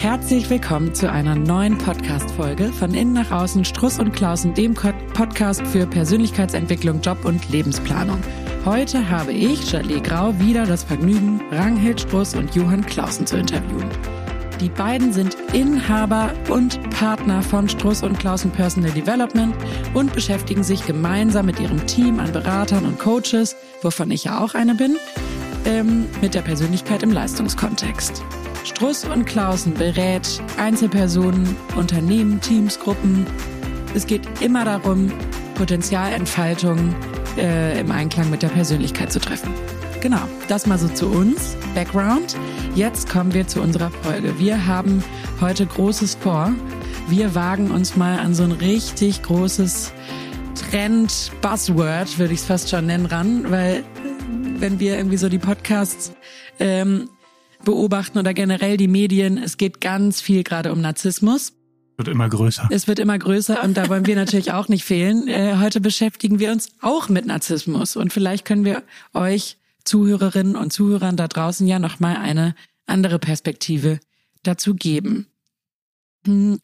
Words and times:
Herzlich 0.00 0.48
willkommen 0.48 0.94
zu 0.94 1.12
einer 1.12 1.34
neuen 1.34 1.76
Podcast-Folge 1.76 2.72
von 2.72 2.94
Innen 2.94 3.12
nach 3.12 3.30
Außen 3.30 3.66
Struss 3.66 3.98
und 3.98 4.12
Klausen, 4.12 4.54
dem 4.54 4.72
Podcast 4.72 5.60
für 5.66 5.86
Persönlichkeitsentwicklung, 5.86 7.02
Job 7.02 7.22
und 7.26 7.50
Lebensplanung. 7.50 8.18
Heute 8.64 9.10
habe 9.10 9.32
ich, 9.32 9.70
Jalee 9.70 10.00
Grau, 10.00 10.32
wieder 10.40 10.64
das 10.64 10.84
Vergnügen, 10.84 11.42
Ranghild 11.50 12.00
Struss 12.00 12.34
und 12.34 12.54
Johann 12.54 12.86
Klausen 12.86 13.26
zu 13.26 13.36
interviewen. 13.36 13.90
Die 14.58 14.70
beiden 14.70 15.12
sind 15.12 15.36
Inhaber 15.52 16.32
und 16.48 16.80
Partner 16.92 17.42
von 17.42 17.68
Struss 17.68 18.02
und 18.02 18.18
Klausen 18.18 18.50
Personal 18.52 18.92
Development 18.92 19.54
und 19.92 20.14
beschäftigen 20.14 20.62
sich 20.62 20.86
gemeinsam 20.86 21.44
mit 21.44 21.60
ihrem 21.60 21.86
Team 21.86 22.20
an 22.20 22.32
Beratern 22.32 22.86
und 22.86 22.98
Coaches, 22.98 23.54
wovon 23.82 24.10
ich 24.10 24.24
ja 24.24 24.42
auch 24.42 24.54
eine 24.54 24.74
bin, 24.74 24.96
ähm, 25.66 26.06
mit 26.22 26.32
der 26.32 26.40
Persönlichkeit 26.40 27.02
im 27.02 27.12
Leistungskontext. 27.12 28.22
Struss 28.64 29.04
und 29.04 29.24
Klausen 29.24 29.74
berät 29.74 30.42
Einzelpersonen, 30.58 31.56
Unternehmen, 31.76 32.40
Teams, 32.40 32.78
Gruppen. 32.78 33.26
Es 33.94 34.06
geht 34.06 34.22
immer 34.40 34.64
darum, 34.64 35.12
Potenzialentfaltung 35.54 36.94
äh, 37.36 37.78
im 37.80 37.90
Einklang 37.90 38.30
mit 38.30 38.42
der 38.42 38.48
Persönlichkeit 38.48 39.12
zu 39.12 39.20
treffen. 39.20 39.52
Genau, 40.00 40.22
das 40.48 40.66
mal 40.66 40.78
so 40.78 40.88
zu 40.88 41.08
uns. 41.08 41.56
Background. 41.74 42.36
Jetzt 42.74 43.08
kommen 43.08 43.34
wir 43.34 43.46
zu 43.46 43.60
unserer 43.60 43.90
Folge. 43.90 44.38
Wir 44.38 44.66
haben 44.66 45.04
heute 45.40 45.66
Großes 45.66 46.16
vor. 46.16 46.52
Wir 47.08 47.34
wagen 47.34 47.70
uns 47.70 47.96
mal 47.96 48.18
an 48.18 48.34
so 48.34 48.44
ein 48.44 48.52
richtig 48.52 49.22
großes 49.22 49.92
Trend, 50.54 51.32
Buzzword, 51.42 52.18
würde 52.18 52.34
ich 52.34 52.40
es 52.40 52.46
fast 52.46 52.70
schon 52.70 52.86
nennen, 52.86 53.06
ran, 53.06 53.50
weil 53.50 53.84
wenn 54.58 54.78
wir 54.78 54.96
irgendwie 54.96 55.16
so 55.16 55.28
die 55.28 55.38
Podcasts 55.38 56.12
ähm, 56.58 57.08
beobachten 57.64 58.18
oder 58.18 58.34
generell 58.34 58.76
die 58.76 58.88
Medien, 58.88 59.38
es 59.38 59.56
geht 59.56 59.80
ganz 59.80 60.20
viel 60.20 60.42
gerade 60.42 60.72
um 60.72 60.80
Narzissmus. 60.80 61.52
Wird 61.96 62.08
immer 62.08 62.28
größer. 62.28 62.68
Es 62.70 62.88
wird 62.88 62.98
immer 62.98 63.18
größer 63.18 63.62
und 63.62 63.76
da 63.76 63.88
wollen 63.88 64.06
wir 64.06 64.16
natürlich 64.16 64.52
auch 64.52 64.68
nicht 64.68 64.84
fehlen. 64.84 65.28
Äh, 65.28 65.58
heute 65.58 65.80
beschäftigen 65.80 66.38
wir 66.38 66.50
uns 66.50 66.70
auch 66.80 67.08
mit 67.08 67.26
Narzissmus 67.26 67.96
und 67.96 68.12
vielleicht 68.12 68.44
können 68.44 68.64
wir 68.64 68.82
euch 69.12 69.58
Zuhörerinnen 69.84 70.56
und 70.56 70.72
Zuhörern 70.72 71.16
da 71.16 71.28
draußen 71.28 71.66
ja 71.66 71.78
nochmal 71.78 72.16
eine 72.16 72.54
andere 72.86 73.18
Perspektive 73.18 74.00
dazu 74.42 74.74
geben. 74.74 75.26
Hm, 76.26 76.58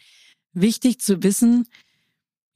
wichtig 0.53 1.01
zu 1.01 1.23
wissen, 1.23 1.67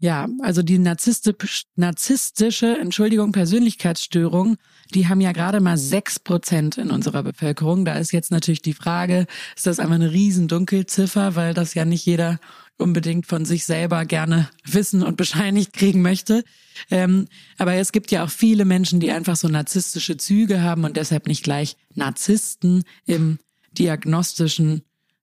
ja, 0.01 0.29
also 0.41 0.63
die 0.63 0.79
narzisstische, 0.79 1.65
narzisstische, 1.77 2.79
Entschuldigung, 2.79 3.33
Persönlichkeitsstörung, 3.33 4.57
die 4.95 5.09
haben 5.09 5.21
ja 5.21 5.33
gerade 5.33 5.61
mal 5.61 5.77
sechs 5.77 6.19
Prozent 6.19 6.79
in 6.79 6.91
unserer 6.91 7.23
Bevölkerung. 7.23 7.85
Da 7.85 7.95
ist 7.95 8.11
jetzt 8.11 8.31
natürlich 8.31 8.63
die 8.63 8.73
Frage, 8.73 9.27
ist 9.55 9.67
das 9.67 9.79
einfach 9.79 9.97
eine 9.97 10.11
riesen 10.11 10.49
Dunkelziffer, 10.49 11.37
weil 11.37 11.53
das 11.53 11.75
ja 11.75 11.85
nicht 11.85 12.07
jeder 12.07 12.41
unbedingt 12.79 13.27
von 13.27 13.45
sich 13.45 13.67
selber 13.67 14.07
gerne 14.07 14.49
wissen 14.65 15.03
und 15.03 15.19
bescheinigt 15.19 15.75
kriegen 15.75 16.01
möchte. 16.01 16.45
Ähm, 16.91 17.29
aber 17.59 17.75
es 17.75 17.93
gibt 17.93 18.11
ja 18.11 18.25
auch 18.25 18.31
viele 18.31 18.65
Menschen, 18.65 19.01
die 19.01 19.11
einfach 19.11 19.37
so 19.37 19.49
narzisstische 19.49 20.17
Züge 20.17 20.63
haben 20.63 20.85
und 20.85 20.97
deshalb 20.97 21.27
nicht 21.27 21.45
gleich 21.45 21.77
Narzissten 21.95 22.85
im 23.05 23.39
diagnostischen 23.73 24.81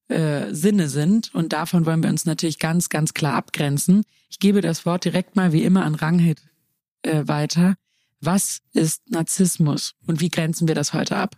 äh, 0.07 0.53
Sinne 0.53 0.87
sind. 0.87 1.33
Und 1.33 1.51
davon 1.51 1.87
wollen 1.87 2.03
wir 2.03 2.11
uns 2.11 2.25
natürlich 2.25 2.59
ganz, 2.59 2.89
ganz 2.89 3.15
klar 3.15 3.33
abgrenzen. 3.33 4.03
Ich 4.29 4.39
gebe 4.39 4.61
das 4.61 4.85
Wort 4.85 5.05
direkt 5.05 5.35
mal 5.35 5.53
wie 5.53 5.63
immer 5.63 5.85
an 5.85 5.95
Ranghild 5.95 6.41
äh, 7.03 7.27
weiter. 7.27 7.75
Was 8.19 8.59
ist 8.73 9.09
Narzissmus 9.09 9.93
und 10.05 10.19
wie 10.19 10.29
grenzen 10.29 10.67
wir 10.67 10.75
das 10.75 10.93
heute 10.93 11.17
ab? 11.17 11.37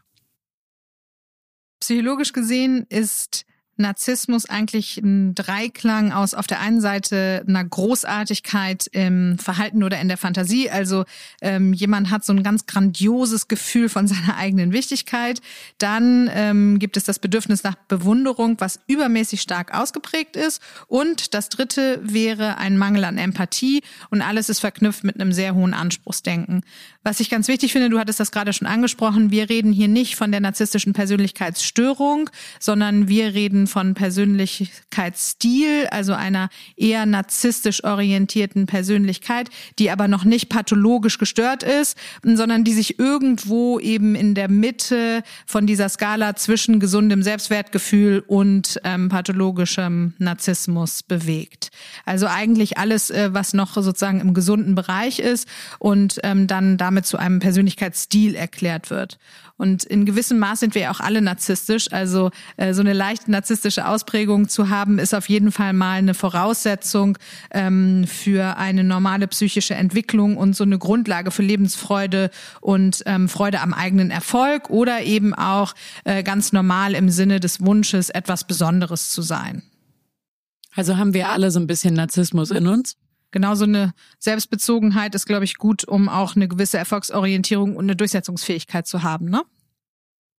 Psychologisch 1.80 2.34
gesehen 2.34 2.86
ist 2.90 3.46
Narzissmus 3.80 4.46
eigentlich 4.46 4.98
ein 4.98 5.34
Dreiklang 5.36 6.12
aus 6.12 6.34
auf 6.34 6.48
der 6.48 6.60
einen 6.60 6.82
Seite 6.82 7.44
einer 7.48 7.64
Großartigkeit 7.64 8.88
im 8.92 9.38
Verhalten 9.40 9.84
oder 9.84 10.00
in 10.00 10.08
der 10.08 10.18
Fantasie. 10.18 10.70
Also 10.70 11.06
ähm, 11.42 11.74
jemand 11.74 12.12
hat 12.12 12.26
so 12.26 12.34
ein 12.34 12.44
ganz 12.44 12.66
grandioses 12.66 13.48
Gefühl 13.48 13.90
von 13.90 14.08
seiner 14.08 14.38
eigenen 14.38 14.74
Wichtigkeit. 14.74 15.42
Dann 15.78 16.30
ähm, 16.34 16.80
gibt 16.80 16.98
es 16.98 17.06
das 17.06 17.20
Bedürfnis 17.20 17.64
nach 17.64 17.76
Bewunderung, 17.88 18.58
was 18.60 18.80
übermäßig 18.88 19.42
stark 19.42 19.74
ausgeprägt 19.74 20.36
ist. 20.36 20.62
Und 20.88 21.34
das 21.34 21.50
dritte 21.50 22.00
wäre 22.04 22.58
ein 22.58 22.78
Mangel 22.78 23.06
an 23.06 23.18
Empathie 23.18 23.82
und 24.10 24.22
alles 24.22 24.50
ist 24.50 24.60
verknüpft 24.60 25.04
mit 25.04 25.20
einem 25.20 25.32
sehr 25.32 25.56
hohen 25.56 25.74
Anspruchsdenken. 25.74 26.64
Was 27.10 27.20
ich 27.20 27.32
ganz 27.32 27.48
wichtig 27.48 27.74
finde, 27.74 27.90
du 27.90 27.98
hattest 27.98 28.20
das 28.20 28.30
gerade 28.30 28.54
schon 28.54 28.68
angesprochen, 28.68 29.32
wir 29.32 29.50
reden 29.50 29.74
hier 29.74 29.88
nicht 29.88 30.16
von 30.16 30.30
der 30.30 30.42
narzisstischen 30.42 30.94
Persönlichkeitsstörung, 30.94 32.30
sondern 32.60 33.08
wir 33.08 33.34
reden 33.34 33.66
von 33.66 33.96
Persönlichkeitsstil, 33.96 35.88
also 35.90 36.14
einer 36.14 36.50
eher 36.78 37.08
narzisstisch 37.08 37.84
orientierten 37.84 38.68
Persönlichkeit, 38.68 39.50
die 39.80 39.90
aber 39.90 40.08
noch 40.08 40.24
nicht 40.24 40.50
pathologisch 40.50 41.18
gestört 41.18 41.64
ist, 41.64 41.98
sondern 42.22 42.64
die 42.64 42.74
sich 42.74 43.00
irgendwo 43.00 43.80
eben 43.80 44.14
in 44.14 44.36
der 44.36 44.48
Mitte 44.48 45.24
von 45.48 45.66
dieser 45.66 45.90
Skala 45.90 46.36
zwischen 46.36 46.80
gesundem 46.80 47.24
Selbstwertgefühl 47.24 48.24
und 48.28 48.80
ähm, 48.84 49.10
pathologischem 49.10 50.14
Narzissmus 50.20 51.02
bewegt. 51.02 51.72
Also 52.06 52.28
eigentlich 52.28 52.78
alles, 52.78 53.10
äh, 53.10 53.34
was 53.34 53.56
noch 53.56 53.74
sozusagen 53.74 54.20
im 54.20 54.36
gesunden 54.36 54.76
Bereich 54.76 55.18
ist 55.18 55.48
und 55.80 56.20
ähm, 56.22 56.46
dann 56.46 56.78
damit 56.78 56.99
zu 57.04 57.18
einem 57.18 57.40
Persönlichkeitsstil 57.40 58.36
erklärt 58.36 58.90
wird. 58.90 59.18
Und 59.58 59.84
in 59.84 60.06
gewissem 60.06 60.40
Maß 60.40 60.62
sind 60.62 60.74
wir 60.74 60.84
ja 60.84 60.92
auch 60.92 61.02
alle 61.02 61.22
narzisstisch. 61.22 61.92
Also 61.92 62.32
äh, 62.56 62.74
so 62.74 62.80
eine 62.80 62.94
leicht 62.94 63.28
narzisstische 63.28 63.88
Ausprägung 63.88 64.48
zu 64.48 64.70
haben, 64.70 65.00
ist 65.00 65.14
auf 65.14 65.28
jeden 65.28 65.52
Fall 65.52 65.74
mal 65.74 65.98
eine 65.98 66.14
Voraussetzung 66.14 67.18
ähm, 67.52 68.06
für 68.08 68.56
eine 68.58 68.86
normale 68.86 69.28
psychische 69.28 69.76
Entwicklung 69.76 70.38
und 70.38 70.56
so 70.56 70.64
eine 70.64 70.78
Grundlage 70.78 71.32
für 71.32 71.44
Lebensfreude 71.44 72.30
und 72.62 73.04
ähm, 73.06 73.28
Freude 73.28 73.60
am 73.60 73.74
eigenen 73.74 74.12
Erfolg 74.12 74.70
oder 74.70 75.02
eben 75.02 75.34
auch 75.34 75.76
äh, 76.06 76.24
ganz 76.24 76.54
normal 76.54 76.94
im 76.96 77.10
Sinne 77.10 77.42
des 77.42 77.60
Wunsches, 77.60 78.10
etwas 78.10 78.46
Besonderes 78.46 79.10
zu 79.10 79.22
sein. 79.22 79.64
Also 80.74 80.96
haben 80.96 81.14
wir 81.14 81.30
alle 81.30 81.52
so 81.52 81.60
ein 81.60 81.68
bisschen 81.68 81.96
Narzissmus 81.96 82.52
in 82.52 82.66
uns? 82.66 82.96
Genau 83.32 83.56
so 83.56 83.66
eine 83.66 83.94
Selbstbezogenheit 84.18 85.14
ist, 85.16 85.26
glaube 85.26 85.46
ich, 85.46 85.58
gut, 85.58 85.84
um 85.84 86.10
auch 86.10 86.36
eine 86.36 86.48
gewisse 86.48 86.78
Erfolgsorientierung 86.78 87.76
und 87.76 87.86
eine 87.86 87.96
Durchsetzungsfähigkeit 87.96 88.88
zu 88.88 89.04
haben, 89.04 89.30
ne? 89.30 89.44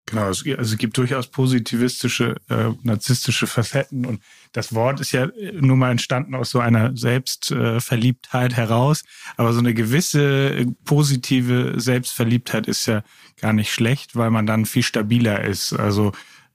Genau, 0.06 0.22
also 0.22 0.44
es 0.44 0.76
gibt 0.76 0.96
durchaus 0.96 1.28
positivistische, 1.28 2.34
äh, 2.48 2.70
narzisstische 2.82 3.46
Facetten 3.46 4.04
und 4.04 4.20
das 4.50 4.74
Wort 4.74 4.98
ist 4.98 5.12
ja 5.12 5.28
nur 5.52 5.76
mal 5.76 5.92
entstanden 5.92 6.34
aus 6.34 6.50
so 6.50 6.58
einer 6.58 6.96
Selbstverliebtheit 6.96 8.54
heraus, 8.56 9.04
aber 9.36 9.52
so 9.52 9.60
eine 9.60 9.72
gewisse 9.72 10.50
äh, 10.50 10.66
positive 10.84 11.74
Selbstverliebtheit 11.76 12.66
ist 12.66 12.86
ja 12.86 13.04
gar 13.40 13.52
nicht 13.52 13.72
schlecht, 13.72 14.16
weil 14.16 14.30
man 14.30 14.46
dann 14.46 14.66
viel 14.66 14.82
stabiler 14.82 15.44
ist. 15.44 15.74
Also 15.74 16.10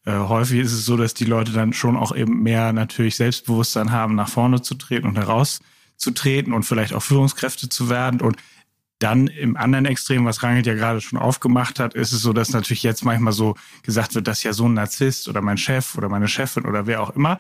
äh, 0.06 0.12
häufig 0.12 0.59
ist 0.59 0.73
es 0.73 0.85
so, 0.85 0.97
dass 0.97 1.13
die 1.13 1.25
Leute 1.25 1.53
dann 1.53 1.72
schon 1.72 1.96
auch 1.96 2.13
eben 2.13 2.44
mehr 2.44 2.73
natürlich 2.73 3.16
Selbstbewusstsein 3.16 3.91
haben, 3.91 4.16
nach 4.16 4.29
vorne 4.29 4.62
zu 4.62 4.75
treten 4.75 5.07
und 5.07 5.17
heraus 5.17 5.62
zu 5.97 6.11
treten 6.11 6.53
und 6.53 6.63
vielleicht 6.63 6.94
auch 6.94 7.03
Führungskräfte 7.03 7.69
zu 7.69 7.89
werden. 7.89 8.22
Und 8.22 8.38
dann 9.00 9.28
im 9.28 9.57
anderen 9.57 9.85
Extrem, 9.85 10.25
was 10.25 10.41
Rangel 10.41 10.66
ja 10.66 10.73
gerade 10.73 11.01
schon 11.01 11.19
aufgemacht 11.19 11.79
hat, 11.79 11.94
ist 11.94 12.13
es 12.13 12.22
so, 12.22 12.33
dass 12.33 12.51
natürlich 12.51 12.83
jetzt 12.83 13.03
manchmal 13.03 13.33
so 13.33 13.56
gesagt 13.83 14.16
wird, 14.16 14.28
das 14.28 14.39
ist 14.39 14.44
ja 14.44 14.53
so 14.53 14.67
ein 14.67 14.73
Narzisst 14.73 15.28
oder 15.28 15.41
mein 15.41 15.57
Chef 15.57 15.97
oder 15.97 16.09
meine 16.09 16.28
Chefin 16.28 16.66
oder 16.66 16.88
wer 16.88 17.01
auch 17.01 17.09
immer, 17.09 17.39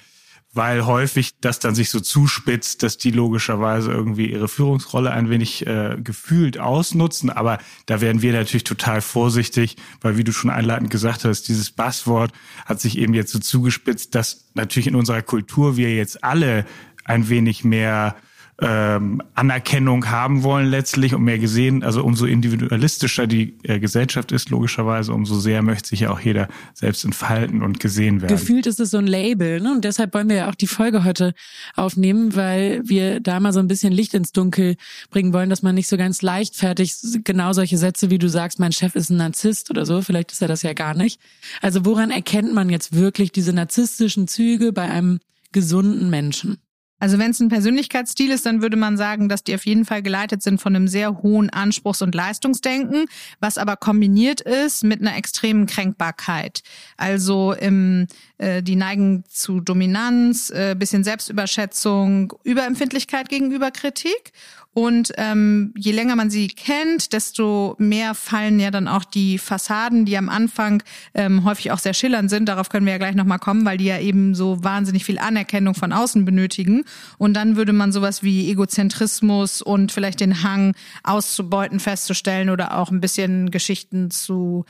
weil 0.53 0.85
häufig 0.85 1.39
das 1.39 1.59
dann 1.59 1.73
sich 1.73 1.89
so 1.89 1.99
zuspitzt, 2.01 2.83
dass 2.83 2.97
die 2.97 3.11
logischerweise 3.11 3.91
irgendwie 3.91 4.31
ihre 4.31 4.47
Führungsrolle 4.47 5.11
ein 5.11 5.29
wenig 5.29 5.65
äh, 5.65 5.97
gefühlt 6.01 6.59
ausnutzen. 6.59 7.29
Aber 7.29 7.59
da 7.85 8.01
werden 8.01 8.21
wir 8.21 8.33
natürlich 8.33 8.63
total 8.65 9.01
vorsichtig, 9.01 9.77
weil 10.01 10.17
wie 10.17 10.23
du 10.23 10.33
schon 10.33 10.49
einleitend 10.49 10.89
gesagt 10.89 11.23
hast, 11.23 11.43
dieses 11.47 11.71
Basswort 11.71 12.31
hat 12.65 12.81
sich 12.81 12.97
eben 12.97 13.13
jetzt 13.13 13.31
so 13.31 13.39
zugespitzt, 13.39 14.13
dass 14.13 14.49
natürlich 14.53 14.87
in 14.87 14.95
unserer 14.95 15.21
Kultur 15.21 15.77
wir 15.77 15.93
jetzt 15.95 16.23
alle 16.23 16.65
ein 17.05 17.29
wenig 17.29 17.63
mehr 17.63 18.15
ähm, 18.61 19.21
Anerkennung 19.33 20.09
haben 20.09 20.43
wollen 20.43 20.67
letztlich 20.67 21.13
und 21.13 21.23
mehr 21.23 21.39
gesehen. 21.39 21.83
Also 21.83 22.03
umso 22.03 22.25
individualistischer 22.25 23.27
die 23.27 23.57
äh, 23.63 23.79
Gesellschaft 23.79 24.31
ist, 24.31 24.49
logischerweise, 24.49 25.13
umso 25.13 25.37
sehr 25.37 25.61
möchte 25.61 25.89
sich 25.89 26.01
ja 26.01 26.11
auch 26.11 26.21
jeder 26.21 26.47
selbst 26.73 27.03
entfalten 27.03 27.61
und 27.61 27.81
gesehen 27.81 28.21
werden. 28.21 28.33
Gefühlt 28.33 28.65
ist 28.65 28.79
es 28.79 28.91
so 28.91 28.97
ein 28.97 29.07
Label, 29.07 29.59
ne? 29.59 29.73
Und 29.73 29.83
deshalb 29.83 30.13
wollen 30.13 30.29
wir 30.29 30.37
ja 30.37 30.49
auch 30.49 30.55
die 30.55 30.67
Folge 30.67 31.03
heute 31.03 31.33
aufnehmen, 31.75 32.35
weil 32.35 32.81
wir 32.85 33.19
da 33.19 33.41
mal 33.41 33.51
so 33.51 33.59
ein 33.59 33.67
bisschen 33.67 33.91
Licht 33.91 34.13
ins 34.13 34.31
Dunkel 34.31 34.77
bringen 35.09 35.33
wollen, 35.33 35.49
dass 35.49 35.61
man 35.61 35.75
nicht 35.75 35.89
so 35.89 35.97
ganz 35.97 36.21
leichtfertig 36.21 36.95
genau 37.25 37.51
solche 37.51 37.77
Sätze, 37.77 38.09
wie 38.09 38.19
du 38.19 38.29
sagst, 38.29 38.59
mein 38.59 38.71
Chef 38.71 38.95
ist 38.95 39.09
ein 39.09 39.17
Narzisst 39.17 39.69
oder 39.69 39.85
so, 39.85 40.01
vielleicht 40.01 40.31
ist 40.31 40.41
er 40.41 40.47
das 40.47 40.61
ja 40.61 40.71
gar 40.71 40.95
nicht. 40.95 41.19
Also 41.61 41.85
woran 41.85 42.09
erkennt 42.09 42.53
man 42.53 42.69
jetzt 42.69 42.95
wirklich 42.95 43.33
diese 43.33 43.51
narzisstischen 43.51 44.29
Züge 44.29 44.71
bei 44.71 44.83
einem 44.83 45.19
gesunden 45.51 46.09
Menschen? 46.09 46.57
Also 46.99 47.19
wenn 47.19 47.31
es 47.31 47.39
ein 47.39 47.49
Persönlichkeitsstil 47.49 48.31
ist, 48.31 48.45
dann 48.45 48.61
würde 48.61 48.77
man 48.77 48.95
sagen, 48.95 49.27
dass 49.27 49.43
die 49.43 49.53
auf 49.53 49.65
jeden 49.65 49.83
Fall 49.83 50.01
geleitet 50.01 50.41
sind 50.41 50.61
von 50.61 50.75
einem 50.75 50.87
sehr 50.87 51.21
hohen 51.21 51.49
Anspruchs- 51.49 52.01
und 52.01 52.15
Leistungsdenken, 52.15 53.05
was 53.39 53.57
aber 53.57 53.75
kombiniert 53.75 54.41
ist 54.41 54.83
mit 54.83 55.01
einer 55.01 55.17
extremen 55.17 55.65
Kränkbarkeit. 55.65 56.61
Also 56.95 57.53
im, 57.53 58.07
äh, 58.37 58.61
die 58.61 58.75
neigen 58.75 59.23
zu 59.29 59.61
Dominanz, 59.61 60.49
äh, 60.49 60.75
bisschen 60.77 61.03
Selbstüberschätzung, 61.03 62.33
Überempfindlichkeit 62.43 63.29
gegenüber 63.29 63.71
Kritik 63.71 64.33
und 64.77 65.13
ähm, 65.15 65.73
je 65.77 65.93
länger 65.93 66.17
man 66.17 66.29
sie 66.29 66.49
kennt, 66.49 67.13
desto 67.13 67.77
mehr 67.79 68.13
fallen 68.13 68.59
ja 68.59 68.71
dann 68.71 68.89
auch 68.89 69.05
die 69.05 69.37
Fassaden, 69.37 70.03
die 70.03 70.17
am 70.17 70.27
Anfang 70.27 70.83
ähm, 71.13 71.45
häufig 71.45 71.71
auch 71.71 71.79
sehr 71.79 71.93
schillernd 71.93 72.29
sind. 72.29 72.49
Darauf 72.49 72.67
können 72.67 72.85
wir 72.85 72.91
ja 72.91 72.97
gleich 72.97 73.15
nochmal 73.15 73.39
kommen, 73.39 73.63
weil 73.63 73.77
die 73.77 73.85
ja 73.85 73.99
eben 73.99 74.35
so 74.35 74.65
wahnsinnig 74.65 75.05
viel 75.05 75.17
Anerkennung 75.17 75.75
von 75.75 75.93
außen 75.93 76.25
benötigen. 76.25 76.83
Und 77.17 77.35
dann 77.35 77.55
würde 77.55 77.71
man 77.71 77.93
sowas 77.93 78.21
wie 78.21 78.51
Egozentrismus 78.51 79.61
und 79.61 79.93
vielleicht 79.93 80.19
den 80.19 80.43
Hang 80.43 80.75
auszubeuten 81.03 81.79
festzustellen 81.79 82.49
oder 82.49 82.77
auch 82.77 82.91
ein 82.91 82.99
bisschen 82.99 83.51
Geschichten 83.51 84.11
zu 84.11 84.65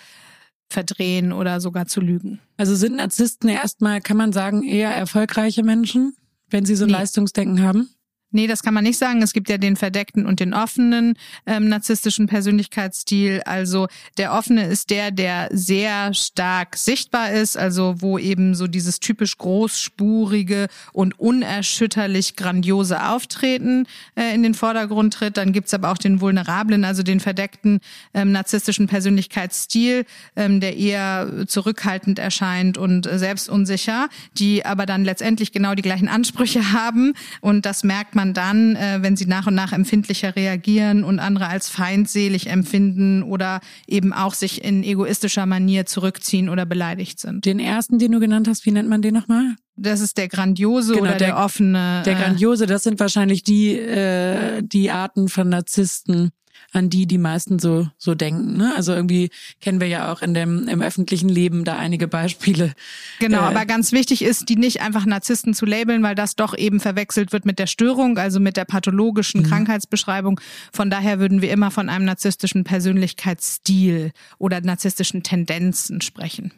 verdrehen 0.70 1.32
oder 1.32 1.62
sogar 1.62 1.86
zu 1.86 2.02
lügen. 2.02 2.40
Also 2.58 2.76
sind 2.76 2.96
Narzissten 2.96 3.50
erstmal, 3.50 4.02
kann 4.02 4.18
man 4.18 4.34
sagen, 4.34 4.64
eher 4.64 4.90
erfolgreiche 4.90 5.64
Menschen, 5.64 6.16
wenn 6.50 6.66
sie 6.66 6.76
so 6.76 6.86
ein 6.86 6.88
nee. 6.88 6.94
Leistungsdenken 6.94 7.62
haben? 7.62 7.90
Nee, 8.36 8.48
das 8.48 8.64
kann 8.64 8.74
man 8.74 8.84
nicht 8.84 8.98
sagen. 8.98 9.22
Es 9.22 9.32
gibt 9.32 9.48
ja 9.48 9.58
den 9.58 9.78
verdeckten 9.78 10.26
und 10.26 10.42
den 10.42 10.54
offenen 10.54 11.14
ähm, 11.46 11.70
narzisstischen 11.70 12.28
Persönlichkeitsstil. 12.28 13.42
Also 13.46 13.88
der 14.18 14.34
offene 14.34 14.66
ist 14.66 14.90
der, 14.90 15.12
der 15.12 15.48
sehr 15.54 16.14
stark 16.14 16.76
sichtbar 16.76 17.32
ist, 17.32 17.56
also 17.58 17.96
wo 18.00 18.20
eben 18.20 18.54
so 18.54 18.68
dieses 18.68 19.00
typisch 19.00 19.38
großspurige 19.38 20.68
und 20.92 21.18
unerschütterlich 21.18 22.36
grandiose 22.36 23.08
Auftreten 23.08 23.88
äh, 24.16 24.36
in 24.36 24.44
den 24.44 24.54
Vordergrund 24.54 25.14
tritt. 25.14 25.38
Dann 25.38 25.54
gibt's 25.54 25.74
aber 25.74 25.90
auch 25.90 25.98
den 25.98 26.20
vulnerablen, 26.20 26.84
also 26.84 27.04
den 27.04 27.22
verdeckten 27.22 27.80
ähm, 28.14 28.34
narzisstischen 28.34 28.88
Persönlichkeitsstil, 28.88 30.06
ähm, 30.36 30.60
der 30.60 30.76
eher 30.76 31.46
zurückhaltend 31.48 32.20
erscheint 32.20 32.78
und 32.78 33.08
äh, 33.08 33.18
selbstunsicher, 33.18 34.10
die 34.38 34.66
aber 34.66 34.86
dann 34.86 35.06
letztendlich 35.06 35.54
genau 35.54 35.74
die 35.74 35.84
gleichen 35.84 36.10
Ansprüche 36.10 36.72
haben. 36.74 37.14
Und 37.40 37.66
das 37.66 37.86
merkt 37.86 38.14
man 38.14 38.25
man 38.26 38.34
dann, 38.34 38.76
äh, 38.76 39.00
wenn 39.02 39.16
sie 39.16 39.26
nach 39.26 39.48
und 39.48 39.56
nach 39.56 39.72
empfindlicher 39.72 40.36
reagieren 40.36 41.04
und 41.04 41.20
andere 41.20 41.48
als 41.48 41.70
feindselig 41.70 42.48
empfinden 42.48 43.24
oder 43.24 43.62
eben 43.88 44.14
auch 44.14 44.34
sich 44.34 44.64
in 44.64 44.84
egoistischer 44.84 45.46
Manier 45.46 45.86
zurückziehen 45.86 46.50
oder 46.50 46.66
beleidigt 46.66 47.20
sind. 47.20 47.46
Den 47.46 47.60
ersten, 47.60 48.00
den 48.00 48.12
du 48.12 48.20
genannt 48.20 48.48
hast, 48.48 48.66
wie 48.66 48.72
nennt 48.72 48.90
man 48.90 49.02
den 49.02 49.14
nochmal? 49.14 49.56
Das 49.78 50.00
ist 50.00 50.18
der 50.18 50.28
grandiose 50.28 50.94
genau, 50.94 51.04
oder 51.04 51.16
der, 51.16 51.28
der 51.28 51.38
offene. 51.38 52.02
Der 52.06 52.18
äh, 52.18 52.22
grandiose, 52.22 52.66
das 52.66 52.84
sind 52.84 53.00
wahrscheinlich 53.00 53.44
die 53.44 53.74
äh, 53.74 54.62
die 54.64 54.90
Arten 54.90 55.28
von 55.28 55.50
Narzissten, 55.50 56.32
an 56.76 56.90
die 56.90 57.06
die 57.06 57.18
meisten 57.18 57.60
so 57.60 57.88
so 57.98 58.16
denken. 58.16 58.58
Ne? 58.58 58.74
Also 58.76 58.94
irgendwie 58.94 59.30
kennen 59.62 59.80
wir 59.80 59.88
ja 59.88 60.12
auch 60.12 60.22
in 60.22 60.34
dem 60.34 60.68
im 60.68 60.82
öffentlichen 60.82 61.30
Leben 61.30 61.64
da 61.64 61.78
einige 61.78 62.08
Beispiele. 62.08 62.74
Genau, 63.20 63.40
äh, 63.40 63.42
aber 63.42 63.66
ganz 63.66 63.92
wichtig 63.92 64.22
ist, 64.22 64.50
die 64.50 64.56
nicht 64.56 64.82
einfach 64.82 65.06
Narzissten 65.06 65.54
zu 65.54 65.66
labeln, 65.66 66.04
weil 66.04 66.16
das 66.16 66.36
doch 66.36 66.58
eben 66.58 66.80
verwechselt 66.80 67.32
wird 67.32 67.46
mit 67.46 67.60
der 67.60 67.68
Störung, 67.68 68.18
also 68.18 68.40
mit 68.40 68.58
der 68.58 68.66
pathologischen 68.66 69.42
mhm. 69.42 69.46
Krankheitsbeschreibung. 69.46 70.40
Von 70.74 70.90
daher 70.90 71.20
würden 71.20 71.42
wir 71.42 71.52
immer 71.52 71.72
von 71.72 71.90
einem 71.90 72.06
narzisstischen 72.06 72.64
Persönlichkeitsstil 72.64 74.12
oder 74.38 74.62
narzisstischen 74.62 75.24
Tendenzen 75.24 76.02
sprechen. 76.02 76.52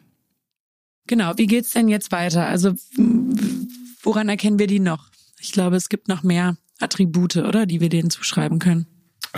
Genau, 1.06 1.32
wie 1.36 1.46
geht's 1.46 1.72
denn 1.72 1.88
jetzt 1.88 2.12
weiter? 2.12 2.46
Also 2.46 2.74
woran 4.02 4.28
erkennen 4.28 4.58
wir 4.58 4.66
die 4.66 4.80
noch? 4.80 5.08
Ich 5.40 5.52
glaube, 5.52 5.76
es 5.76 5.88
gibt 5.88 6.08
noch 6.08 6.22
mehr 6.22 6.56
Attribute, 6.80 7.36
oder, 7.36 7.66
die 7.66 7.80
wir 7.80 7.88
denen 7.88 8.10
zuschreiben 8.10 8.58
können. 8.58 8.86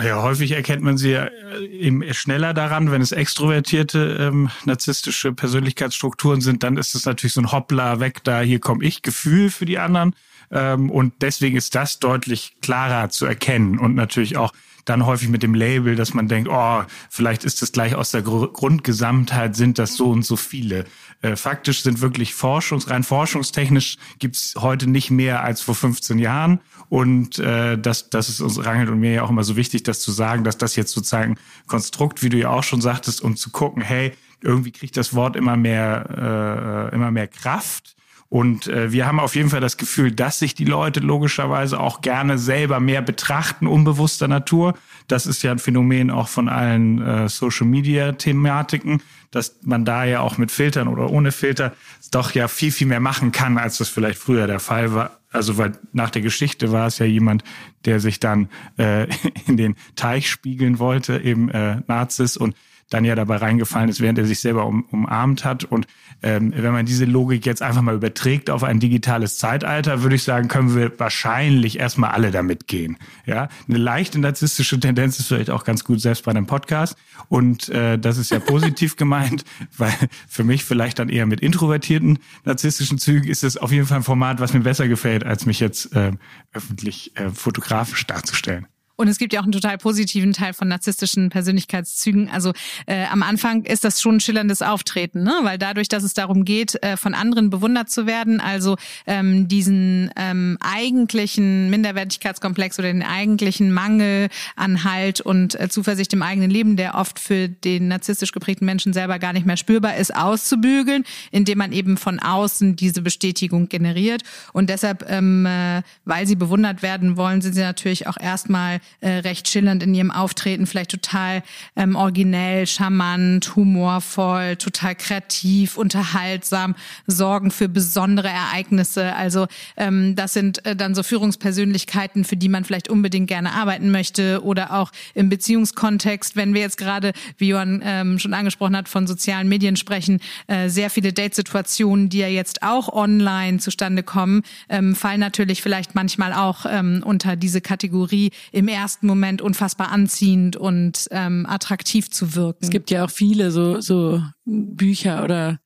Ja, 0.03 0.23
häufig 0.23 0.51
erkennt 0.51 0.81
man 0.81 0.97
sie 0.97 1.11
ja 1.11 1.25
äh, 1.25 1.65
eben 1.65 2.03
schneller 2.13 2.53
daran, 2.53 2.91
wenn 2.91 3.01
es 3.01 3.11
extrovertierte 3.11 4.17
ähm, 4.19 4.49
narzisstische 4.65 5.33
Persönlichkeitsstrukturen 5.33 6.41
sind, 6.41 6.63
dann 6.63 6.77
ist 6.77 6.95
es 6.95 7.05
natürlich 7.05 7.33
so 7.33 7.41
ein 7.41 7.51
Hoppla 7.51 7.99
weg 7.99 8.23
da, 8.23 8.41
hier 8.41 8.59
komme 8.59 8.83
ich 8.83 9.01
Gefühl 9.01 9.49
für 9.49 9.65
die 9.65 9.79
anderen. 9.79 10.15
Ähm, 10.51 10.89
und 10.89 11.13
deswegen 11.21 11.57
ist 11.57 11.75
das 11.75 11.99
deutlich 11.99 12.55
klarer 12.61 13.09
zu 13.09 13.25
erkennen 13.25 13.79
und 13.79 13.95
natürlich 13.95 14.37
auch 14.37 14.53
dann 14.85 15.05
häufig 15.05 15.29
mit 15.29 15.43
dem 15.43 15.53
Label, 15.53 15.95
dass 15.95 16.13
man 16.13 16.27
denkt, 16.27 16.49
oh, 16.51 16.83
vielleicht 17.09 17.43
ist 17.43 17.61
das 17.61 17.71
gleich 17.71 17.95
aus 17.95 18.11
der 18.11 18.21
Grundgesamtheit, 18.21 19.55
sind 19.55 19.79
das 19.79 19.95
so 19.95 20.09
und 20.09 20.23
so 20.23 20.35
viele. 20.35 20.85
Äh, 21.21 21.35
faktisch 21.35 21.83
sind 21.83 22.01
wirklich 22.01 22.33
forschungs, 22.33 22.89
rein 22.89 23.03
forschungstechnisch 23.03 23.97
gibt's 24.19 24.55
heute 24.57 24.89
nicht 24.89 25.11
mehr 25.11 25.43
als 25.43 25.61
vor 25.61 25.75
15 25.75 26.19
Jahren. 26.19 26.61
Und 26.89 27.39
äh, 27.39 27.77
das, 27.77 28.09
das 28.09 28.27
ist 28.27 28.41
uns 28.41 28.63
Rangel 28.65 28.89
und 28.89 28.99
mir 28.99 29.13
ja 29.13 29.23
auch 29.23 29.29
immer 29.29 29.43
so 29.43 29.55
wichtig, 29.55 29.83
das 29.83 29.99
zu 29.99 30.11
sagen, 30.11 30.43
dass 30.43 30.57
das 30.57 30.75
jetzt 30.75 30.91
sozusagen 30.91 31.37
Konstrukt, 31.67 32.23
wie 32.23 32.29
du 32.29 32.37
ja 32.37 32.49
auch 32.49 32.63
schon 32.63 32.81
sagtest, 32.81 33.21
um 33.21 33.35
zu 33.35 33.51
gucken, 33.51 33.81
hey, 33.81 34.13
irgendwie 34.41 34.71
kriegt 34.71 34.97
das 34.97 35.13
Wort 35.13 35.35
immer 35.35 35.55
mehr, 35.55 36.89
äh, 36.91 36.95
immer 36.95 37.11
mehr 37.11 37.27
Kraft. 37.27 37.95
Und 38.31 38.67
äh, 38.67 38.93
wir 38.93 39.07
haben 39.07 39.19
auf 39.19 39.35
jeden 39.35 39.49
Fall 39.49 39.59
das 39.59 39.75
Gefühl, 39.75 40.09
dass 40.13 40.39
sich 40.39 40.55
die 40.55 40.63
Leute 40.63 41.01
logischerweise 41.01 41.77
auch 41.77 41.99
gerne 41.99 42.37
selber 42.37 42.79
mehr 42.79 43.01
betrachten, 43.01 43.67
unbewusster 43.67 44.29
Natur. 44.29 44.73
Das 45.09 45.25
ist 45.25 45.43
ja 45.43 45.51
ein 45.51 45.59
Phänomen 45.59 46.09
auch 46.09 46.29
von 46.29 46.47
allen 46.47 47.01
äh, 47.01 47.27
Social-Media-Thematiken, 47.27 49.03
dass 49.31 49.57
man 49.63 49.83
da 49.83 50.05
ja 50.05 50.21
auch 50.21 50.37
mit 50.37 50.49
Filtern 50.49 50.87
oder 50.87 51.09
ohne 51.09 51.33
Filter 51.33 51.73
doch 52.11 52.31
ja 52.31 52.47
viel, 52.47 52.71
viel 52.71 52.87
mehr 52.87 53.01
machen 53.01 53.33
kann, 53.33 53.57
als 53.57 53.79
das 53.79 53.89
vielleicht 53.89 54.17
früher 54.17 54.47
der 54.47 54.61
Fall 54.61 54.93
war. 54.93 55.19
Also 55.33 55.57
weil 55.57 55.73
nach 55.91 56.09
der 56.09 56.21
Geschichte 56.21 56.71
war 56.71 56.87
es 56.87 56.99
ja 56.99 57.05
jemand, 57.05 57.43
der 57.83 57.99
sich 57.99 58.21
dann 58.21 58.47
äh, 58.77 59.07
in 59.45 59.57
den 59.57 59.75
Teich 59.97 60.29
spiegeln 60.29 60.79
wollte, 60.79 61.19
eben 61.19 61.49
äh, 61.49 61.81
Nazis 61.87 62.37
und 62.37 62.55
dann 62.91 63.05
ja 63.05 63.15
dabei 63.15 63.37
reingefallen 63.37 63.89
ist, 63.89 64.01
während 64.01 64.19
er 64.19 64.25
sich 64.25 64.39
selber 64.39 64.65
um, 64.65 64.83
umarmt 64.91 65.45
hat. 65.45 65.63
Und 65.63 65.87
ähm, 66.21 66.53
wenn 66.55 66.73
man 66.73 66.85
diese 66.85 67.05
Logik 67.05 67.45
jetzt 67.45 67.61
einfach 67.61 67.81
mal 67.81 67.95
überträgt 67.95 68.49
auf 68.49 68.63
ein 68.63 68.79
digitales 68.79 69.37
Zeitalter, 69.37 70.03
würde 70.03 70.17
ich 70.17 70.23
sagen, 70.23 70.49
können 70.49 70.75
wir 70.75 70.99
wahrscheinlich 70.99 71.79
erstmal 71.79 72.11
alle 72.11 72.31
damit 72.31 72.67
gehen. 72.67 72.97
Ja, 73.25 73.47
eine 73.67 73.77
leichte 73.77 74.19
narzisstische 74.19 74.79
Tendenz 74.79 75.19
ist 75.19 75.27
vielleicht 75.27 75.49
auch 75.49 75.63
ganz 75.63 75.85
gut, 75.85 76.01
selbst 76.01 76.25
bei 76.25 76.31
einem 76.31 76.45
Podcast. 76.47 76.97
Und 77.29 77.69
äh, 77.69 77.97
das 77.97 78.17
ist 78.17 78.29
ja 78.29 78.39
positiv 78.51 78.97
gemeint, 78.97 79.45
weil 79.77 79.93
für 80.27 80.43
mich 80.43 80.65
vielleicht 80.65 80.99
dann 80.99 81.09
eher 81.09 81.25
mit 81.25 81.39
introvertierten 81.39 82.19
narzisstischen 82.43 82.97
Zügen 82.97 83.29
ist 83.29 83.43
es 83.43 83.55
auf 83.55 83.71
jeden 83.71 83.87
Fall 83.87 83.97
ein 83.97 84.03
Format, 84.03 84.41
was 84.41 84.53
mir 84.53 84.59
besser 84.59 84.89
gefällt, 84.89 85.25
als 85.25 85.45
mich 85.45 85.61
jetzt 85.61 85.95
äh, 85.95 86.11
öffentlich 86.51 87.15
äh, 87.15 87.29
fotografisch 87.29 88.05
darzustellen. 88.05 88.67
Und 88.95 89.07
es 89.07 89.17
gibt 89.17 89.33
ja 89.33 89.39
auch 89.39 89.43
einen 89.43 89.51
total 89.51 89.77
positiven 89.77 90.33
Teil 90.33 90.53
von 90.53 90.67
narzisstischen 90.67 91.29
Persönlichkeitszügen. 91.29 92.29
Also 92.29 92.53
äh, 92.85 93.05
am 93.05 93.23
Anfang 93.23 93.63
ist 93.65 93.83
das 93.83 94.01
schon 94.01 94.17
ein 94.17 94.19
schillerndes 94.19 94.61
Auftreten, 94.61 95.23
ne? 95.23 95.33
weil 95.43 95.57
dadurch, 95.57 95.89
dass 95.89 96.03
es 96.03 96.13
darum 96.13 96.45
geht, 96.45 96.81
äh, 96.83 96.97
von 96.97 97.13
anderen 97.13 97.49
bewundert 97.49 97.89
zu 97.89 98.05
werden, 98.05 98.39
also 98.39 98.77
ähm, 99.07 99.47
diesen 99.47 100.11
ähm, 100.15 100.57
eigentlichen 100.61 101.69
Minderwertigkeitskomplex 101.69 102.79
oder 102.79 102.91
den 102.91 103.03
eigentlichen 103.03 103.71
Mangel 103.71 104.29
an 104.55 104.83
Halt 104.83 105.21
und 105.21 105.59
äh, 105.59 105.69
Zuversicht 105.69 106.13
im 106.13 106.21
eigenen 106.21 106.49
Leben, 106.49 106.75
der 106.75 106.95
oft 106.95 107.19
für 107.19 107.49
den 107.49 107.87
narzisstisch 107.87 108.31
geprägten 108.31 108.65
Menschen 108.65 108.93
selber 108.93 109.19
gar 109.19 109.33
nicht 109.33 109.45
mehr 109.45 109.57
spürbar 109.57 109.97
ist, 109.97 110.15
auszubügeln, 110.15 111.03
indem 111.31 111.57
man 111.57 111.71
eben 111.71 111.97
von 111.97 112.19
außen 112.19 112.75
diese 112.75 113.01
Bestätigung 113.01 113.69
generiert. 113.69 114.23
Und 114.53 114.69
deshalb, 114.69 115.09
ähm, 115.09 115.45
äh, 115.45 115.81
weil 116.05 116.27
sie 116.27 116.35
bewundert 116.35 116.81
werden 116.81 117.17
wollen, 117.17 117.41
sind 117.41 117.53
sie 117.53 117.61
natürlich 117.61 118.07
auch 118.07 118.17
erstmal 118.19 118.79
äh, 118.99 119.09
recht 119.09 119.47
schillernd 119.47 119.83
in 119.83 119.93
ihrem 119.93 120.11
Auftreten, 120.11 120.67
vielleicht 120.67 120.91
total 120.91 121.43
ähm, 121.75 121.95
originell, 121.95 122.67
charmant, 122.67 123.55
humorvoll, 123.55 124.55
total 124.57 124.95
kreativ, 124.95 125.77
unterhaltsam, 125.77 126.75
sorgen 127.07 127.51
für 127.51 127.69
besondere 127.69 128.29
Ereignisse. 128.29 129.15
Also 129.15 129.47
ähm, 129.77 130.15
das 130.15 130.33
sind 130.33 130.65
äh, 130.65 130.75
dann 130.75 130.95
so 130.95 131.03
Führungspersönlichkeiten, 131.03 132.25
für 132.25 132.37
die 132.37 132.49
man 132.49 132.63
vielleicht 132.63 132.89
unbedingt 132.89 133.27
gerne 133.27 133.53
arbeiten 133.53 133.91
möchte 133.91 134.43
oder 134.43 134.73
auch 134.73 134.91
im 135.13 135.29
Beziehungskontext, 135.29 136.35
wenn 136.35 136.53
wir 136.53 136.61
jetzt 136.61 136.77
gerade, 136.77 137.13
wie 137.37 137.49
Johann 137.49 137.81
ähm, 137.83 138.19
schon 138.19 138.33
angesprochen 138.33 138.75
hat, 138.75 138.89
von 138.89 139.07
sozialen 139.07 139.47
Medien 139.47 139.75
sprechen, 139.75 140.19
äh, 140.47 140.69
sehr 140.69 140.89
viele 140.89 141.13
Datesituationen, 141.13 142.09
die 142.09 142.19
ja 142.19 142.27
jetzt 142.27 142.63
auch 142.63 142.89
online 142.89 143.59
zustande 143.59 144.03
kommen, 144.03 144.43
ähm, 144.69 144.95
fallen 144.95 145.19
natürlich 145.19 145.61
vielleicht 145.61 145.95
manchmal 145.95 146.33
auch 146.33 146.65
ähm, 146.67 147.03
unter 147.05 147.35
diese 147.35 147.61
Kategorie 147.61 148.31
im 148.51 148.67
ersten 148.71 149.07
Moment 149.07 149.41
unfassbar 149.41 149.91
anziehend 149.91 150.55
und 150.55 151.07
ähm, 151.11 151.45
attraktiv 151.47 152.09
zu 152.09 152.35
wirken. 152.35 152.59
Es 152.61 152.69
gibt 152.69 152.91
ja 152.91 153.05
auch 153.05 153.09
viele 153.09 153.51
so 153.51 153.81
so 153.81 154.21
Bücher 154.45 155.23
oder 155.23 155.59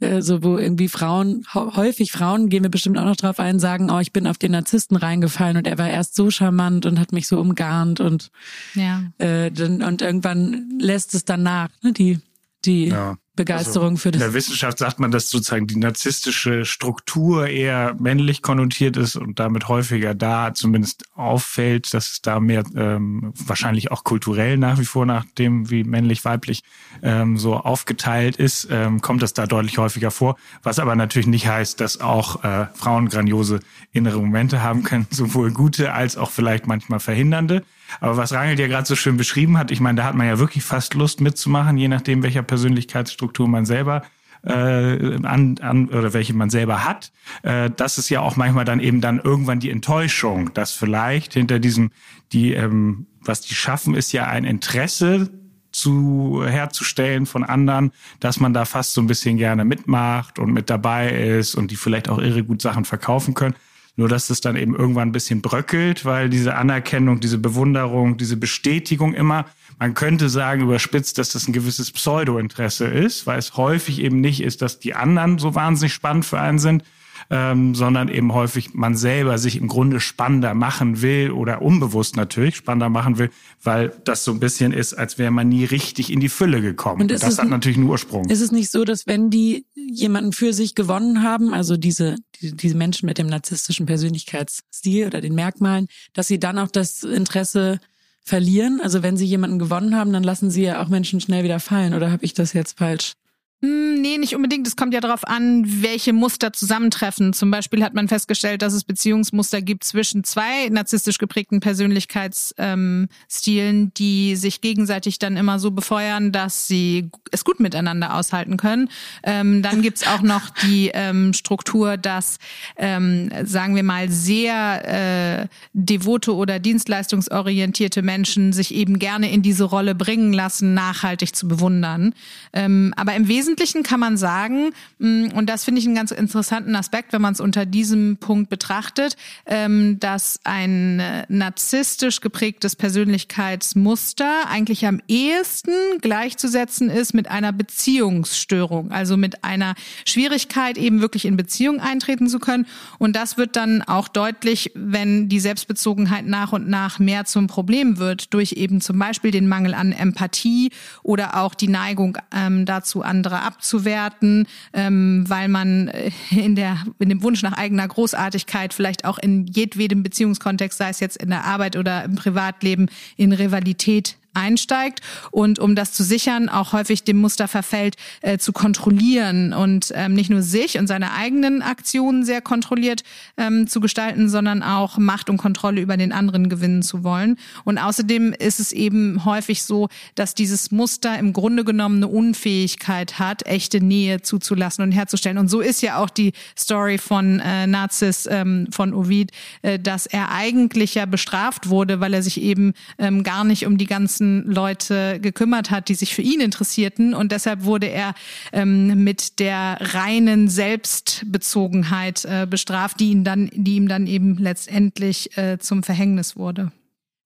äh, 0.00 0.22
so, 0.22 0.42
wo 0.42 0.56
irgendwie 0.56 0.88
Frauen, 0.88 1.44
häufig 1.52 2.12
Frauen, 2.12 2.48
gehen 2.48 2.62
wir 2.62 2.70
bestimmt 2.70 2.98
auch 2.98 3.04
noch 3.04 3.16
drauf 3.16 3.38
ein, 3.38 3.58
sagen, 3.58 3.90
oh, 3.90 3.98
ich 3.98 4.12
bin 4.12 4.26
auf 4.26 4.38
den 4.38 4.52
Narzissten 4.52 4.96
reingefallen 4.96 5.56
und 5.56 5.66
er 5.66 5.78
war 5.78 5.88
erst 5.88 6.14
so 6.14 6.30
charmant 6.30 6.86
und 6.86 6.98
hat 6.98 7.12
mich 7.12 7.26
so 7.26 7.38
umgarnt 7.40 8.00
und 8.00 8.30
ja. 8.74 9.02
äh, 9.18 9.50
dann, 9.50 9.82
und 9.82 10.02
irgendwann 10.02 10.78
lässt 10.78 11.14
es 11.14 11.24
dann 11.24 11.42
nach, 11.42 11.68
ne, 11.82 11.92
die, 11.92 12.20
die 12.64 12.86
ja. 12.86 13.16
Begeisterung 13.44 13.92
also 13.92 14.02
für 14.02 14.10
das. 14.10 14.20
In 14.20 14.26
der 14.26 14.34
Wissenschaft 14.34 14.78
sagt 14.78 15.00
man, 15.00 15.10
dass 15.10 15.30
sozusagen 15.30 15.66
die 15.66 15.76
narzisstische 15.76 16.66
Struktur 16.66 17.46
eher 17.46 17.96
männlich 17.98 18.42
konnotiert 18.42 18.98
ist 18.98 19.16
und 19.16 19.38
damit 19.38 19.68
häufiger 19.68 20.14
da 20.14 20.52
zumindest 20.52 21.04
auffällt, 21.14 21.94
dass 21.94 22.12
es 22.12 22.22
da 22.22 22.38
mehr 22.38 22.64
ähm, 22.76 23.32
wahrscheinlich 23.34 23.90
auch 23.90 24.04
kulturell 24.04 24.58
nach 24.58 24.78
wie 24.78 24.84
vor 24.84 25.06
nach 25.06 25.24
dem, 25.38 25.70
wie 25.70 25.84
männlich-weiblich 25.84 26.62
ähm, 27.02 27.38
so 27.38 27.56
aufgeteilt 27.56 28.36
ist, 28.36 28.68
ähm, 28.70 29.00
kommt 29.00 29.22
das 29.22 29.32
da 29.32 29.46
deutlich 29.46 29.78
häufiger 29.78 30.10
vor. 30.10 30.36
Was 30.62 30.78
aber 30.78 30.94
natürlich 30.94 31.28
nicht 31.28 31.46
heißt, 31.46 31.80
dass 31.80 32.00
auch 32.00 32.44
äh, 32.44 32.66
Frauen 32.74 33.08
grandiose 33.08 33.60
innere 33.92 34.18
Momente 34.18 34.62
haben 34.62 34.82
können, 34.82 35.06
sowohl 35.10 35.50
gute 35.50 35.94
als 35.94 36.18
auch 36.18 36.30
vielleicht 36.30 36.66
manchmal 36.66 37.00
verhindernde. 37.00 37.64
Aber 38.00 38.16
was 38.16 38.32
Rangel 38.32 38.58
ja 38.58 38.68
gerade 38.68 38.86
so 38.86 38.94
schön 38.94 39.16
beschrieben 39.16 39.58
hat, 39.58 39.70
ich 39.70 39.80
meine, 39.80 39.96
da 39.96 40.04
hat 40.04 40.14
man 40.14 40.26
ja 40.26 40.38
wirklich 40.38 40.64
fast 40.64 40.94
Lust 40.94 41.20
mitzumachen, 41.20 41.76
je 41.76 41.88
nachdem, 41.88 42.22
welcher 42.22 42.42
Persönlichkeitsstruktur 42.42 43.48
man 43.48 43.64
selber 43.64 44.02
äh, 44.42 45.16
an, 45.22 45.56
an 45.60 45.88
oder 45.88 46.12
welche 46.12 46.34
man 46.34 46.50
selber 46.50 46.84
hat. 46.84 47.12
Äh, 47.42 47.70
das 47.74 47.98
ist 47.98 48.08
ja 48.08 48.20
auch 48.20 48.36
manchmal 48.36 48.64
dann 48.64 48.80
eben 48.80 49.00
dann 49.00 49.20
irgendwann 49.20 49.60
die 49.60 49.70
Enttäuschung, 49.70 50.52
dass 50.54 50.72
vielleicht 50.72 51.34
hinter 51.34 51.58
diesem, 51.58 51.90
die, 52.32 52.54
ähm, 52.54 53.06
was 53.20 53.40
die 53.42 53.54
schaffen, 53.54 53.94
ist 53.94 54.12
ja 54.12 54.26
ein 54.26 54.44
Interesse 54.44 55.30
zu 55.72 56.42
herzustellen 56.44 57.26
von 57.26 57.44
anderen, 57.44 57.92
dass 58.18 58.40
man 58.40 58.52
da 58.52 58.64
fast 58.64 58.94
so 58.94 59.00
ein 59.00 59.06
bisschen 59.06 59.36
gerne 59.36 59.64
mitmacht 59.64 60.38
und 60.38 60.52
mit 60.52 60.68
dabei 60.68 61.10
ist 61.10 61.54
und 61.54 61.70
die 61.70 61.76
vielleicht 61.76 62.08
auch 62.08 62.18
irre 62.18 62.42
gut 62.42 62.60
Sachen 62.60 62.84
verkaufen 62.84 63.34
können. 63.34 63.54
Nur 64.00 64.08
dass 64.08 64.30
es 64.30 64.40
dann 64.40 64.56
eben 64.56 64.74
irgendwann 64.74 65.10
ein 65.10 65.12
bisschen 65.12 65.42
bröckelt, 65.42 66.06
weil 66.06 66.30
diese 66.30 66.54
Anerkennung, 66.54 67.20
diese 67.20 67.36
Bewunderung, 67.36 68.16
diese 68.16 68.38
Bestätigung 68.38 69.12
immer, 69.12 69.44
man 69.78 69.92
könnte 69.92 70.30
sagen 70.30 70.62
überspitzt, 70.62 71.18
dass 71.18 71.32
das 71.32 71.46
ein 71.46 71.52
gewisses 71.52 71.92
Pseudo-Interesse 71.92 72.86
ist, 72.86 73.26
weil 73.26 73.38
es 73.38 73.58
häufig 73.58 74.00
eben 74.00 74.22
nicht 74.22 74.42
ist, 74.42 74.62
dass 74.62 74.78
die 74.78 74.94
anderen 74.94 75.38
so 75.38 75.54
wahnsinnig 75.54 75.92
spannend 75.92 76.24
für 76.24 76.40
einen 76.40 76.58
sind, 76.58 76.82
ähm, 77.30 77.76
sondern 77.76 78.08
eben 78.08 78.34
häufig 78.34 78.74
man 78.74 78.96
selber 78.96 79.38
sich 79.38 79.56
im 79.56 79.68
Grunde 79.68 80.00
spannender 80.00 80.52
machen 80.52 81.00
will 81.00 81.30
oder 81.30 81.62
unbewusst 81.62 82.16
natürlich 82.16 82.56
spannender 82.56 82.88
machen 82.88 83.18
will, 83.18 83.30
weil 83.62 83.92
das 84.04 84.24
so 84.24 84.32
ein 84.32 84.40
bisschen 84.40 84.72
ist, 84.72 84.94
als 84.94 85.16
wäre 85.16 85.30
man 85.30 85.48
nie 85.48 85.64
richtig 85.64 86.12
in 86.12 86.18
die 86.18 86.28
Fülle 86.28 86.60
gekommen. 86.60 87.02
Und 87.02 87.10
das 87.10 87.38
hat 87.38 87.48
natürlich 87.48 87.78
einen 87.78 87.88
Ursprung. 87.88 88.28
Ist 88.28 88.40
es 88.40 88.50
nicht 88.50 88.70
so, 88.70 88.84
dass 88.84 89.06
wenn 89.06 89.30
die 89.30 89.64
jemanden 89.74 90.32
für 90.32 90.52
sich 90.52 90.74
gewonnen 90.74 91.22
haben, 91.22 91.54
also 91.54 91.76
diese, 91.76 92.16
die, 92.40 92.56
diese 92.56 92.76
Menschen 92.76 93.06
mit 93.06 93.18
dem 93.18 93.28
narzisstischen 93.28 93.86
Persönlichkeitsstil 93.86 95.06
oder 95.06 95.20
den 95.20 95.34
Merkmalen, 95.34 95.86
dass 96.12 96.26
sie 96.26 96.40
dann 96.40 96.58
auch 96.58 96.68
das 96.68 97.04
Interesse 97.04 97.78
verlieren? 98.22 98.80
Also 98.82 99.02
wenn 99.02 99.16
sie 99.16 99.26
jemanden 99.26 99.58
gewonnen 99.58 99.96
haben, 99.96 100.12
dann 100.12 100.22
lassen 100.22 100.50
sie 100.50 100.62
ja 100.62 100.82
auch 100.82 100.88
Menschen 100.88 101.20
schnell 101.20 101.44
wieder 101.44 101.60
fallen. 101.60 101.94
Oder 101.94 102.10
habe 102.10 102.24
ich 102.24 102.34
das 102.34 102.52
jetzt 102.52 102.78
falsch? 102.78 103.14
Hm, 103.62 104.00
nee, 104.00 104.16
nicht 104.16 104.34
unbedingt. 104.34 104.66
Es 104.66 104.74
kommt 104.74 104.94
ja 104.94 105.00
darauf 105.00 105.26
an, 105.26 105.64
welche 105.82 106.14
Muster 106.14 106.50
zusammentreffen. 106.50 107.34
Zum 107.34 107.50
Beispiel 107.50 107.84
hat 107.84 107.92
man 107.92 108.08
festgestellt, 108.08 108.62
dass 108.62 108.72
es 108.72 108.84
Beziehungsmuster 108.84 109.60
gibt 109.60 109.84
zwischen 109.84 110.24
zwei 110.24 110.70
narzisstisch 110.70 111.18
geprägten 111.18 111.60
Persönlichkeitsstilen, 111.60 113.08
ähm, 113.36 113.92
die 113.98 114.36
sich 114.36 114.62
gegenseitig 114.62 115.18
dann 115.18 115.36
immer 115.36 115.58
so 115.58 115.72
befeuern, 115.72 116.32
dass 116.32 116.68
sie 116.68 117.10
es 117.32 117.44
gut 117.44 117.60
miteinander 117.60 118.14
aushalten 118.14 118.56
können. 118.56 118.88
Ähm, 119.24 119.60
dann 119.60 119.82
gibt's 119.82 120.06
auch 120.06 120.22
noch 120.22 120.48
die 120.48 120.90
ähm, 120.94 121.34
Struktur, 121.34 121.98
dass, 121.98 122.38
ähm, 122.78 123.30
sagen 123.44 123.76
wir 123.76 123.82
mal, 123.82 124.08
sehr 124.08 125.42
äh, 125.42 125.48
devote 125.74 126.34
oder 126.34 126.60
dienstleistungsorientierte 126.60 128.00
Menschen 128.00 128.54
sich 128.54 128.74
eben 128.74 128.98
gerne 128.98 129.30
in 129.30 129.42
diese 129.42 129.64
Rolle 129.64 129.94
bringen 129.94 130.32
lassen, 130.32 130.72
nachhaltig 130.72 131.36
zu 131.36 131.46
bewundern. 131.46 132.14
Ähm, 132.54 132.94
aber 132.96 133.14
im 133.14 133.28
Wesentlichen 133.28 133.49
Wesentlichen 133.50 133.82
kann 133.82 133.98
man 133.98 134.16
sagen, 134.16 134.70
mm, 135.00 135.32
und 135.34 135.50
das 135.50 135.64
finde 135.64 135.80
ich 135.80 135.86
einen 135.86 135.96
ganz 135.96 136.12
interessanten 136.12 136.76
Aspekt, 136.76 137.12
wenn 137.12 137.20
man 137.20 137.32
es 137.32 137.40
unter 137.40 137.66
diesem 137.66 138.16
Punkt 138.18 138.48
betrachtet, 138.48 139.16
ähm, 139.44 139.98
dass 139.98 140.38
ein 140.44 141.00
äh, 141.00 141.26
narzisstisch 141.28 142.20
geprägtes 142.20 142.76
Persönlichkeitsmuster 142.76 144.48
eigentlich 144.48 144.86
am 144.86 145.00
ehesten 145.08 145.72
gleichzusetzen 146.00 146.90
ist 146.90 147.12
mit 147.12 147.28
einer 147.28 147.52
Beziehungsstörung, 147.52 148.92
also 148.92 149.16
mit 149.16 149.42
einer 149.42 149.74
Schwierigkeit, 150.06 150.78
eben 150.78 151.00
wirklich 151.00 151.24
in 151.24 151.36
Beziehung 151.36 151.80
eintreten 151.80 152.28
zu 152.28 152.38
können. 152.38 152.66
Und 152.98 153.16
das 153.16 153.36
wird 153.36 153.56
dann 153.56 153.82
auch 153.82 154.06
deutlich, 154.06 154.70
wenn 154.76 155.28
die 155.28 155.40
Selbstbezogenheit 155.40 156.24
nach 156.24 156.52
und 156.52 156.68
nach 156.68 157.00
mehr 157.00 157.24
zum 157.24 157.48
Problem 157.48 157.98
wird, 157.98 158.32
durch 158.32 158.52
eben 158.52 158.80
zum 158.80 158.96
Beispiel 158.96 159.32
den 159.32 159.48
Mangel 159.48 159.74
an 159.74 159.90
Empathie 159.90 160.70
oder 161.02 161.40
auch 161.40 161.56
die 161.56 161.68
Neigung 161.68 162.16
ähm, 162.32 162.64
dazu, 162.64 163.02
andere 163.02 163.39
abzuwerten, 163.42 164.46
ähm, 164.72 165.24
weil 165.26 165.48
man 165.48 165.88
äh, 165.88 166.10
in 166.30 166.54
der 166.54 166.78
in 166.98 167.08
dem 167.08 167.22
Wunsch 167.22 167.42
nach 167.42 167.52
eigener 167.52 167.86
Großartigkeit 167.88 168.74
vielleicht 168.74 169.04
auch 169.04 169.18
in 169.18 169.46
jedwedem 169.46 170.02
Beziehungskontext, 170.02 170.78
sei 170.78 170.90
es 170.90 171.00
jetzt 171.00 171.16
in 171.16 171.30
der 171.30 171.44
Arbeit 171.44 171.76
oder 171.76 172.04
im 172.04 172.14
Privatleben, 172.14 172.88
in 173.16 173.32
Rivalität 173.32 174.16
einsteigt 174.34 175.00
und 175.30 175.58
um 175.58 175.74
das 175.74 175.92
zu 175.92 176.02
sichern, 176.02 176.48
auch 176.48 176.72
häufig 176.72 177.02
dem 177.04 177.18
Muster 177.18 177.48
verfällt, 177.48 177.96
äh, 178.22 178.38
zu 178.38 178.52
kontrollieren 178.52 179.52
und 179.52 179.92
ähm, 179.94 180.14
nicht 180.14 180.30
nur 180.30 180.42
sich 180.42 180.78
und 180.78 180.86
seine 180.86 181.12
eigenen 181.12 181.62
Aktionen 181.62 182.24
sehr 182.24 182.40
kontrolliert 182.40 183.02
ähm, 183.36 183.66
zu 183.66 183.80
gestalten, 183.80 184.28
sondern 184.28 184.62
auch 184.62 184.98
Macht 184.98 185.30
und 185.30 185.36
Kontrolle 185.36 185.80
über 185.80 185.96
den 185.96 186.12
anderen 186.12 186.48
gewinnen 186.48 186.82
zu 186.82 187.02
wollen. 187.02 187.36
Und 187.64 187.78
außerdem 187.78 188.32
ist 188.32 188.60
es 188.60 188.72
eben 188.72 189.24
häufig 189.24 189.62
so, 189.62 189.88
dass 190.14 190.34
dieses 190.34 190.70
Muster 190.70 191.18
im 191.18 191.32
Grunde 191.32 191.64
genommen 191.64 191.96
eine 191.96 192.08
Unfähigkeit 192.08 193.18
hat, 193.18 193.46
echte 193.46 193.80
Nähe 193.80 194.22
zuzulassen 194.22 194.84
und 194.84 194.92
herzustellen. 194.92 195.38
Und 195.38 195.48
so 195.48 195.60
ist 195.60 195.82
ja 195.82 195.98
auch 195.98 196.10
die 196.10 196.32
Story 196.56 196.98
von 196.98 197.40
äh, 197.40 197.66
Nazis 197.66 198.28
ähm, 198.30 198.68
von 198.70 198.94
Ovid, 198.94 199.32
äh, 199.62 199.78
dass 199.78 200.06
er 200.06 200.30
eigentlich 200.30 200.94
ja 200.94 201.06
bestraft 201.06 201.68
wurde, 201.68 202.00
weil 202.00 202.14
er 202.14 202.22
sich 202.22 202.40
eben 202.40 202.74
ähm, 202.98 203.22
gar 203.22 203.44
nicht 203.44 203.66
um 203.66 203.78
die 203.78 203.86
ganzen 203.86 204.19
ganzen 204.20 204.44
Leute 204.44 205.18
gekümmert 205.20 205.70
hat, 205.70 205.88
die 205.88 205.94
sich 205.94 206.14
für 206.14 206.22
ihn 206.22 206.40
interessierten. 206.40 207.14
Und 207.14 207.32
deshalb 207.32 207.64
wurde 207.64 207.86
er 207.86 208.14
ähm, 208.52 209.02
mit 209.02 209.38
der 209.38 209.78
reinen 209.80 210.48
Selbstbezogenheit 210.48 212.24
äh, 212.24 212.46
bestraft, 212.48 213.00
die 213.00 213.10
ihn 213.10 213.24
dann, 213.24 213.50
die 213.54 213.76
ihm 213.76 213.88
dann 213.88 214.06
eben 214.06 214.36
letztendlich 214.36 215.36
äh, 215.36 215.58
zum 215.58 215.82
Verhängnis 215.82 216.36
wurde. 216.36 216.70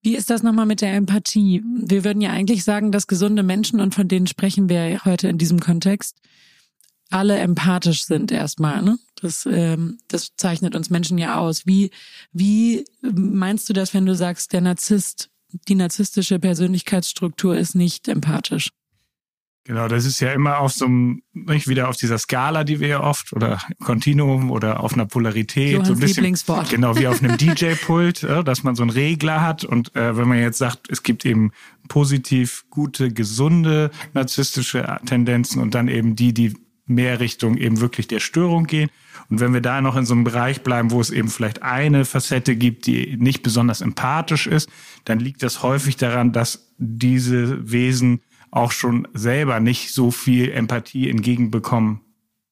Wie 0.02 0.16
ist 0.16 0.30
das 0.30 0.42
nochmal 0.42 0.66
mit 0.66 0.82
der 0.82 0.94
Empathie? 0.94 1.62
Wir 1.76 2.04
würden 2.04 2.20
ja 2.20 2.30
eigentlich 2.30 2.62
sagen, 2.62 2.92
dass 2.92 3.06
gesunde 3.06 3.42
Menschen, 3.42 3.80
und 3.80 3.94
von 3.94 4.06
denen 4.06 4.26
sprechen 4.26 4.68
wir 4.68 5.04
heute 5.04 5.28
in 5.28 5.38
diesem 5.38 5.60
Kontext, 5.60 6.16
alle 7.10 7.38
empathisch 7.38 8.04
sind 8.04 8.30
erstmal. 8.30 8.82
Ne? 8.82 8.98
Das, 9.20 9.46
ähm, 9.50 9.98
das 10.08 10.32
zeichnet 10.36 10.74
uns 10.76 10.90
Menschen 10.90 11.16
ja 11.16 11.38
aus. 11.38 11.66
Wie, 11.66 11.90
wie 12.32 12.84
meinst 13.00 13.68
du 13.68 13.72
das, 13.72 13.94
wenn 13.94 14.04
du 14.04 14.14
sagst, 14.14 14.52
der 14.52 14.60
Narzisst 14.60 15.30
die 15.68 15.74
narzisstische 15.74 16.38
Persönlichkeitsstruktur 16.38 17.56
ist 17.56 17.74
nicht 17.74 18.08
empathisch. 18.08 18.70
Genau, 19.66 19.88
das 19.88 20.04
ist 20.04 20.20
ja 20.20 20.30
immer 20.32 20.58
auf 20.58 20.72
so 20.72 20.84
einem, 20.84 21.22
nicht 21.32 21.68
wieder 21.68 21.88
auf 21.88 21.96
dieser 21.96 22.18
Skala, 22.18 22.64
die 22.64 22.80
wir 22.80 22.88
ja 22.88 23.00
oft, 23.02 23.32
oder 23.32 23.58
Kontinuum 23.82 24.50
oder 24.50 24.80
auf 24.80 24.92
einer 24.92 25.06
Polarität. 25.06 25.72
Johanns 25.72 25.88
so 25.88 25.94
ein 25.94 26.00
bisschen, 26.00 26.16
Lieblingswort. 26.16 26.68
Genau, 26.68 26.98
wie 26.98 27.08
auf 27.08 27.22
einem 27.22 27.36
DJ-Pult, 27.38 28.24
dass 28.24 28.62
man 28.62 28.76
so 28.76 28.82
einen 28.82 28.90
Regler 28.90 29.40
hat. 29.40 29.64
Und 29.64 29.96
äh, 29.96 30.18
wenn 30.18 30.28
man 30.28 30.38
jetzt 30.38 30.58
sagt, 30.58 30.90
es 30.90 31.02
gibt 31.02 31.24
eben 31.24 31.50
positiv, 31.88 32.66
gute, 32.68 33.10
gesunde 33.10 33.90
narzisstische 34.12 34.98
Tendenzen 35.06 35.62
und 35.62 35.74
dann 35.74 35.88
eben 35.88 36.14
die, 36.14 36.34
die 36.34 36.54
mehr 36.86 37.20
Richtung 37.20 37.56
eben 37.56 37.80
wirklich 37.80 38.06
der 38.06 38.20
Störung 38.20 38.66
gehen. 38.66 38.90
Und 39.30 39.40
wenn 39.40 39.54
wir 39.54 39.62
da 39.62 39.80
noch 39.80 39.96
in 39.96 40.04
so 40.04 40.12
einem 40.12 40.24
Bereich 40.24 40.62
bleiben, 40.62 40.90
wo 40.90 41.00
es 41.00 41.10
eben 41.10 41.28
vielleicht 41.28 41.62
eine 41.62 42.04
Facette 42.04 42.56
gibt, 42.56 42.86
die 42.86 43.16
nicht 43.16 43.42
besonders 43.42 43.80
empathisch 43.80 44.46
ist, 44.46 44.68
dann 45.04 45.20
liegt 45.20 45.42
das 45.42 45.62
häufig 45.62 45.96
daran, 45.96 46.32
dass 46.32 46.72
diese 46.78 47.70
Wesen 47.70 48.20
auch 48.50 48.72
schon 48.72 49.08
selber 49.14 49.60
nicht 49.60 49.92
so 49.92 50.10
viel 50.10 50.50
Empathie 50.52 51.10
entgegenbekommen 51.10 52.00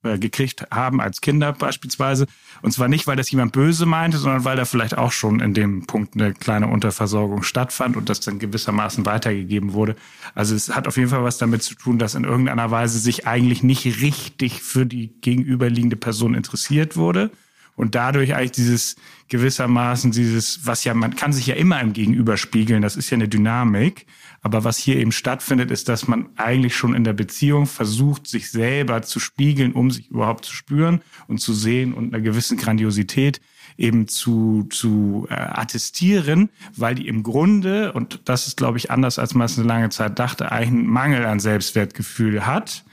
äh, 0.04 0.18
gekriegt 0.18 0.66
haben 0.72 1.00
als 1.00 1.20
Kinder 1.20 1.52
beispielsweise. 1.52 2.26
Und 2.60 2.72
zwar 2.72 2.88
nicht, 2.88 3.06
weil 3.06 3.14
das 3.14 3.30
jemand 3.30 3.52
böse 3.52 3.86
meinte, 3.86 4.18
sondern 4.18 4.44
weil 4.44 4.56
da 4.56 4.64
vielleicht 4.64 4.98
auch 4.98 5.12
schon 5.12 5.38
in 5.38 5.54
dem 5.54 5.86
Punkt 5.86 6.14
eine 6.14 6.34
kleine 6.34 6.66
Unterversorgung 6.66 7.44
stattfand 7.44 7.96
und 7.96 8.08
das 8.08 8.18
dann 8.18 8.40
gewissermaßen 8.40 9.06
weitergegeben 9.06 9.74
wurde. 9.74 9.94
Also 10.34 10.56
es 10.56 10.74
hat 10.74 10.88
auf 10.88 10.96
jeden 10.96 11.08
Fall 11.08 11.22
was 11.22 11.38
damit 11.38 11.62
zu 11.62 11.76
tun, 11.76 12.00
dass 12.00 12.16
in 12.16 12.24
irgendeiner 12.24 12.72
Weise 12.72 12.98
sich 12.98 13.28
eigentlich 13.28 13.62
nicht 13.62 13.84
richtig 14.02 14.60
für 14.60 14.86
die 14.86 15.12
gegenüberliegende 15.20 15.96
Person 15.96 16.34
interessiert 16.34 16.96
wurde 16.96 17.30
und 17.76 17.94
dadurch 17.94 18.34
eigentlich 18.34 18.52
dieses 18.52 18.96
gewissermaßen 19.28 20.10
dieses, 20.10 20.66
was 20.66 20.84
ja, 20.84 20.92
man 20.92 21.16
kann 21.16 21.32
sich 21.32 21.46
ja 21.46 21.54
immer 21.54 21.80
im 21.80 21.94
Gegenüber 21.94 22.36
spiegeln, 22.36 22.82
das 22.82 22.96
ist 22.96 23.10
ja 23.10 23.14
eine 23.14 23.28
Dynamik, 23.28 24.06
aber 24.42 24.64
was 24.64 24.76
hier 24.76 24.96
eben 24.96 25.12
stattfindet, 25.12 25.70
ist, 25.70 25.88
dass 25.88 26.08
man 26.08 26.28
eigentlich 26.36 26.76
schon 26.76 26.94
in 26.94 27.04
der 27.04 27.12
Beziehung 27.12 27.66
versucht, 27.66 28.26
sich 28.26 28.50
selber 28.50 29.02
zu 29.02 29.20
spiegeln, 29.20 29.72
um 29.72 29.90
sich 29.90 30.10
überhaupt 30.10 30.44
zu 30.44 30.52
spüren 30.52 31.00
und 31.28 31.38
zu 31.38 31.54
sehen 31.54 31.94
und 31.94 32.12
einer 32.12 32.22
gewissen 32.22 32.58
Grandiosität 32.58 33.40
eben 33.78 34.08
zu, 34.08 34.66
zu 34.70 35.26
äh, 35.30 35.34
attestieren, 35.34 36.50
weil 36.76 36.94
die 36.94 37.08
im 37.08 37.22
Grunde, 37.22 37.92
und 37.92 38.20
das 38.26 38.46
ist, 38.46 38.56
glaube 38.56 38.78
ich, 38.78 38.90
anders, 38.90 39.18
als 39.18 39.34
man 39.34 39.46
es 39.46 39.58
eine 39.58 39.66
lange 39.66 39.88
Zeit 39.90 40.18
dachte, 40.18 40.52
eigentlich 40.52 40.68
einen 40.68 40.86
Mangel 40.86 41.24
an 41.24 41.40
Selbstwertgefühl 41.40 42.44
hat 42.44 42.84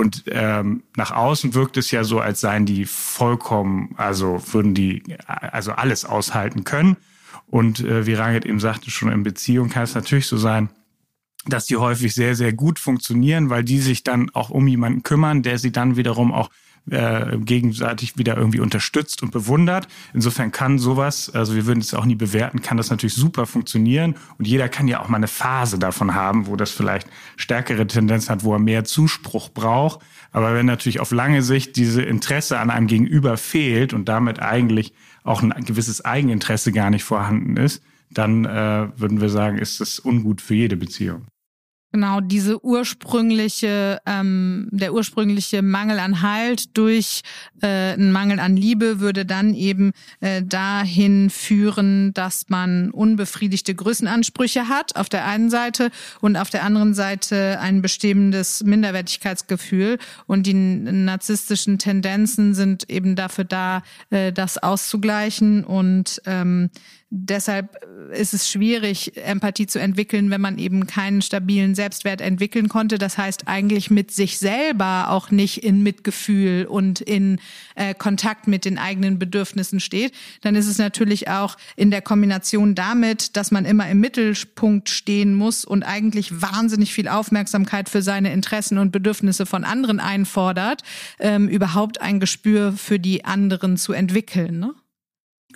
Und 0.00 0.24
ähm, 0.28 0.82
nach 0.96 1.10
außen 1.10 1.52
wirkt 1.52 1.76
es 1.76 1.90
ja 1.90 2.04
so, 2.04 2.20
als 2.20 2.40
seien 2.40 2.64
die 2.64 2.86
vollkommen, 2.86 3.94
also 3.98 4.42
würden 4.50 4.72
die 4.72 5.02
also 5.26 5.72
alles 5.72 6.06
aushalten 6.06 6.64
können. 6.64 6.96
Und 7.48 7.80
äh, 7.80 8.06
wie 8.06 8.14
Rangit 8.14 8.46
eben 8.46 8.60
sagte, 8.60 8.90
schon 8.90 9.12
in 9.12 9.24
Beziehung 9.24 9.68
kann 9.68 9.82
es 9.82 9.94
natürlich 9.94 10.26
so 10.26 10.38
sein, 10.38 10.70
dass 11.44 11.66
die 11.66 11.76
häufig 11.76 12.14
sehr, 12.14 12.34
sehr 12.34 12.54
gut 12.54 12.78
funktionieren, 12.78 13.50
weil 13.50 13.62
die 13.62 13.78
sich 13.78 14.02
dann 14.02 14.30
auch 14.30 14.48
um 14.48 14.66
jemanden 14.68 15.02
kümmern, 15.02 15.42
der 15.42 15.58
sie 15.58 15.70
dann 15.70 15.98
wiederum 15.98 16.32
auch 16.32 16.48
äh, 16.90 17.36
gegenseitig 17.38 18.16
wieder 18.16 18.36
irgendwie 18.36 18.60
unterstützt 18.60 19.22
und 19.22 19.32
bewundert. 19.32 19.88
Insofern 20.14 20.52
kann 20.52 20.78
sowas, 20.78 21.30
also 21.34 21.54
wir 21.54 21.66
würden 21.66 21.80
es 21.80 21.94
auch 21.94 22.04
nie 22.04 22.14
bewerten, 22.14 22.62
kann 22.62 22.76
das 22.76 22.90
natürlich 22.90 23.14
super 23.14 23.46
funktionieren 23.46 24.14
und 24.38 24.46
jeder 24.46 24.68
kann 24.68 24.88
ja 24.88 25.00
auch 25.00 25.08
mal 25.08 25.18
eine 25.18 25.28
Phase 25.28 25.78
davon 25.78 26.14
haben, 26.14 26.46
wo 26.46 26.56
das 26.56 26.70
vielleicht 26.70 27.06
stärkere 27.36 27.86
Tendenz 27.86 28.28
hat, 28.30 28.44
wo 28.44 28.54
er 28.54 28.58
mehr 28.58 28.84
Zuspruch 28.84 29.50
braucht. 29.50 30.00
Aber 30.32 30.54
wenn 30.54 30.66
natürlich 30.66 31.00
auf 31.00 31.10
lange 31.10 31.42
Sicht 31.42 31.76
diese 31.76 32.02
Interesse 32.02 32.58
an 32.58 32.70
einem 32.70 32.86
Gegenüber 32.86 33.36
fehlt 33.36 33.92
und 33.92 34.08
damit 34.08 34.40
eigentlich 34.40 34.92
auch 35.22 35.42
ein 35.42 35.64
gewisses 35.64 36.04
Eigeninteresse 36.04 36.72
gar 36.72 36.90
nicht 36.90 37.04
vorhanden 37.04 37.56
ist, 37.56 37.82
dann 38.10 38.44
äh, 38.44 38.88
würden 38.96 39.20
wir 39.20 39.28
sagen, 39.28 39.58
ist 39.58 39.80
das 39.80 39.98
ungut 40.00 40.40
für 40.40 40.54
jede 40.54 40.76
Beziehung. 40.76 41.26
Genau, 41.92 42.20
diese 42.20 42.64
ursprüngliche, 42.64 44.00
ähm, 44.06 44.68
der 44.70 44.94
ursprüngliche 44.94 45.60
Mangel 45.60 45.98
an 45.98 46.22
Halt 46.22 46.76
durch 46.78 47.22
äh, 47.62 47.66
einen 47.66 48.12
Mangel 48.12 48.38
an 48.38 48.56
Liebe 48.56 49.00
würde 49.00 49.26
dann 49.26 49.54
eben 49.54 49.90
äh, 50.20 50.40
dahin 50.40 51.30
führen, 51.30 52.14
dass 52.14 52.48
man 52.48 52.92
unbefriedigte 52.92 53.74
Größenansprüche 53.74 54.68
hat 54.68 54.94
auf 54.94 55.08
der 55.08 55.26
einen 55.26 55.50
Seite 55.50 55.90
und 56.20 56.36
auf 56.36 56.48
der 56.48 56.62
anderen 56.62 56.94
Seite 56.94 57.58
ein 57.60 57.82
bestehendes 57.82 58.62
Minderwertigkeitsgefühl. 58.62 59.98
Und 60.26 60.46
die 60.46 60.54
narzisstischen 60.54 61.80
Tendenzen 61.80 62.54
sind 62.54 62.88
eben 62.88 63.16
dafür 63.16 63.44
da, 63.44 63.82
äh, 64.10 64.32
das 64.32 64.58
auszugleichen 64.58 65.64
und 65.64 66.22
ähm, 66.24 66.70
Deshalb 67.12 67.76
ist 68.12 68.34
es 68.34 68.48
schwierig, 68.48 69.16
Empathie 69.16 69.66
zu 69.66 69.80
entwickeln, 69.80 70.30
wenn 70.30 70.40
man 70.40 70.58
eben 70.58 70.86
keinen 70.86 71.22
stabilen 71.22 71.74
Selbstwert 71.74 72.20
entwickeln 72.20 72.68
konnte. 72.68 72.98
Das 72.98 73.18
heißt 73.18 73.48
eigentlich 73.48 73.90
mit 73.90 74.12
sich 74.12 74.38
selber 74.38 75.10
auch 75.10 75.32
nicht 75.32 75.64
in 75.64 75.82
Mitgefühl 75.82 76.66
und 76.66 77.00
in 77.00 77.40
äh, 77.74 77.94
Kontakt 77.94 78.46
mit 78.46 78.64
den 78.64 78.78
eigenen 78.78 79.18
Bedürfnissen 79.18 79.80
steht. 79.80 80.12
Dann 80.42 80.54
ist 80.54 80.68
es 80.68 80.78
natürlich 80.78 81.28
auch 81.28 81.56
in 81.74 81.90
der 81.90 82.00
Kombination 82.00 82.76
damit, 82.76 83.36
dass 83.36 83.50
man 83.50 83.64
immer 83.64 83.88
im 83.88 83.98
Mittelpunkt 83.98 84.88
stehen 84.88 85.34
muss 85.34 85.64
und 85.64 85.82
eigentlich 85.82 86.40
wahnsinnig 86.40 86.92
viel 86.92 87.08
Aufmerksamkeit 87.08 87.88
für 87.88 88.02
seine 88.02 88.32
Interessen 88.32 88.78
und 88.78 88.92
Bedürfnisse 88.92 89.46
von 89.46 89.64
anderen 89.64 89.98
einfordert, 89.98 90.82
ähm, 91.18 91.48
überhaupt 91.48 92.00
ein 92.00 92.20
Gespür 92.20 92.72
für 92.72 93.00
die 93.00 93.24
anderen 93.24 93.76
zu 93.76 93.92
entwickeln. 93.92 94.60
Ne? 94.60 94.74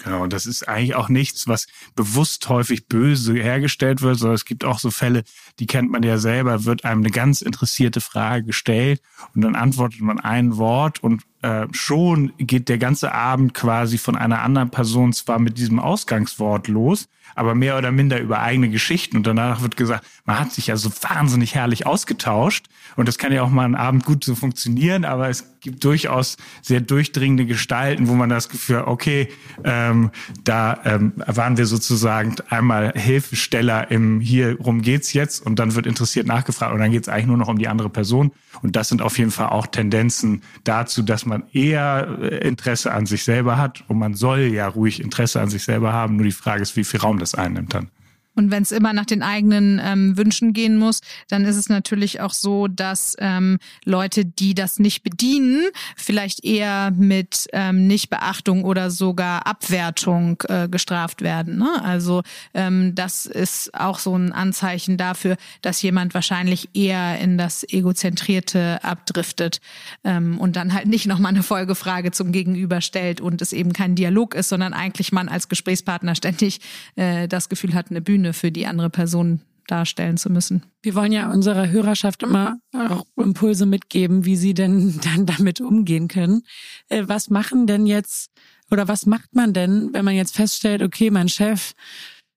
Genau, 0.02 0.26
das 0.26 0.46
ist 0.46 0.66
eigentlich 0.68 0.94
auch 0.96 1.08
nichts, 1.08 1.46
was 1.46 1.66
bewusst 1.94 2.48
häufig 2.48 2.88
böse 2.88 3.34
hergestellt 3.34 4.02
wird, 4.02 4.18
sondern 4.18 4.34
es 4.34 4.44
gibt 4.44 4.64
auch 4.64 4.78
so 4.78 4.90
Fälle, 4.90 5.22
die 5.60 5.66
kennt 5.66 5.90
man 5.90 6.02
ja 6.02 6.18
selber, 6.18 6.64
wird 6.64 6.84
einem 6.84 7.02
eine 7.02 7.10
ganz 7.10 7.42
interessierte 7.42 8.00
Frage 8.00 8.44
gestellt 8.44 9.00
und 9.34 9.42
dann 9.42 9.54
antwortet 9.54 10.00
man 10.00 10.18
ein 10.18 10.56
Wort 10.56 11.02
und 11.02 11.22
äh, 11.42 11.66
schon 11.72 12.32
geht 12.38 12.68
der 12.68 12.78
ganze 12.78 13.12
Abend 13.12 13.54
quasi 13.54 13.98
von 13.98 14.16
einer 14.16 14.42
anderen 14.42 14.70
Person 14.70 15.12
zwar 15.12 15.38
mit 15.38 15.58
diesem 15.58 15.78
Ausgangswort 15.78 16.68
los, 16.68 17.08
aber 17.34 17.54
mehr 17.54 17.78
oder 17.78 17.92
minder 17.92 18.20
über 18.20 18.40
eigene 18.40 18.68
Geschichten. 18.68 19.16
Und 19.16 19.26
danach 19.26 19.62
wird 19.62 19.76
gesagt, 19.76 20.06
man 20.24 20.38
hat 20.38 20.52
sich 20.52 20.68
ja 20.68 20.76
so 20.76 20.90
wahnsinnig 21.02 21.54
herrlich 21.54 21.86
ausgetauscht. 21.86 22.66
Und 22.96 23.08
das 23.08 23.18
kann 23.18 23.32
ja 23.32 23.42
auch 23.42 23.50
mal 23.50 23.64
einen 23.64 23.74
Abend 23.74 24.04
gut 24.04 24.24
so 24.24 24.34
funktionieren, 24.34 25.04
aber 25.04 25.28
es 25.28 25.54
gibt 25.64 25.82
durchaus 25.82 26.36
sehr 26.62 26.80
durchdringende 26.80 27.46
Gestalten, 27.46 28.06
wo 28.08 28.14
man 28.14 28.28
das 28.28 28.48
Gefühl, 28.48 28.82
okay, 28.86 29.28
ähm, 29.64 30.10
da 30.44 30.78
ähm, 30.84 31.12
waren 31.16 31.56
wir 31.56 31.66
sozusagen 31.66 32.36
einmal 32.50 32.92
Hilfesteller 32.94 33.90
im 33.90 34.20
hier 34.20 34.60
rum 34.60 34.82
geht's 34.82 35.14
jetzt 35.14 35.44
und 35.44 35.58
dann 35.58 35.74
wird 35.74 35.86
interessiert 35.86 36.26
nachgefragt 36.26 36.72
und 36.72 36.80
dann 36.80 36.92
geht's 36.92 37.08
eigentlich 37.08 37.26
nur 37.26 37.38
noch 37.38 37.48
um 37.48 37.58
die 37.58 37.68
andere 37.68 37.88
Person. 37.88 38.30
Und 38.62 38.76
das 38.76 38.88
sind 38.88 39.02
auf 39.02 39.18
jeden 39.18 39.30
Fall 39.30 39.48
auch 39.48 39.66
Tendenzen 39.66 40.42
dazu, 40.64 41.02
dass 41.02 41.26
man 41.26 41.44
eher 41.52 42.18
äh, 42.20 42.46
Interesse 42.46 42.92
an 42.92 43.06
sich 43.06 43.24
selber 43.24 43.56
hat 43.56 43.84
und 43.88 43.98
man 43.98 44.14
soll 44.14 44.40
ja 44.40 44.68
ruhig 44.68 45.02
Interesse 45.02 45.40
an 45.40 45.48
sich 45.48 45.64
selber 45.64 45.92
haben. 45.92 46.16
Nur 46.16 46.26
die 46.26 46.32
Frage 46.32 46.62
ist, 46.62 46.76
wie 46.76 46.84
viel 46.84 47.00
Raum 47.00 47.18
das 47.24 47.34
einnimmt 47.34 47.74
dann. 47.74 47.90
Und 48.34 48.50
wenn 48.50 48.62
es 48.62 48.72
immer 48.72 48.92
nach 48.92 49.06
den 49.06 49.22
eigenen 49.22 49.80
ähm, 49.82 50.16
Wünschen 50.16 50.52
gehen 50.52 50.76
muss, 50.76 51.00
dann 51.28 51.44
ist 51.44 51.56
es 51.56 51.68
natürlich 51.68 52.20
auch 52.20 52.32
so, 52.32 52.68
dass 52.68 53.16
ähm, 53.18 53.58
Leute, 53.84 54.24
die 54.24 54.54
das 54.54 54.78
nicht 54.78 55.02
bedienen, 55.02 55.64
vielleicht 55.96 56.44
eher 56.44 56.90
mit 56.90 57.46
ähm, 57.52 57.86
Nichtbeachtung 57.86 58.64
oder 58.64 58.90
sogar 58.90 59.46
Abwertung 59.46 60.42
äh, 60.48 60.68
gestraft 60.68 61.22
werden. 61.22 61.58
Ne? 61.58 61.82
Also 61.82 62.22
ähm, 62.54 62.94
das 62.94 63.26
ist 63.26 63.74
auch 63.74 63.98
so 63.98 64.16
ein 64.16 64.32
Anzeichen 64.32 64.96
dafür, 64.96 65.36
dass 65.62 65.82
jemand 65.82 66.14
wahrscheinlich 66.14 66.70
eher 66.74 67.18
in 67.20 67.38
das 67.38 67.64
Egozentrierte 67.68 68.82
abdriftet 68.82 69.60
ähm, 70.02 70.38
und 70.38 70.56
dann 70.56 70.74
halt 70.74 70.86
nicht 70.86 71.06
nochmal 71.06 71.32
eine 71.32 71.42
Folgefrage 71.42 72.10
zum 72.10 72.32
Gegenüber 72.32 72.80
stellt 72.80 73.20
und 73.20 73.42
es 73.42 73.52
eben 73.52 73.72
kein 73.72 73.94
Dialog 73.94 74.34
ist, 74.34 74.48
sondern 74.48 74.72
eigentlich 74.72 75.12
man 75.12 75.28
als 75.28 75.48
Gesprächspartner 75.48 76.14
ständig 76.14 76.60
äh, 76.96 77.28
das 77.28 77.48
Gefühl 77.48 77.74
hat, 77.74 77.90
eine 77.90 78.00
Bühne 78.00 78.23
Bühne 78.24 78.32
für 78.32 78.50
die 78.50 78.66
andere 78.66 78.88
Person 78.90 79.40
darstellen 79.66 80.16
zu 80.16 80.30
müssen. 80.30 80.62
Wir 80.82 80.94
wollen 80.94 81.12
ja 81.12 81.30
unserer 81.30 81.70
Hörerschaft 81.70 82.22
immer 82.22 82.58
auch 82.72 83.04
Impulse 83.16 83.66
mitgeben, 83.66 84.24
wie 84.24 84.36
sie 84.36 84.54
denn 84.54 85.00
dann 85.14 85.26
damit 85.26 85.60
umgehen 85.60 86.08
können. 86.08 86.42
Äh, 86.88 87.04
was 87.06 87.30
machen 87.30 87.66
denn 87.66 87.86
jetzt 87.86 88.30
oder 88.70 88.88
was 88.88 89.06
macht 89.06 89.34
man 89.34 89.52
denn, 89.52 89.90
wenn 89.92 90.04
man 90.04 90.14
jetzt 90.14 90.36
feststellt, 90.36 90.82
okay, 90.82 91.10
mein 91.10 91.28
Chef, 91.28 91.72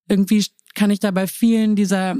irgendwie 0.09 0.45
kann 0.75 0.89
ich 0.89 0.99
da 0.99 1.11
bei 1.11 1.25
vielen 1.25 1.75
dieser 1.75 2.15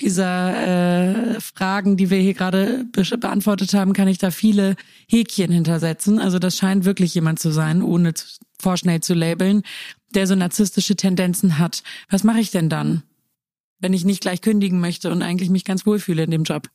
dieser 0.00 1.36
äh, 1.36 1.40
Fragen, 1.40 1.96
die 1.96 2.10
wir 2.10 2.18
hier 2.18 2.34
gerade 2.34 2.84
be 2.92 3.04
beantwortet 3.16 3.74
haben, 3.74 3.92
kann 3.92 4.08
ich 4.08 4.18
da 4.18 4.30
viele 4.30 4.76
Häkchen 5.08 5.52
hintersetzen. 5.52 6.18
Also 6.18 6.38
das 6.38 6.56
scheint 6.56 6.84
wirklich 6.84 7.14
jemand 7.14 7.38
zu 7.38 7.50
sein, 7.50 7.82
ohne 7.82 8.14
zu, 8.14 8.26
vorschnell 8.60 9.00
zu 9.00 9.14
labeln, 9.14 9.62
der 10.14 10.26
so 10.26 10.34
narzisstische 10.34 10.96
Tendenzen 10.96 11.58
hat. 11.58 11.82
Was 12.10 12.24
mache 12.24 12.40
ich 12.40 12.50
denn 12.50 12.68
dann, 12.68 13.02
wenn 13.78 13.92
ich 13.92 14.04
nicht 14.04 14.20
gleich 14.20 14.40
kündigen 14.40 14.80
möchte 14.80 15.10
und 15.10 15.22
eigentlich 15.22 15.50
mich 15.50 15.64
ganz 15.64 15.86
wohlfühle 15.86 16.24
in 16.24 16.30
dem 16.30 16.44
Job? 16.44 16.68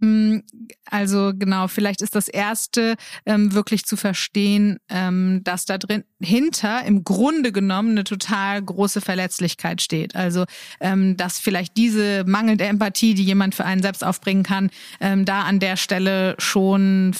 Hm, 0.00 0.44
also 0.84 1.32
genau, 1.34 1.66
vielleicht 1.66 2.02
ist 2.02 2.14
das 2.14 2.28
erste 2.28 2.94
ähm, 3.26 3.52
wirklich 3.52 3.84
zu 3.84 3.96
verstehen, 3.96 4.78
ähm, 4.88 5.40
dass 5.42 5.64
da 5.64 5.76
drin 5.76 6.04
hinter 6.20 6.84
im 6.84 7.02
Grunde 7.02 7.50
genommen 7.50 7.90
eine 7.90 8.04
total 8.04 8.62
große 8.62 9.00
Verletzlichkeit 9.00 9.82
steht. 9.82 10.14
Also 10.14 10.44
ähm, 10.80 11.16
dass 11.16 11.40
vielleicht 11.40 11.76
diese 11.76 12.24
mangelnde 12.24 12.64
Empathie, 12.64 13.14
die 13.14 13.24
jemand 13.24 13.56
für 13.56 13.64
einen 13.64 13.82
selbst 13.82 14.04
aufbringen 14.04 14.44
kann, 14.44 14.70
ähm, 15.00 15.24
da 15.24 15.42
an 15.42 15.58
der 15.58 15.76
Stelle 15.76 16.36
schon 16.38 17.14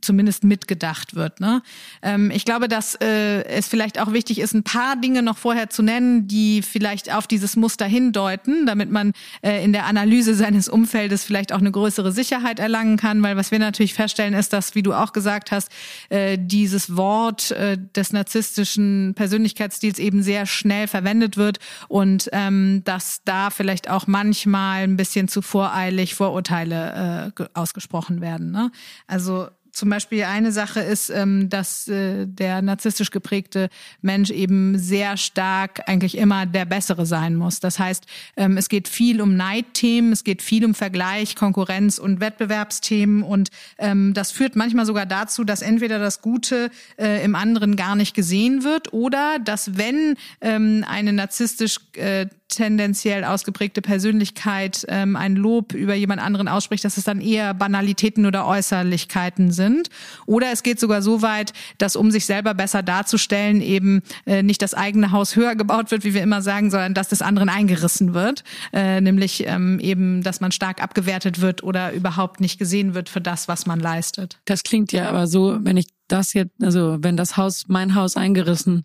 zumindest 0.00 0.44
mitgedacht 0.44 1.14
wird. 1.14 1.40
Ne? 1.40 1.62
Ähm, 2.02 2.30
ich 2.30 2.44
glaube, 2.44 2.68
dass 2.68 2.94
äh, 2.96 3.44
es 3.44 3.68
vielleicht 3.68 4.00
auch 4.00 4.12
wichtig 4.12 4.38
ist, 4.40 4.54
ein 4.54 4.62
paar 4.62 4.96
Dinge 4.96 5.22
noch 5.22 5.36
vorher 5.36 5.70
zu 5.70 5.82
nennen, 5.82 6.28
die 6.28 6.62
vielleicht 6.62 7.12
auf 7.12 7.26
dieses 7.26 7.56
Muster 7.56 7.86
hindeuten, 7.86 8.66
damit 8.66 8.90
man 8.90 9.12
äh, 9.42 9.64
in 9.64 9.72
der 9.72 9.86
Analyse 9.86 10.34
seines 10.34 10.68
Umfeldes 10.68 11.24
vielleicht 11.24 11.52
auch 11.52 11.58
eine 11.58 11.70
größere 11.70 12.12
Sicherheit 12.12 12.58
erlangen 12.58 12.96
kann. 12.96 13.22
Weil 13.22 13.36
was 13.36 13.50
wir 13.50 13.58
natürlich 13.58 13.94
feststellen, 13.94 14.34
ist, 14.34 14.52
dass, 14.52 14.74
wie 14.74 14.82
du 14.82 14.92
auch 14.92 15.12
gesagt 15.12 15.50
hast, 15.50 15.70
äh, 16.08 16.38
dieses 16.40 16.96
Wort 16.96 17.50
äh, 17.50 17.78
des 17.94 18.12
narzisstischen 18.12 19.14
Persönlichkeitsstils 19.14 19.98
eben 19.98 20.22
sehr 20.22 20.46
schnell 20.46 20.86
verwendet 20.86 21.36
wird 21.36 21.58
und 21.88 22.28
ähm, 22.32 22.82
dass 22.84 23.20
da 23.24 23.50
vielleicht 23.50 23.90
auch 23.90 24.06
manchmal 24.06 24.82
ein 24.82 24.96
bisschen 24.96 25.28
zu 25.28 25.42
voreilig 25.42 26.14
Vorurteile 26.14 27.32
äh, 27.36 27.44
ausgesprochen 27.54 28.20
werden. 28.20 28.50
Ne? 28.50 28.70
Also 29.06 29.25
also 29.26 29.48
zum 29.72 29.90
Beispiel 29.90 30.24
eine 30.24 30.52
Sache 30.52 30.80
ist, 30.80 31.10
ähm, 31.10 31.50
dass 31.50 31.86
äh, 31.86 32.26
der 32.26 32.62
narzisstisch 32.62 33.10
geprägte 33.10 33.68
Mensch 34.00 34.30
eben 34.30 34.78
sehr 34.78 35.18
stark 35.18 35.86
eigentlich 35.86 36.16
immer 36.16 36.46
der 36.46 36.64
Bessere 36.64 37.04
sein 37.04 37.34
muss. 37.34 37.60
Das 37.60 37.78
heißt, 37.78 38.06
ähm, 38.38 38.56
es 38.56 38.70
geht 38.70 38.88
viel 38.88 39.20
um 39.20 39.36
Neidthemen, 39.36 40.12
es 40.12 40.24
geht 40.24 40.40
viel 40.40 40.64
um 40.64 40.74
Vergleich, 40.74 41.36
Konkurrenz 41.36 41.98
und 41.98 42.20
Wettbewerbsthemen 42.20 43.22
und 43.22 43.50
ähm, 43.76 44.14
das 44.14 44.30
führt 44.30 44.56
manchmal 44.56 44.86
sogar 44.86 45.04
dazu, 45.04 45.44
dass 45.44 45.60
entweder 45.60 45.98
das 45.98 46.22
Gute 46.22 46.70
äh, 46.96 47.22
im 47.22 47.34
anderen 47.34 47.76
gar 47.76 47.96
nicht 47.96 48.14
gesehen 48.14 48.64
wird 48.64 48.94
oder 48.94 49.38
dass 49.44 49.76
wenn 49.76 50.16
eine 50.40 51.12
narzisstisch 51.12 51.80
äh, 51.94 52.26
tendenziell 52.48 53.24
ausgeprägte 53.24 53.82
Persönlichkeit 53.82 54.84
ähm, 54.88 55.16
ein 55.16 55.36
Lob 55.36 55.74
über 55.74 55.94
jemand 55.94 56.22
anderen 56.22 56.48
ausspricht, 56.48 56.84
dass 56.84 56.96
es 56.96 57.04
dann 57.04 57.20
eher 57.20 57.54
Banalitäten 57.54 58.26
oder 58.26 58.46
Äußerlichkeiten 58.46 59.50
sind. 59.50 59.88
Oder 60.26 60.52
es 60.52 60.62
geht 60.62 60.78
sogar 60.78 61.02
so 61.02 61.22
weit, 61.22 61.52
dass 61.78 61.96
um 61.96 62.10
sich 62.10 62.26
selber 62.26 62.54
besser 62.54 62.82
darzustellen, 62.82 63.60
eben 63.60 64.02
äh, 64.26 64.42
nicht 64.42 64.62
das 64.62 64.74
eigene 64.74 65.10
Haus 65.10 65.36
höher 65.36 65.54
gebaut 65.56 65.90
wird, 65.90 66.04
wie 66.04 66.14
wir 66.14 66.22
immer 66.22 66.42
sagen, 66.42 66.70
sondern 66.70 66.94
dass 66.94 67.08
des 67.08 67.22
anderen 67.22 67.48
eingerissen 67.48 68.14
wird. 68.14 68.44
Äh, 68.72 69.00
nämlich 69.00 69.44
ähm, 69.46 69.80
eben, 69.80 70.22
dass 70.22 70.40
man 70.40 70.52
stark 70.52 70.82
abgewertet 70.82 71.40
wird 71.40 71.62
oder 71.62 71.92
überhaupt 71.92 72.40
nicht 72.40 72.58
gesehen 72.58 72.94
wird 72.94 73.08
für 73.08 73.20
das, 73.20 73.48
was 73.48 73.66
man 73.66 73.80
leistet. 73.80 74.38
Das 74.44 74.62
klingt 74.62 74.92
ja 74.92 75.08
aber 75.08 75.26
so, 75.26 75.58
wenn 75.62 75.76
ich 75.76 75.88
das 76.08 76.32
jetzt, 76.34 76.52
also 76.62 76.98
wenn 77.00 77.16
das 77.16 77.36
Haus, 77.36 77.64
mein 77.68 77.94
Haus 77.94 78.16
eingerissen 78.16 78.84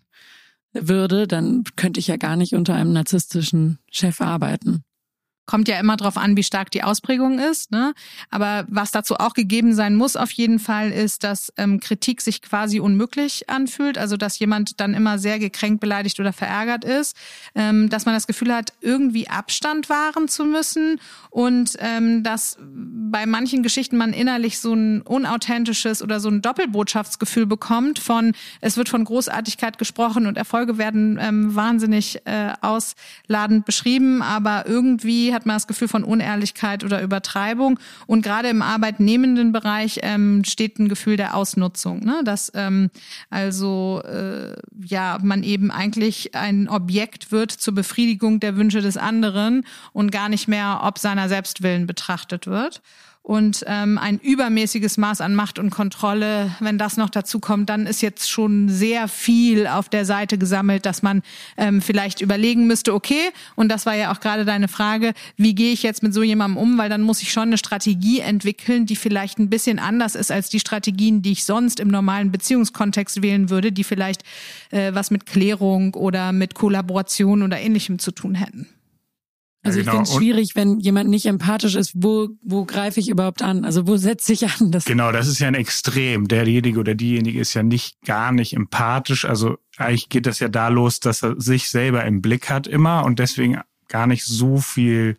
würde, 0.72 1.26
dann 1.26 1.64
könnte 1.76 2.00
ich 2.00 2.08
ja 2.08 2.16
gar 2.16 2.36
nicht 2.36 2.54
unter 2.54 2.74
einem 2.74 2.92
narzisstischen 2.92 3.78
Chef 3.90 4.20
arbeiten. 4.20 4.84
Kommt 5.44 5.68
ja 5.68 5.78
immer 5.78 5.96
darauf 5.96 6.16
an, 6.16 6.36
wie 6.36 6.42
stark 6.42 6.70
die 6.70 6.82
Ausprägung 6.82 7.38
ist. 7.38 7.72
Ne? 7.72 7.94
Aber 8.30 8.64
was 8.68 8.90
dazu 8.90 9.16
auch 9.16 9.34
gegeben 9.34 9.74
sein 9.74 9.96
muss, 9.96 10.16
auf 10.16 10.30
jeden 10.30 10.58
Fall, 10.58 10.90
ist, 10.90 11.24
dass 11.24 11.52
ähm, 11.56 11.80
Kritik 11.80 12.20
sich 12.20 12.42
quasi 12.42 12.78
unmöglich 12.78 13.50
anfühlt. 13.50 13.98
Also 13.98 14.16
dass 14.16 14.38
jemand 14.38 14.80
dann 14.80 14.94
immer 14.94 15.18
sehr 15.18 15.38
gekränkt, 15.38 15.80
beleidigt 15.80 16.20
oder 16.20 16.32
verärgert 16.32 16.84
ist. 16.84 17.16
Ähm, 17.54 17.88
dass 17.88 18.06
man 18.06 18.14
das 18.14 18.26
Gefühl 18.26 18.54
hat, 18.54 18.72
irgendwie 18.80 19.28
Abstand 19.28 19.88
wahren 19.88 20.28
zu 20.28 20.44
müssen. 20.44 21.00
Und 21.30 21.76
ähm, 21.80 22.22
dass 22.22 22.58
bei 22.60 23.26
manchen 23.26 23.62
Geschichten 23.62 23.96
man 23.96 24.12
innerlich 24.12 24.60
so 24.60 24.74
ein 24.74 25.02
unauthentisches 25.02 26.02
oder 26.02 26.20
so 26.20 26.28
ein 26.28 26.40
Doppelbotschaftsgefühl 26.42 27.46
bekommt 27.46 27.98
von, 27.98 28.32
es 28.60 28.76
wird 28.76 28.88
von 28.88 29.04
Großartigkeit 29.04 29.78
gesprochen 29.78 30.26
und 30.26 30.36
Erfolge 30.36 30.78
werden 30.78 31.18
ähm, 31.20 31.54
wahnsinnig 31.54 32.20
äh, 32.26 32.52
ausladend 32.60 33.64
beschrieben, 33.64 34.22
aber 34.22 34.66
irgendwie 34.66 35.31
hat 35.34 35.46
man 35.46 35.56
das 35.56 35.66
Gefühl 35.66 35.88
von 35.88 36.04
Unehrlichkeit 36.04 36.84
oder 36.84 37.02
Übertreibung. 37.02 37.78
Und 38.06 38.22
gerade 38.22 38.48
im 38.48 38.62
arbeitnehmenden 38.62 39.52
Bereich 39.52 40.00
ähm, 40.02 40.44
steht 40.44 40.78
ein 40.78 40.88
Gefühl 40.88 41.16
der 41.16 41.34
Ausnutzung, 41.34 42.00
ne? 42.00 42.22
dass 42.24 42.52
ähm, 42.54 42.90
also 43.30 44.02
äh, 44.04 44.54
ja 44.84 45.18
man 45.22 45.42
eben 45.42 45.70
eigentlich 45.70 46.34
ein 46.34 46.68
Objekt 46.68 47.32
wird 47.32 47.50
zur 47.52 47.74
Befriedigung 47.74 48.40
der 48.40 48.56
Wünsche 48.56 48.80
des 48.80 48.96
anderen 48.96 49.64
und 49.92 50.12
gar 50.12 50.28
nicht 50.28 50.48
mehr 50.48 50.80
ob 50.82 50.98
seiner 50.98 51.28
Selbstwillen 51.28 51.86
betrachtet 51.86 52.46
wird 52.46 52.82
und 53.22 53.64
ähm, 53.68 53.98
ein 53.98 54.18
übermäßiges 54.18 54.98
Maß 54.98 55.20
an 55.20 55.36
Macht 55.36 55.60
und 55.60 55.70
Kontrolle, 55.70 56.56
wenn 56.58 56.76
das 56.76 56.96
noch 56.96 57.08
dazu 57.08 57.38
kommt, 57.38 57.70
dann 57.70 57.86
ist 57.86 58.02
jetzt 58.02 58.28
schon 58.28 58.68
sehr 58.68 59.06
viel 59.06 59.68
auf 59.68 59.88
der 59.88 60.04
Seite 60.04 60.38
gesammelt, 60.38 60.86
dass 60.86 61.02
man 61.02 61.22
ähm, 61.56 61.80
vielleicht 61.80 62.20
überlegen 62.20 62.66
müsste, 62.66 62.92
okay, 62.92 63.30
und 63.54 63.68
das 63.68 63.86
war 63.86 63.94
ja 63.94 64.12
auch 64.12 64.18
gerade 64.18 64.44
deine 64.44 64.66
Frage, 64.66 65.12
wie 65.36 65.54
gehe 65.54 65.72
ich 65.72 65.84
jetzt 65.84 66.02
mit 66.02 66.12
so 66.12 66.24
jemandem 66.24 66.56
um, 66.56 66.78
weil 66.78 66.88
dann 66.88 67.02
muss 67.02 67.22
ich 67.22 67.30
schon 67.30 67.44
eine 67.44 67.58
Strategie 67.58 68.18
entwickeln, 68.18 68.86
die 68.86 68.96
vielleicht 68.96 69.38
ein 69.38 69.48
bisschen 69.48 69.78
anders 69.78 70.16
ist 70.16 70.32
als 70.32 70.48
die 70.48 70.60
Strategien, 70.60 71.22
die 71.22 71.32
ich 71.32 71.44
sonst 71.44 71.78
im 71.78 71.88
normalen 71.88 72.32
Beziehungskontext 72.32 73.22
wählen 73.22 73.50
würde, 73.50 73.70
die 73.70 73.84
vielleicht 73.84 74.24
äh, 74.70 74.94
was 74.94 75.12
mit 75.12 75.26
Klärung 75.26 75.94
oder 75.94 76.32
mit 76.32 76.54
Kollaboration 76.54 77.44
oder 77.44 77.60
ähnlichem 77.60 78.00
zu 78.00 78.10
tun 78.10 78.34
hätten. 78.34 78.66
Also 79.64 79.78
ja, 79.78 79.84
genau. 79.84 80.02
ich 80.02 80.08
finde 80.08 80.10
es 80.10 80.16
schwierig, 80.16 80.56
wenn 80.56 80.80
jemand 80.80 81.08
nicht 81.08 81.26
empathisch 81.26 81.76
ist, 81.76 81.92
wo, 81.94 82.30
wo 82.42 82.64
greife 82.64 82.98
ich 82.98 83.08
überhaupt 83.08 83.42
an? 83.42 83.64
Also 83.64 83.86
wo 83.86 83.96
setze 83.96 84.32
ich 84.32 84.44
an? 84.46 84.72
Das 84.72 84.84
genau, 84.84 85.12
das 85.12 85.28
ist 85.28 85.38
ja 85.38 85.46
ein 85.46 85.54
Extrem. 85.54 86.26
Derjenige 86.26 86.80
oder 86.80 86.94
diejenige 86.94 87.38
ist 87.38 87.54
ja 87.54 87.62
nicht 87.62 88.02
gar 88.02 88.32
nicht 88.32 88.54
empathisch. 88.54 89.24
Also 89.24 89.58
eigentlich 89.76 90.08
geht 90.08 90.26
das 90.26 90.40
ja 90.40 90.48
da 90.48 90.68
los, 90.68 90.98
dass 90.98 91.22
er 91.22 91.40
sich 91.40 91.68
selber 91.68 92.04
im 92.04 92.22
Blick 92.22 92.50
hat 92.50 92.66
immer 92.66 93.04
und 93.04 93.20
deswegen 93.20 93.60
gar 93.88 94.08
nicht 94.08 94.24
so 94.24 94.58
viel 94.58 95.16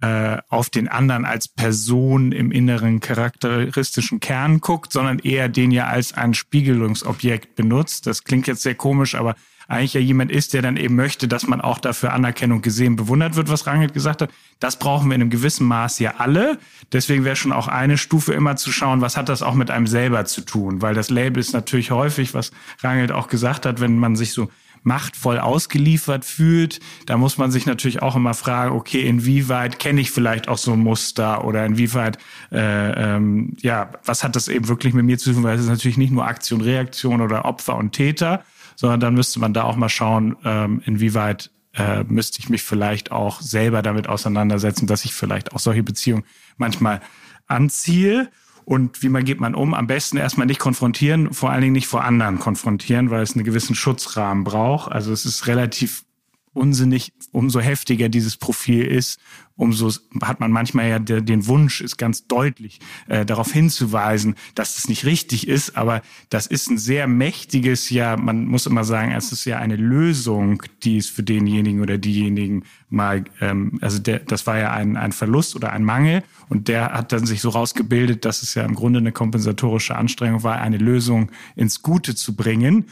äh, 0.00 0.38
auf 0.48 0.70
den 0.70 0.88
anderen 0.88 1.24
als 1.24 1.48
Person 1.48 2.32
im 2.32 2.50
inneren 2.50 3.00
charakteristischen 3.00 4.20
Kern 4.20 4.60
guckt, 4.60 4.92
sondern 4.92 5.18
eher 5.18 5.48
den 5.48 5.70
ja 5.70 5.86
als 5.86 6.14
ein 6.14 6.34
Spiegelungsobjekt 6.34 7.54
benutzt. 7.54 8.06
Das 8.06 8.24
klingt 8.24 8.46
jetzt 8.46 8.62
sehr 8.62 8.74
komisch, 8.74 9.14
aber 9.14 9.36
eigentlich 9.68 9.94
ja 9.94 10.00
jemand 10.00 10.32
ist, 10.32 10.54
der 10.54 10.62
dann 10.62 10.78
eben 10.78 10.96
möchte, 10.96 11.28
dass 11.28 11.46
man 11.46 11.60
auch 11.60 11.78
dafür 11.78 12.14
Anerkennung 12.14 12.62
gesehen, 12.62 12.96
bewundert 12.96 13.36
wird, 13.36 13.50
was 13.50 13.66
Rangel 13.66 13.90
gesagt 13.90 14.22
hat. 14.22 14.30
Das 14.60 14.78
brauchen 14.78 15.08
wir 15.08 15.14
in 15.14 15.20
einem 15.20 15.30
gewissen 15.30 15.66
Maß 15.66 15.98
ja 15.98 16.14
alle. 16.16 16.58
Deswegen 16.92 17.24
wäre 17.24 17.36
schon 17.36 17.52
auch 17.52 17.68
eine 17.68 17.98
Stufe 17.98 18.32
immer 18.32 18.56
zu 18.56 18.72
schauen, 18.72 19.02
was 19.02 19.18
hat 19.18 19.28
das 19.28 19.42
auch 19.42 19.54
mit 19.54 19.70
einem 19.70 19.86
selber 19.86 20.24
zu 20.24 20.40
tun? 20.40 20.80
Weil 20.80 20.94
das 20.94 21.10
Label 21.10 21.38
ist 21.38 21.52
natürlich 21.52 21.90
häufig, 21.90 22.32
was 22.32 22.50
Rangel 22.82 23.12
auch 23.12 23.28
gesagt 23.28 23.66
hat, 23.66 23.80
wenn 23.80 23.98
man 23.98 24.16
sich 24.16 24.32
so 24.32 24.50
machtvoll 24.82 25.38
ausgeliefert 25.38 26.24
fühlt, 26.24 26.80
da 27.06 27.16
muss 27.16 27.36
man 27.36 27.50
sich 27.50 27.66
natürlich 27.66 28.00
auch 28.00 28.16
immer 28.16 28.32
fragen, 28.32 28.74
okay, 28.74 29.02
inwieweit 29.02 29.78
kenne 29.78 30.00
ich 30.00 30.10
vielleicht 30.10 30.48
auch 30.48 30.56
so 30.56 30.72
ein 30.72 30.78
Muster 30.78 31.44
oder 31.44 31.66
inwieweit, 31.66 32.18
äh, 32.52 33.16
ähm, 33.16 33.54
ja, 33.58 33.90
was 34.04 34.24
hat 34.24 34.36
das 34.36 34.48
eben 34.48 34.68
wirklich 34.68 34.94
mit 34.94 35.04
mir 35.04 35.18
zu 35.18 35.32
tun, 35.32 35.42
weil 35.42 35.56
es 35.56 35.62
ist 35.62 35.68
natürlich 35.68 35.98
nicht 35.98 36.12
nur 36.12 36.26
Aktion, 36.26 36.60
Reaktion 36.60 37.20
oder 37.20 37.44
Opfer 37.44 37.76
und 37.76 37.92
Täter, 37.92 38.44
sondern 38.78 39.00
dann 39.00 39.14
müsste 39.14 39.40
man 39.40 39.52
da 39.52 39.64
auch 39.64 39.74
mal 39.74 39.88
schauen, 39.88 40.36
ähm, 40.44 40.80
inwieweit 40.84 41.50
äh, 41.74 42.04
müsste 42.04 42.38
ich 42.38 42.48
mich 42.48 42.62
vielleicht 42.62 43.10
auch 43.10 43.40
selber 43.40 43.82
damit 43.82 44.08
auseinandersetzen, 44.08 44.86
dass 44.86 45.04
ich 45.04 45.12
vielleicht 45.12 45.52
auch 45.52 45.58
solche 45.58 45.82
Beziehungen 45.82 46.22
manchmal 46.58 47.00
anziehe. 47.48 48.30
Und 48.64 49.02
wie 49.02 49.08
man 49.08 49.24
geht 49.24 49.40
man 49.40 49.56
um? 49.56 49.74
Am 49.74 49.88
besten 49.88 50.16
erstmal 50.16 50.46
nicht 50.46 50.60
konfrontieren, 50.60 51.34
vor 51.34 51.50
allen 51.50 51.62
Dingen 51.62 51.72
nicht 51.72 51.88
vor 51.88 52.04
anderen 52.04 52.38
konfrontieren, 52.38 53.10
weil 53.10 53.22
es 53.22 53.34
einen 53.34 53.44
gewissen 53.44 53.74
Schutzrahmen 53.74 54.44
braucht. 54.44 54.92
Also 54.92 55.12
es 55.12 55.24
ist 55.24 55.48
relativ 55.48 56.04
unsinnig, 56.52 57.12
umso 57.32 57.60
heftiger 57.60 58.08
dieses 58.08 58.36
Profil 58.36 58.84
ist, 58.84 59.20
umso 59.58 59.90
hat 60.22 60.38
man 60.38 60.52
manchmal 60.52 60.88
ja 60.88 60.98
den 61.00 61.46
Wunsch, 61.46 61.80
ist 61.80 61.98
ganz 61.98 62.28
deutlich, 62.28 62.78
äh, 63.08 63.26
darauf 63.26 63.52
hinzuweisen, 63.52 64.36
dass 64.54 64.76
das 64.76 64.88
nicht 64.88 65.04
richtig 65.04 65.48
ist. 65.48 65.76
Aber 65.76 66.00
das 66.30 66.46
ist 66.46 66.70
ein 66.70 66.78
sehr 66.78 67.08
mächtiges, 67.08 67.90
ja, 67.90 68.16
man 68.16 68.46
muss 68.46 68.66
immer 68.66 68.84
sagen, 68.84 69.12
es 69.12 69.32
ist 69.32 69.44
ja 69.44 69.58
eine 69.58 69.74
Lösung, 69.74 70.62
die 70.84 70.96
es 70.98 71.08
für 71.08 71.24
denjenigen 71.24 71.82
oder 71.82 71.98
diejenigen 71.98 72.62
mal, 72.88 73.24
ähm, 73.40 73.78
also 73.80 73.98
der, 73.98 74.20
das 74.20 74.46
war 74.46 74.58
ja 74.58 74.72
ein, 74.72 74.96
ein 74.96 75.12
Verlust 75.12 75.56
oder 75.56 75.72
ein 75.72 75.82
Mangel 75.82 76.22
und 76.48 76.68
der 76.68 76.92
hat 76.92 77.12
dann 77.12 77.26
sich 77.26 77.40
so 77.40 77.48
rausgebildet, 77.48 78.24
dass 78.24 78.42
es 78.42 78.54
ja 78.54 78.62
im 78.62 78.76
Grunde 78.76 79.00
eine 79.00 79.12
kompensatorische 79.12 79.96
Anstrengung 79.96 80.44
war, 80.44 80.60
eine 80.60 80.78
Lösung 80.78 81.32
ins 81.56 81.82
Gute 81.82 82.14
zu 82.14 82.36
bringen. 82.36 82.84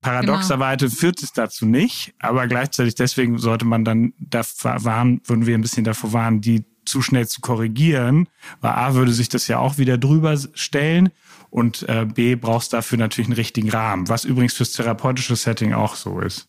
Paradoxerweise 0.00 0.86
genau. 0.86 0.96
führt 0.96 1.22
es 1.22 1.32
dazu 1.32 1.66
nicht, 1.66 2.14
aber 2.20 2.46
gleichzeitig 2.46 2.94
deswegen 2.94 3.38
sollte 3.38 3.64
man 3.64 3.84
dann 3.84 4.12
davor 4.18 4.84
warnen, 4.84 5.20
würden 5.24 5.46
wir 5.46 5.56
ein 5.56 5.60
bisschen 5.60 5.84
davor 5.84 6.12
warnen, 6.12 6.40
die 6.40 6.64
zu 6.84 7.02
schnell 7.02 7.26
zu 7.26 7.40
korrigieren, 7.40 8.28
weil 8.60 8.72
A 8.72 8.94
würde 8.94 9.12
sich 9.12 9.28
das 9.28 9.48
ja 9.48 9.58
auch 9.58 9.76
wieder 9.78 9.98
drüber 9.98 10.36
stellen 10.54 11.10
und 11.50 11.88
äh, 11.88 12.06
B 12.06 12.34
brauchst 12.34 12.72
dafür 12.72 12.98
natürlich 12.98 13.28
einen 13.28 13.36
richtigen 13.36 13.70
Rahmen, 13.70 14.08
was 14.08 14.24
übrigens 14.24 14.54
fürs 14.54 14.72
therapeutische 14.72 15.36
Setting 15.36 15.74
auch 15.74 15.96
so 15.96 16.20
ist. 16.20 16.48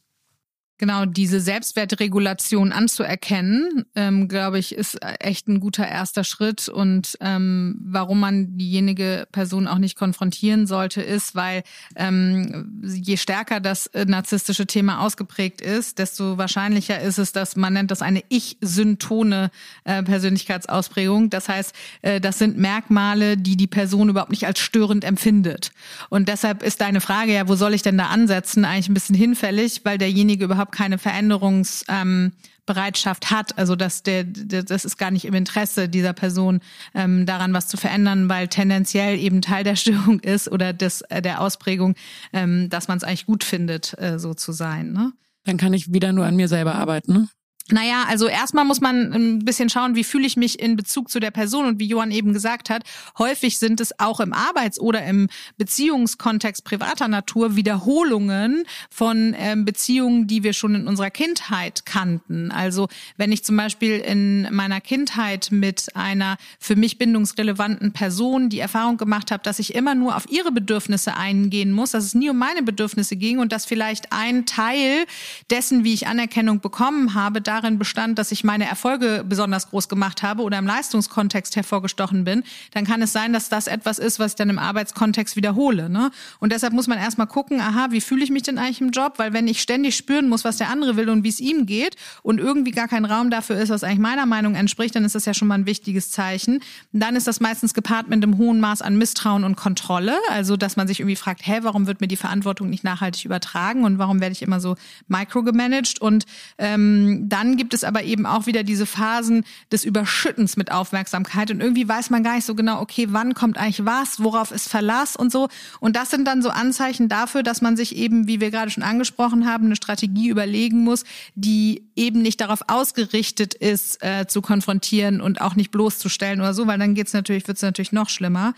Genau, 0.79 1.03
diese 1.03 1.41
Selbstwertregulation 1.41 2.71
anzuerkennen, 2.71 3.83
ähm, 3.95 4.29
glaube 4.29 4.59
ich, 4.59 4.73
ist 4.73 4.97
echt 5.19 5.49
ein 5.49 5.59
guter 5.59 5.85
erster 5.85 6.23
Schritt. 6.23 6.69
Und 6.69 7.17
ähm, 7.19 7.75
warum 7.83 8.21
man 8.21 8.57
diejenige 8.57 9.27
Person 9.33 9.67
auch 9.67 9.77
nicht 9.77 9.97
konfrontieren 9.97 10.67
sollte, 10.67 11.01
ist, 11.01 11.35
weil 11.35 11.63
ähm, 11.97 12.81
je 12.81 13.17
stärker 13.17 13.59
das 13.59 13.87
äh, 13.87 14.05
narzisstische 14.05 14.67
Thema 14.67 15.01
ausgeprägt 15.01 15.59
ist, 15.59 15.99
desto 15.99 16.37
wahrscheinlicher 16.37 17.01
ist 17.01 17.17
es, 17.17 17.33
dass 17.33 17.57
man 17.57 17.73
nennt 17.73 17.91
das 17.91 18.01
eine 18.01 18.23
Ich-syntone 18.29 19.51
äh, 19.83 20.01
Persönlichkeitsausprägung. 20.01 21.29
Das 21.29 21.49
heißt, 21.49 21.75
äh, 22.03 22.21
das 22.21 22.39
sind 22.39 22.57
Merkmale, 22.57 23.35
die 23.35 23.57
die 23.57 23.67
Person 23.67 24.07
überhaupt 24.07 24.31
nicht 24.31 24.47
als 24.47 24.59
störend 24.59 25.03
empfindet. 25.03 25.73
Und 26.07 26.29
deshalb 26.29 26.63
ist 26.63 26.79
deine 26.79 27.01
Frage 27.01 27.33
ja, 27.33 27.49
wo 27.49 27.55
soll 27.55 27.73
ich 27.73 27.81
denn 27.81 27.97
da 27.97 28.05
ansetzen, 28.05 28.63
eigentlich 28.63 28.87
ein 28.87 28.93
bisschen 28.93 29.15
hinfällig, 29.15 29.81
weil 29.83 29.97
derjenige 29.97 30.45
überhaupt 30.45 30.68
überhaupt 30.69 30.75
keine 30.75 30.97
Veränderungsbereitschaft 30.97 33.25
ähm, 33.25 33.37
hat. 33.37 33.57
Also 33.57 33.75
dass 33.75 34.03
der, 34.03 34.23
der, 34.23 34.63
das 34.63 34.85
ist 34.85 34.97
gar 34.97 35.11
nicht 35.11 35.25
im 35.25 35.33
Interesse 35.33 35.89
dieser 35.89 36.13
Person, 36.13 36.61
ähm, 36.93 37.25
daran 37.25 37.53
was 37.53 37.67
zu 37.67 37.77
verändern, 37.77 38.29
weil 38.29 38.47
tendenziell 38.47 39.17
eben 39.17 39.41
Teil 39.41 39.63
der 39.63 39.75
Störung 39.75 40.19
ist 40.21 40.51
oder 40.51 40.73
des, 40.73 41.01
äh, 41.01 41.21
der 41.21 41.41
Ausprägung, 41.41 41.95
ähm, 42.33 42.69
dass 42.69 42.87
man 42.87 42.97
es 42.97 43.03
eigentlich 43.03 43.25
gut 43.25 43.43
findet, 43.43 43.99
äh, 43.99 44.19
so 44.19 44.33
zu 44.33 44.51
sein. 44.51 44.93
Ne? 44.93 45.13
Dann 45.45 45.57
kann 45.57 45.73
ich 45.73 45.93
wieder 45.93 46.13
nur 46.13 46.25
an 46.25 46.35
mir 46.35 46.47
selber 46.47 46.75
arbeiten. 46.75 47.13
Ne? 47.13 47.27
Naja, 47.71 48.05
also 48.07 48.27
erstmal 48.27 48.65
muss 48.65 48.81
man 48.81 49.13
ein 49.13 49.45
bisschen 49.45 49.69
schauen, 49.69 49.95
wie 49.95 50.03
fühle 50.03 50.25
ich 50.25 50.37
mich 50.37 50.59
in 50.59 50.75
Bezug 50.75 51.09
zu 51.09 51.19
der 51.19 51.31
Person 51.31 51.65
und 51.65 51.79
wie 51.79 51.85
Johann 51.85 52.11
eben 52.11 52.33
gesagt 52.33 52.69
hat, 52.69 52.83
häufig 53.17 53.59
sind 53.59 53.79
es 53.79 53.99
auch 53.99 54.19
im 54.19 54.33
Arbeits- 54.33 54.79
oder 54.79 55.05
im 55.05 55.29
Beziehungskontext 55.57 56.63
privater 56.63 57.07
Natur 57.07 57.55
Wiederholungen 57.55 58.63
von 58.89 59.35
ähm, 59.37 59.65
Beziehungen, 59.65 60.25
die 60.25 60.43
wir 60.43 60.53
schon 60.53 60.73
in 60.73 60.87
unserer 60.87 61.11
Kindheit 61.11 61.85
kannten. 61.85 62.51
Also 62.51 62.87
wenn 63.17 63.31
ich 63.31 63.43
zum 63.43 63.55
Beispiel 63.55 63.99
in 63.99 64.47
meiner 64.53 64.81
Kindheit 64.81 65.49
mit 65.51 65.95
einer 65.95 66.37
für 66.59 66.75
mich 66.75 66.97
bindungsrelevanten 66.97 67.91
Person 67.91 68.49
die 68.49 68.59
Erfahrung 68.59 68.97
gemacht 68.97 69.31
habe, 69.31 69.43
dass 69.43 69.59
ich 69.59 69.75
immer 69.75 69.93
nur 69.93 70.15
auf 70.15 70.29
ihre 70.29 70.51
Bedürfnisse 70.51 71.15
eingehen 71.15 71.71
muss, 71.71 71.91
dass 71.91 72.03
es 72.03 72.15
nie 72.15 72.29
um 72.29 72.37
meine 72.37 72.63
Bedürfnisse 72.63 73.15
ging 73.15 73.37
und 73.37 73.51
dass 73.51 73.65
vielleicht 73.65 74.11
ein 74.11 74.45
Teil 74.45 75.05
dessen, 75.51 75.83
wie 75.83 75.93
ich 75.93 76.07
Anerkennung 76.07 76.61
bekommen 76.61 77.13
habe, 77.13 77.41
da 77.41 77.58
darin 77.59 77.77
bestand, 77.77 78.17
dass 78.17 78.31
ich 78.31 78.43
meine 78.43 78.65
Erfolge 78.65 79.23
besonders 79.27 79.69
groß 79.69 79.89
gemacht 79.89 80.23
habe 80.23 80.43
oder 80.43 80.57
im 80.57 80.65
Leistungskontext 80.65 81.55
hervorgestochen 81.55 82.23
bin, 82.23 82.43
dann 82.71 82.85
kann 82.85 83.01
es 83.01 83.11
sein, 83.11 83.33
dass 83.33 83.49
das 83.49 83.67
etwas 83.67 83.99
ist, 83.99 84.19
was 84.19 84.31
ich 84.31 84.35
dann 84.35 84.49
im 84.49 84.59
Arbeitskontext 84.59 85.35
wiederhole. 85.35 85.89
Ne? 85.89 86.11
Und 86.39 86.51
deshalb 86.51 86.73
muss 86.73 86.87
man 86.87 86.97
erstmal 86.97 87.27
gucken, 87.27 87.59
aha, 87.59 87.87
wie 87.91 88.01
fühle 88.01 88.23
ich 88.23 88.31
mich 88.31 88.43
denn 88.43 88.57
eigentlich 88.57 88.81
im 88.81 88.91
Job? 88.91 89.13
Weil 89.17 89.33
wenn 89.33 89.47
ich 89.47 89.61
ständig 89.61 89.95
spüren 89.95 90.29
muss, 90.29 90.43
was 90.43 90.57
der 90.57 90.69
andere 90.69 90.95
will 90.95 91.09
und 91.09 91.23
wie 91.23 91.29
es 91.29 91.39
ihm 91.39 91.65
geht 91.65 91.95
und 92.23 92.39
irgendwie 92.39 92.71
gar 92.71 92.87
kein 92.87 93.05
Raum 93.05 93.29
dafür 93.29 93.57
ist, 93.57 93.69
was 93.69 93.83
eigentlich 93.83 93.99
meiner 93.99 94.25
Meinung 94.25 94.55
entspricht, 94.55 94.95
dann 94.95 95.03
ist 95.03 95.15
das 95.15 95.25
ja 95.25 95.33
schon 95.33 95.47
mal 95.47 95.55
ein 95.55 95.65
wichtiges 95.65 96.11
Zeichen. 96.11 96.61
Dann 96.93 97.15
ist 97.15 97.27
das 97.27 97.39
meistens 97.39 97.73
gepaart 97.73 98.07
mit 98.07 98.23
einem 98.23 98.37
hohen 98.37 98.59
Maß 98.59 98.81
an 98.81 98.97
Misstrauen 98.97 99.43
und 99.43 99.55
Kontrolle. 99.55 100.15
Also, 100.29 100.55
dass 100.55 100.77
man 100.77 100.87
sich 100.87 100.99
irgendwie 100.99 101.15
fragt, 101.15 101.45
hä, 101.45 101.59
warum 101.63 101.87
wird 101.87 102.01
mir 102.01 102.07
die 102.07 102.17
Verantwortung 102.17 102.69
nicht 102.69 102.83
nachhaltig 102.83 103.25
übertragen 103.25 103.83
und 103.83 103.97
warum 103.97 104.21
werde 104.21 104.33
ich 104.33 104.41
immer 104.41 104.59
so 104.59 104.75
microgemanagt? 105.07 105.99
Und 105.99 106.25
ähm, 106.57 107.27
dann 107.27 107.48
dann 107.49 107.57
gibt 107.57 107.73
es 107.73 107.83
aber 107.83 108.03
eben 108.03 108.27
auch 108.27 108.45
wieder 108.45 108.63
diese 108.63 108.85
Phasen 108.85 109.43
des 109.71 109.83
Überschüttens 109.83 110.55
mit 110.55 110.71
Aufmerksamkeit 110.71 111.49
und 111.49 111.61
irgendwie 111.61 111.87
weiß 111.87 112.11
man 112.11 112.23
gar 112.23 112.35
nicht 112.35 112.45
so 112.45 112.53
genau, 112.53 112.79
okay, 112.79 113.07
wann 113.09 113.33
kommt 113.33 113.57
eigentlich 113.57 113.85
was, 113.85 114.23
worauf 114.23 114.51
ist 114.51 114.69
Verlass 114.69 115.15
und 115.15 115.31
so. 115.31 115.49
Und 115.79 115.95
das 115.95 116.11
sind 116.11 116.27
dann 116.27 116.43
so 116.43 116.49
Anzeichen 116.49 117.09
dafür, 117.09 117.41
dass 117.41 117.61
man 117.61 117.75
sich 117.75 117.95
eben, 117.95 118.27
wie 118.27 118.39
wir 118.39 118.51
gerade 118.51 118.69
schon 118.69 118.83
angesprochen 118.83 119.47
haben, 119.47 119.65
eine 119.65 119.75
Strategie 119.75 120.29
überlegen 120.29 120.83
muss, 120.83 121.05
die 121.33 121.89
eben 121.95 122.21
nicht 122.21 122.39
darauf 122.39 122.61
ausgerichtet 122.67 123.55
ist, 123.55 124.03
äh, 124.03 124.27
zu 124.27 124.41
konfrontieren 124.41 125.19
und 125.19 125.41
auch 125.41 125.55
nicht 125.55 125.71
bloßzustellen 125.71 126.39
oder 126.39 126.53
so, 126.53 126.67
weil 126.67 126.77
dann 126.77 126.93
geht's 126.93 127.13
natürlich, 127.13 127.47
wird's 127.47 127.63
natürlich 127.63 127.91
noch 127.91 128.09
schlimmer. 128.09 128.53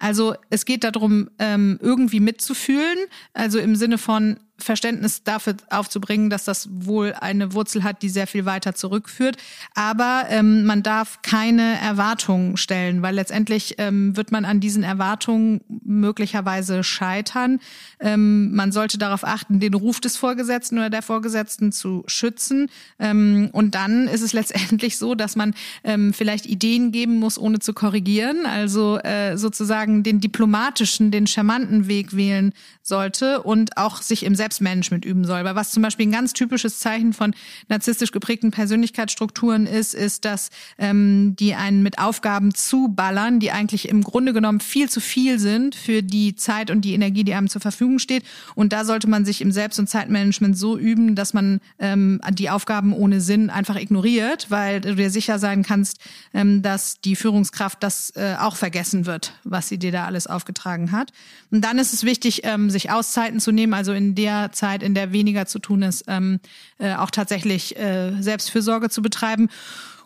Also 0.00 0.34
es 0.50 0.64
geht 0.64 0.82
darum, 0.82 1.30
ähm, 1.38 1.78
irgendwie 1.80 2.18
mitzufühlen, 2.18 2.98
also 3.34 3.60
im 3.60 3.76
Sinne 3.76 3.98
von, 3.98 4.40
Verständnis 4.62 5.22
dafür 5.22 5.56
aufzubringen, 5.70 6.30
dass 6.30 6.44
das 6.44 6.68
wohl 6.70 7.14
eine 7.14 7.52
Wurzel 7.52 7.84
hat, 7.84 8.02
die 8.02 8.08
sehr 8.08 8.26
viel 8.26 8.44
weiter 8.44 8.74
zurückführt. 8.74 9.36
Aber 9.74 10.24
ähm, 10.28 10.64
man 10.64 10.82
darf 10.82 11.22
keine 11.22 11.78
Erwartungen 11.80 12.56
stellen, 12.56 13.02
weil 13.02 13.14
letztendlich 13.14 13.76
ähm, 13.78 14.16
wird 14.16 14.32
man 14.32 14.44
an 14.44 14.60
diesen 14.60 14.82
Erwartungen 14.82 15.60
möglicherweise 15.84 16.84
scheitern. 16.84 17.60
Ähm, 18.00 18.54
man 18.54 18.72
sollte 18.72 18.98
darauf 18.98 19.24
achten, 19.24 19.60
den 19.60 19.74
Ruf 19.74 20.00
des 20.00 20.16
Vorgesetzten 20.16 20.78
oder 20.78 20.90
der 20.90 21.02
Vorgesetzten 21.02 21.72
zu 21.72 22.04
schützen. 22.06 22.68
Ähm, 22.98 23.50
und 23.52 23.74
dann 23.74 24.08
ist 24.08 24.22
es 24.22 24.32
letztendlich 24.42 24.98
so, 24.98 25.14
dass 25.14 25.36
man 25.36 25.54
ähm, 25.84 26.12
vielleicht 26.12 26.46
Ideen 26.46 26.92
geben 26.92 27.18
muss, 27.18 27.38
ohne 27.38 27.58
zu 27.58 27.72
korrigieren. 27.72 28.46
Also 28.46 28.98
äh, 28.98 29.36
sozusagen 29.36 30.02
den 30.02 30.20
diplomatischen, 30.20 31.10
den 31.10 31.26
charmanten 31.26 31.88
Weg 31.88 32.16
wählen 32.16 32.52
sollte 32.82 33.42
und 33.42 33.76
auch 33.76 34.02
sich 34.02 34.24
im 34.24 34.34
Selbst 34.34 34.51
Selbstmanagement 34.52 35.04
üben 35.04 35.24
soll. 35.24 35.44
Weil 35.44 35.54
was 35.54 35.70
zum 35.70 35.82
Beispiel 35.82 36.06
ein 36.06 36.12
ganz 36.12 36.32
typisches 36.32 36.78
Zeichen 36.78 37.12
von 37.12 37.34
narzisstisch 37.68 38.12
geprägten 38.12 38.50
Persönlichkeitsstrukturen 38.50 39.66
ist, 39.66 39.94
ist, 39.94 40.24
dass 40.24 40.50
ähm, 40.78 41.34
die 41.38 41.54
einen 41.54 41.82
mit 41.82 41.98
Aufgaben 41.98 42.54
zuballern, 42.54 43.40
die 43.40 43.50
eigentlich 43.50 43.88
im 43.88 44.02
Grunde 44.02 44.32
genommen 44.32 44.60
viel 44.60 44.88
zu 44.88 45.00
viel 45.00 45.38
sind 45.38 45.74
für 45.74 46.02
die 46.02 46.36
Zeit 46.36 46.70
und 46.70 46.82
die 46.82 46.94
Energie, 46.94 47.24
die 47.24 47.34
einem 47.34 47.48
zur 47.48 47.60
Verfügung 47.60 47.98
steht. 47.98 48.24
Und 48.54 48.72
da 48.72 48.84
sollte 48.84 49.08
man 49.08 49.24
sich 49.24 49.40
im 49.40 49.52
Selbst- 49.52 49.78
und 49.78 49.88
Zeitmanagement 49.88 50.56
so 50.56 50.78
üben, 50.78 51.14
dass 51.14 51.34
man 51.34 51.60
ähm, 51.78 52.20
die 52.32 52.50
Aufgaben 52.50 52.92
ohne 52.92 53.20
Sinn 53.20 53.50
einfach 53.50 53.76
ignoriert, 53.76 54.46
weil 54.50 54.80
du 54.80 54.94
dir 54.94 55.10
sicher 55.10 55.38
sein 55.38 55.62
kannst, 55.62 55.98
ähm, 56.34 56.62
dass 56.62 57.00
die 57.00 57.16
Führungskraft 57.16 57.82
das 57.82 58.10
äh, 58.16 58.36
auch 58.38 58.56
vergessen 58.56 59.06
wird, 59.06 59.32
was 59.44 59.68
sie 59.68 59.78
dir 59.78 59.92
da 59.92 60.06
alles 60.06 60.26
aufgetragen 60.26 60.92
hat. 60.92 61.12
Und 61.50 61.62
dann 61.62 61.78
ist 61.78 61.92
es 61.92 62.04
wichtig, 62.04 62.42
ähm, 62.44 62.70
sich 62.70 62.90
Auszeiten 62.90 63.40
zu 63.40 63.52
nehmen, 63.52 63.74
also 63.74 63.92
in 63.92 64.14
der 64.14 64.31
Zeit, 64.52 64.82
in 64.82 64.94
der 64.94 65.12
weniger 65.12 65.46
zu 65.46 65.58
tun 65.58 65.82
ist, 65.82 66.04
ähm, 66.08 66.40
äh, 66.78 66.94
auch 66.94 67.10
tatsächlich 67.10 67.76
äh, 67.78 68.12
Selbstfürsorge 68.20 68.88
zu 68.88 69.02
betreiben. 69.02 69.48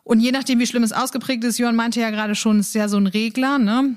Und 0.05 0.21
je 0.21 0.31
nachdem, 0.31 0.59
wie 0.59 0.67
schlimm 0.67 0.85
es 0.85 0.93
ausgeprägt 0.93 1.43
ist, 1.45 1.59
Johann 1.59 1.77
meinte 1.77 2.01
ja 2.01 2.11
gerade 2.11 2.35
schon, 2.35 2.61
ist 2.61 2.75
ja 2.75 2.89
so 2.89 2.97
ein 2.97 3.07
Regler, 3.07 3.59
ne? 3.59 3.97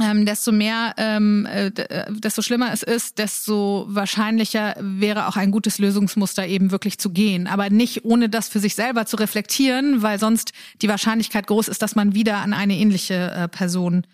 Ähm, 0.00 0.26
desto 0.26 0.50
mehr, 0.50 0.92
ähm, 0.96 1.46
äh, 1.46 1.66
äh, 1.66 2.06
desto 2.10 2.42
schlimmer 2.42 2.72
es 2.72 2.82
ist, 2.82 3.18
desto 3.18 3.86
wahrscheinlicher 3.88 4.74
wäre 4.80 5.28
auch 5.28 5.36
ein 5.36 5.52
gutes 5.52 5.78
Lösungsmuster 5.78 6.46
eben 6.48 6.72
wirklich 6.72 6.98
zu 6.98 7.10
gehen. 7.10 7.46
Aber 7.46 7.70
nicht 7.70 8.04
ohne 8.04 8.28
das 8.28 8.48
für 8.48 8.58
sich 8.58 8.74
selber 8.74 9.06
zu 9.06 9.16
reflektieren, 9.16 10.02
weil 10.02 10.18
sonst 10.18 10.52
die 10.82 10.88
Wahrscheinlichkeit 10.88 11.46
groß 11.46 11.68
ist, 11.68 11.80
dass 11.80 11.94
man 11.94 12.12
wieder 12.12 12.38
an 12.38 12.54
eine 12.54 12.76
ähnliche 12.76 13.30
äh, 13.30 13.48
Person 13.48 14.04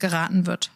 geraten 0.00 0.46
wird. 0.46 0.72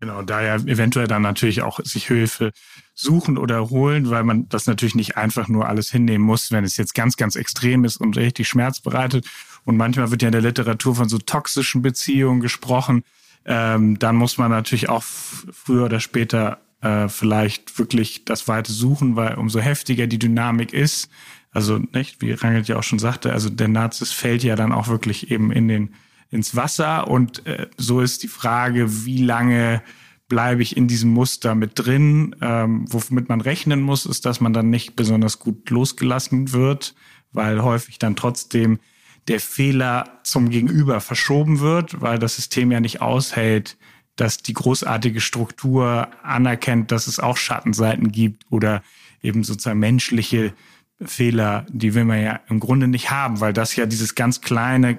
Genau, 0.00 0.22
daher 0.22 0.54
eventuell 0.54 1.08
dann 1.08 1.22
natürlich 1.22 1.62
auch 1.62 1.80
sich 1.82 2.06
Hilfe 2.06 2.52
suchen 2.94 3.36
oder 3.36 3.68
holen, 3.70 4.10
weil 4.10 4.22
man 4.22 4.48
das 4.48 4.66
natürlich 4.66 4.94
nicht 4.94 5.16
einfach 5.16 5.48
nur 5.48 5.68
alles 5.68 5.90
hinnehmen 5.90 6.24
muss, 6.24 6.52
wenn 6.52 6.62
es 6.62 6.76
jetzt 6.76 6.94
ganz, 6.94 7.16
ganz 7.16 7.34
extrem 7.34 7.84
ist 7.84 7.96
und 7.96 8.16
richtig 8.16 8.48
Schmerz 8.48 8.80
bereitet. 8.80 9.26
Und 9.64 9.76
manchmal 9.76 10.10
wird 10.12 10.22
ja 10.22 10.28
in 10.28 10.32
der 10.32 10.42
Literatur 10.42 10.94
von 10.94 11.08
so 11.08 11.18
toxischen 11.18 11.82
Beziehungen 11.82 12.40
gesprochen. 12.40 13.02
Ähm, 13.44 13.98
dann 13.98 14.14
muss 14.14 14.38
man 14.38 14.52
natürlich 14.52 14.88
auch 14.88 15.02
früher 15.02 15.86
oder 15.86 15.98
später 15.98 16.58
äh, 16.80 17.08
vielleicht 17.08 17.76
wirklich 17.78 18.24
das 18.24 18.46
Weite 18.46 18.72
suchen, 18.72 19.16
weil 19.16 19.34
umso 19.34 19.58
heftiger 19.58 20.06
die 20.06 20.18
Dynamik 20.18 20.72
ist, 20.72 21.10
also 21.50 21.78
nicht, 21.92 22.20
wie 22.20 22.32
Rangelt 22.32 22.68
ja 22.68 22.76
auch 22.76 22.82
schon 22.82 22.98
sagte, 22.98 23.32
also 23.32 23.48
der 23.48 23.68
Nazis 23.68 24.12
fällt 24.12 24.44
ja 24.44 24.54
dann 24.54 24.70
auch 24.70 24.86
wirklich 24.88 25.30
eben 25.30 25.50
in 25.50 25.66
den 25.66 25.94
ins 26.30 26.56
Wasser. 26.56 27.08
Und 27.08 27.46
äh, 27.46 27.68
so 27.76 28.00
ist 28.00 28.22
die 28.22 28.28
Frage, 28.28 29.04
wie 29.04 29.22
lange 29.22 29.82
bleibe 30.28 30.62
ich 30.62 30.76
in 30.76 30.88
diesem 30.88 31.10
Muster 31.10 31.54
mit 31.54 31.72
drin. 31.74 32.36
Ähm, 32.40 32.84
womit 32.88 33.28
man 33.28 33.40
rechnen 33.40 33.80
muss, 33.80 34.06
ist, 34.06 34.26
dass 34.26 34.40
man 34.40 34.52
dann 34.52 34.70
nicht 34.70 34.94
besonders 34.94 35.38
gut 35.38 35.70
losgelassen 35.70 36.52
wird, 36.52 36.94
weil 37.32 37.62
häufig 37.62 37.98
dann 37.98 38.16
trotzdem 38.16 38.78
der 39.26 39.40
Fehler 39.40 40.20
zum 40.22 40.50
Gegenüber 40.50 41.00
verschoben 41.00 41.60
wird, 41.60 42.00
weil 42.00 42.18
das 42.18 42.36
System 42.36 42.70
ja 42.70 42.80
nicht 42.80 43.00
aushält, 43.00 43.76
dass 44.16 44.38
die 44.38 44.54
großartige 44.54 45.20
Struktur 45.20 46.08
anerkennt, 46.22 46.90
dass 46.90 47.06
es 47.06 47.20
auch 47.20 47.36
Schattenseiten 47.36 48.10
gibt 48.10 48.44
oder 48.50 48.82
eben 49.22 49.44
sozusagen 49.44 49.78
menschliche 49.78 50.54
Fehler, 51.00 51.66
die 51.70 51.94
will 51.94 52.04
man 52.04 52.22
ja 52.22 52.40
im 52.48 52.58
Grunde 52.58 52.88
nicht 52.88 53.10
haben, 53.10 53.40
weil 53.40 53.52
das 53.52 53.76
ja 53.76 53.86
dieses 53.86 54.14
ganz 54.14 54.40
kleine 54.40 54.98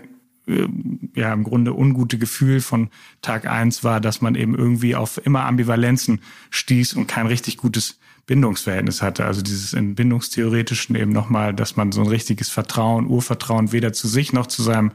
ja 1.15 1.33
im 1.33 1.43
Grunde 1.43 1.73
ungute 1.73 2.17
Gefühl 2.17 2.61
von 2.61 2.89
Tag 3.21 3.45
eins 3.45 3.83
war, 3.83 4.01
dass 4.01 4.21
man 4.21 4.35
eben 4.35 4.55
irgendwie 4.55 4.95
auf 4.95 5.23
immer 5.23 5.45
Ambivalenzen 5.45 6.21
stieß 6.49 6.93
und 6.93 7.07
kein 7.07 7.27
richtig 7.27 7.57
gutes 7.57 7.99
Bindungsverhältnis 8.25 9.01
hatte. 9.01 9.25
Also 9.25 9.41
dieses 9.41 9.73
in 9.73 9.95
Bindungstheoretischen 9.95 10.95
eben 10.95 11.11
nochmal, 11.11 11.53
dass 11.53 11.75
man 11.75 11.91
so 11.91 12.01
ein 12.01 12.07
richtiges 12.07 12.49
Vertrauen, 12.49 13.07
Urvertrauen 13.07 13.71
weder 13.71 13.93
zu 13.93 14.07
sich 14.07 14.33
noch 14.33 14.47
zu 14.47 14.61
seinem 14.61 14.91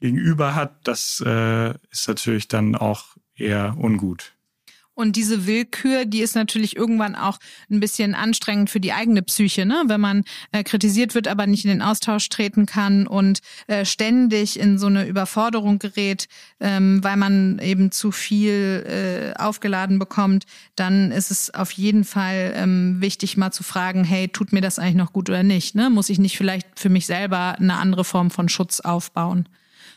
Gegenüber 0.00 0.54
hat, 0.54 0.86
das 0.86 1.22
äh, 1.24 1.74
ist 1.90 2.08
natürlich 2.08 2.48
dann 2.48 2.74
auch 2.74 3.16
eher 3.36 3.76
ungut. 3.78 4.33
Und 4.94 5.16
diese 5.16 5.46
Willkür, 5.46 6.04
die 6.04 6.20
ist 6.20 6.36
natürlich 6.36 6.76
irgendwann 6.76 7.16
auch 7.16 7.38
ein 7.70 7.80
bisschen 7.80 8.14
anstrengend 8.14 8.70
für 8.70 8.80
die 8.80 8.92
eigene 8.92 9.22
Psyche, 9.22 9.66
ne? 9.66 9.82
wenn 9.86 10.00
man 10.00 10.24
äh, 10.52 10.62
kritisiert 10.62 11.14
wird, 11.14 11.26
aber 11.26 11.46
nicht 11.46 11.64
in 11.64 11.70
den 11.70 11.82
Austausch 11.82 12.28
treten 12.28 12.66
kann 12.66 13.06
und 13.06 13.40
äh, 13.66 13.84
ständig 13.84 14.58
in 14.58 14.78
so 14.78 14.86
eine 14.86 15.06
Überforderung 15.06 15.78
gerät, 15.78 16.28
ähm, 16.60 17.02
weil 17.02 17.16
man 17.16 17.58
eben 17.58 17.90
zu 17.90 18.12
viel 18.12 19.34
äh, 19.34 19.40
aufgeladen 19.40 19.98
bekommt, 19.98 20.44
dann 20.76 21.10
ist 21.10 21.30
es 21.30 21.52
auf 21.52 21.72
jeden 21.72 22.04
Fall 22.04 22.52
ähm, 22.56 23.00
wichtig, 23.00 23.36
mal 23.36 23.50
zu 23.50 23.64
fragen, 23.64 24.04
hey, 24.04 24.28
tut 24.28 24.52
mir 24.52 24.60
das 24.60 24.78
eigentlich 24.78 24.94
noch 24.94 25.12
gut 25.12 25.28
oder 25.28 25.42
nicht? 25.42 25.74
Ne? 25.74 25.90
Muss 25.90 26.08
ich 26.08 26.18
nicht 26.18 26.36
vielleicht 26.36 26.78
für 26.78 26.88
mich 26.88 27.06
selber 27.06 27.56
eine 27.58 27.74
andere 27.74 28.04
Form 28.04 28.30
von 28.30 28.48
Schutz 28.48 28.80
aufbauen? 28.80 29.48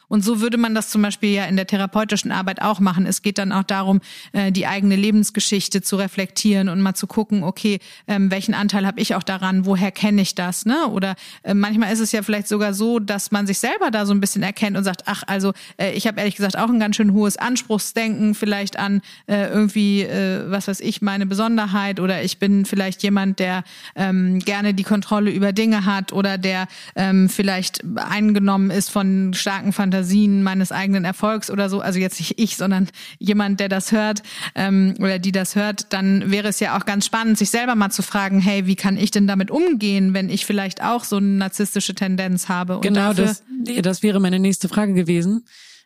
Und 0.07 0.23
so 0.23 0.39
würde 0.39 0.57
man 0.57 0.73
das 0.73 0.89
zum 0.89 1.01
Beispiel 1.01 1.31
ja 1.31 1.45
in 1.45 1.55
der 1.55 1.67
therapeutischen 1.67 2.31
Arbeit 2.31 2.61
auch 2.61 2.79
machen. 2.79 3.05
Es 3.05 3.21
geht 3.21 3.37
dann 3.37 3.51
auch 3.51 3.63
darum, 3.63 3.99
äh, 4.31 4.51
die 4.51 4.65
eigene 4.65 4.95
Lebensgeschichte 4.95 5.81
zu 5.81 5.97
reflektieren 5.97 6.69
und 6.69 6.81
mal 6.81 6.93
zu 6.93 7.07
gucken, 7.07 7.43
okay, 7.43 7.79
ähm, 8.07 8.31
welchen 8.31 8.53
Anteil 8.53 8.85
habe 8.87 9.01
ich 9.01 9.15
auch 9.15 9.23
daran, 9.23 9.65
woher 9.65 9.91
kenne 9.91 10.21
ich 10.21 10.35
das, 10.35 10.65
ne? 10.65 10.87
Oder 10.87 11.15
äh, 11.43 11.53
manchmal 11.53 11.91
ist 11.91 11.99
es 11.99 12.11
ja 12.11 12.21
vielleicht 12.23 12.47
sogar 12.47 12.73
so, 12.73 12.99
dass 12.99 13.31
man 13.31 13.47
sich 13.47 13.59
selber 13.59 13.91
da 13.91 14.05
so 14.05 14.13
ein 14.13 14.21
bisschen 14.21 14.43
erkennt 14.43 14.77
und 14.77 14.83
sagt, 14.83 15.03
ach, 15.07 15.23
also 15.27 15.51
äh, 15.77 15.91
ich 15.91 16.07
habe 16.07 16.19
ehrlich 16.19 16.35
gesagt 16.35 16.57
auch 16.57 16.69
ein 16.69 16.79
ganz 16.79 16.95
schön 16.95 17.11
hohes 17.13 17.37
Anspruchsdenken 17.37 18.35
vielleicht 18.35 18.79
an 18.79 19.01
irgendwie, 19.27 20.07
was 20.47 20.67
weiß 20.67 20.79
ich, 20.79 21.01
meine 21.01 21.25
Besonderheit 21.25 21.99
oder 21.99 22.23
ich 22.23 22.39
bin 22.39 22.65
vielleicht 22.65 23.03
jemand, 23.03 23.39
der 23.39 23.63
ähm, 23.95 24.39
gerne 24.39 24.73
die 24.73 24.83
Kontrolle 24.83 25.31
über 25.31 25.53
Dinge 25.53 25.85
hat 25.85 26.13
oder 26.13 26.37
der 26.37 26.67
ähm, 26.95 27.29
vielleicht 27.29 27.83
eingenommen 27.95 28.69
ist 28.69 28.89
von 28.89 29.33
starken 29.33 29.73
Fantasien 29.73 29.96
meines 30.43 30.71
eigenen 30.71 31.05
Erfolgs 31.05 31.49
oder 31.49 31.69
so. 31.69 31.79
Also 31.79 31.99
jetzt 31.99 32.19
nicht 32.19 32.39
ich, 32.39 32.57
sondern 32.57 32.87
jemand, 33.19 33.59
der 33.59 33.69
das 33.69 33.91
hört 33.91 34.23
ähm, 34.55 34.95
oder 34.99 35.19
die 35.19 35.31
das 35.31 35.55
hört, 35.55 35.93
dann 35.93 36.31
wäre 36.31 36.47
es 36.47 36.59
ja 36.59 36.77
auch 36.77 36.85
ganz 36.85 37.05
spannend, 37.05 37.37
sich 37.37 37.49
selber 37.49 37.75
mal 37.75 37.89
zu 37.89 38.01
fragen, 38.01 38.39
hey, 38.39 38.67
wie 38.67 38.75
kann 38.75 38.97
ich 38.97 39.11
denn 39.11 39.27
damit 39.27 39.51
umgehen, 39.51 40.13
wenn 40.13 40.29
ich 40.29 40.45
vielleicht 40.45 40.83
auch 40.83 41.03
so 41.03 41.17
eine 41.17 41.27
narzisstische 41.27 41.95
Tendenz 41.95 42.49
habe? 42.49 42.75
Und 42.75 42.81
genau, 42.81 43.13
das, 43.13 43.43
das 43.81 44.03
wäre 44.03 44.19
meine 44.19 44.39
nächste 44.39 44.69
Frage 44.69 44.93
gewesen 44.93 45.45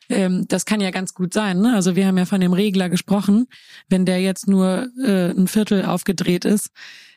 ähm, 0.10 0.46
das 0.50 0.66
kann 0.66 0.82
ja 0.82 0.92
ganz 0.92 1.14
gut 1.14 1.34
sein. 1.34 1.62
Ne? 1.62 1.74
Also 1.74 1.96
wir 1.96 2.06
haben 2.06 2.18
ja 2.18 2.26
von 2.26 2.42
dem 2.42 2.52
Regler 2.52 2.90
gesprochen. 2.90 3.48
Wenn 3.88 4.06
der 4.06 4.20
jetzt 4.20 4.46
nur 4.48 4.90
äh, 5.02 5.32
ein 5.32 5.48
Viertel 5.48 5.86
aufgedreht 5.86 6.44
ist, 6.44 6.72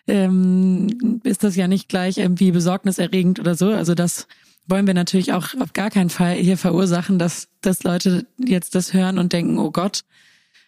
ähm, 0.07 1.21
ist 1.25 1.45
das 1.45 1.57
ja 1.57 1.67
nicht 1.67 1.89
gleich 1.89 2.19
irgendwie 2.19 2.53
besorgniserregend 2.53 3.41
oder 3.41 3.55
so. 3.55 3.71
Also 3.71 3.95
das 3.95 4.27
wollen 4.67 4.87
wir 4.87 4.95
natürlich 4.95 5.33
auch 5.33 5.55
auf 5.61 5.73
gar 5.73 5.91
keinen 5.91 6.11
Fall 6.11 6.35
hier 6.35 6.57
verursachen, 6.57 7.19
dass, 7.19 7.49
dass 7.61 7.83
Leute 7.83 8.27
jetzt 8.39 8.75
das 8.75 8.93
hören 8.93 9.19
und 9.19 9.33
denken, 9.33 9.59
oh 9.59 9.71
Gott, 9.71 10.03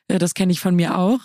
äh, 0.08 0.18
das 0.18 0.34
kenne 0.34 0.52
ich 0.52 0.60
von 0.60 0.74
mir 0.74 0.98
auch. 0.98 1.20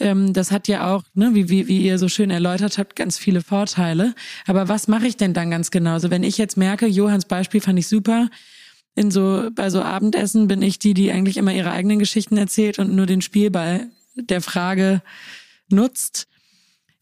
Ähm, 0.00 0.32
das 0.32 0.50
hat 0.50 0.68
ja 0.68 0.92
auch, 0.92 1.04
ne, 1.14 1.34
wie, 1.34 1.48
wie, 1.48 1.68
wie 1.68 1.82
ihr 1.82 1.98
so 1.98 2.08
schön 2.08 2.30
erläutert 2.30 2.78
habt, 2.78 2.96
ganz 2.96 3.16
viele 3.18 3.42
Vorteile. 3.42 4.14
Aber 4.46 4.68
was 4.68 4.88
mache 4.88 5.06
ich 5.06 5.16
denn 5.16 5.34
dann 5.34 5.50
ganz 5.50 5.70
genauso? 5.70 6.10
Wenn 6.10 6.24
ich 6.24 6.36
jetzt 6.36 6.56
merke, 6.56 6.86
Johanns 6.86 7.26
Beispiel 7.26 7.60
fand 7.60 7.78
ich 7.78 7.88
super, 7.88 8.28
in 8.96 9.10
so, 9.10 9.48
bei 9.52 9.70
so 9.70 9.82
Abendessen 9.82 10.46
bin 10.46 10.62
ich 10.62 10.78
die, 10.78 10.94
die 10.94 11.10
eigentlich 11.10 11.36
immer 11.36 11.52
ihre 11.52 11.72
eigenen 11.72 11.98
Geschichten 11.98 12.36
erzählt 12.36 12.78
und 12.78 12.94
nur 12.94 13.06
den 13.06 13.22
Spielball 13.22 13.88
der 14.14 14.40
Frage 14.40 15.02
nutzt 15.68 16.28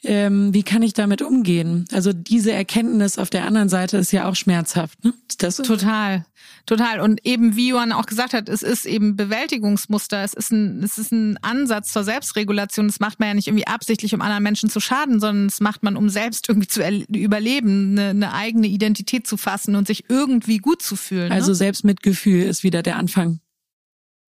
ähm, 0.04 0.52
wie 0.52 0.64
kann 0.64 0.82
ich 0.82 0.94
damit 0.94 1.22
umgehen? 1.22 1.84
Also 1.92 2.12
diese 2.12 2.52
Erkenntnis 2.52 3.18
auf 3.18 3.30
der 3.30 3.46
anderen 3.46 3.68
Seite 3.68 3.98
ist 3.98 4.12
ja 4.12 4.28
auch 4.28 4.34
schmerzhaft. 4.34 5.04
Ne? 5.04 5.14
Das 5.38 5.58
total, 5.58 6.26
total. 6.66 7.00
Und 7.00 7.24
eben 7.24 7.54
wie 7.54 7.68
Johann 7.68 7.92
auch 7.92 8.06
gesagt 8.06 8.34
hat, 8.34 8.48
es 8.48 8.62
ist 8.62 8.84
eben 8.84 9.16
Bewältigungsmuster. 9.16 10.24
Es 10.24 10.34
ist 10.34 10.50
ein, 10.50 10.82
es 10.82 10.98
ist 10.98 11.12
ein 11.12 11.38
Ansatz 11.42 11.92
zur 11.92 12.02
Selbstregulation. 12.02 12.88
Das 12.88 12.98
macht 12.98 13.20
man 13.20 13.28
ja 13.28 13.34
nicht 13.34 13.46
irgendwie 13.46 13.66
absichtlich, 13.66 14.12
um 14.14 14.20
anderen 14.22 14.42
Menschen 14.42 14.70
zu 14.70 14.80
schaden, 14.80 15.20
sondern 15.20 15.46
das 15.48 15.60
macht 15.60 15.84
man, 15.84 15.96
um 15.96 16.08
selbst 16.08 16.48
irgendwie 16.48 16.68
zu 16.68 16.82
überleben, 17.08 17.92
eine, 17.92 18.10
eine 18.10 18.32
eigene 18.32 18.66
Identität 18.66 19.26
zu 19.28 19.36
fassen 19.36 19.76
und 19.76 19.86
sich 19.86 20.10
irgendwie 20.10 20.58
gut 20.58 20.82
zu 20.82 20.96
fühlen. 20.96 21.28
Ne? 21.28 21.34
Also 21.34 21.54
Selbstmitgefühl 21.54 22.42
ist 22.42 22.64
wieder 22.64 22.82
der 22.82 22.96
Anfang. 22.96 23.38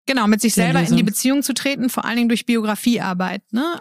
Genau, 0.06 0.28
mit 0.28 0.42
sich 0.42 0.54
selber 0.54 0.82
in 0.82 0.98
die 0.98 1.04
Beziehung 1.04 1.44
zu 1.44 1.54
treten, 1.54 1.90
vor 1.90 2.06
allen 2.06 2.18
Dingen 2.18 2.30
durch 2.30 2.46
Biografiearbeit. 2.46 3.44
Ne? 3.54 3.80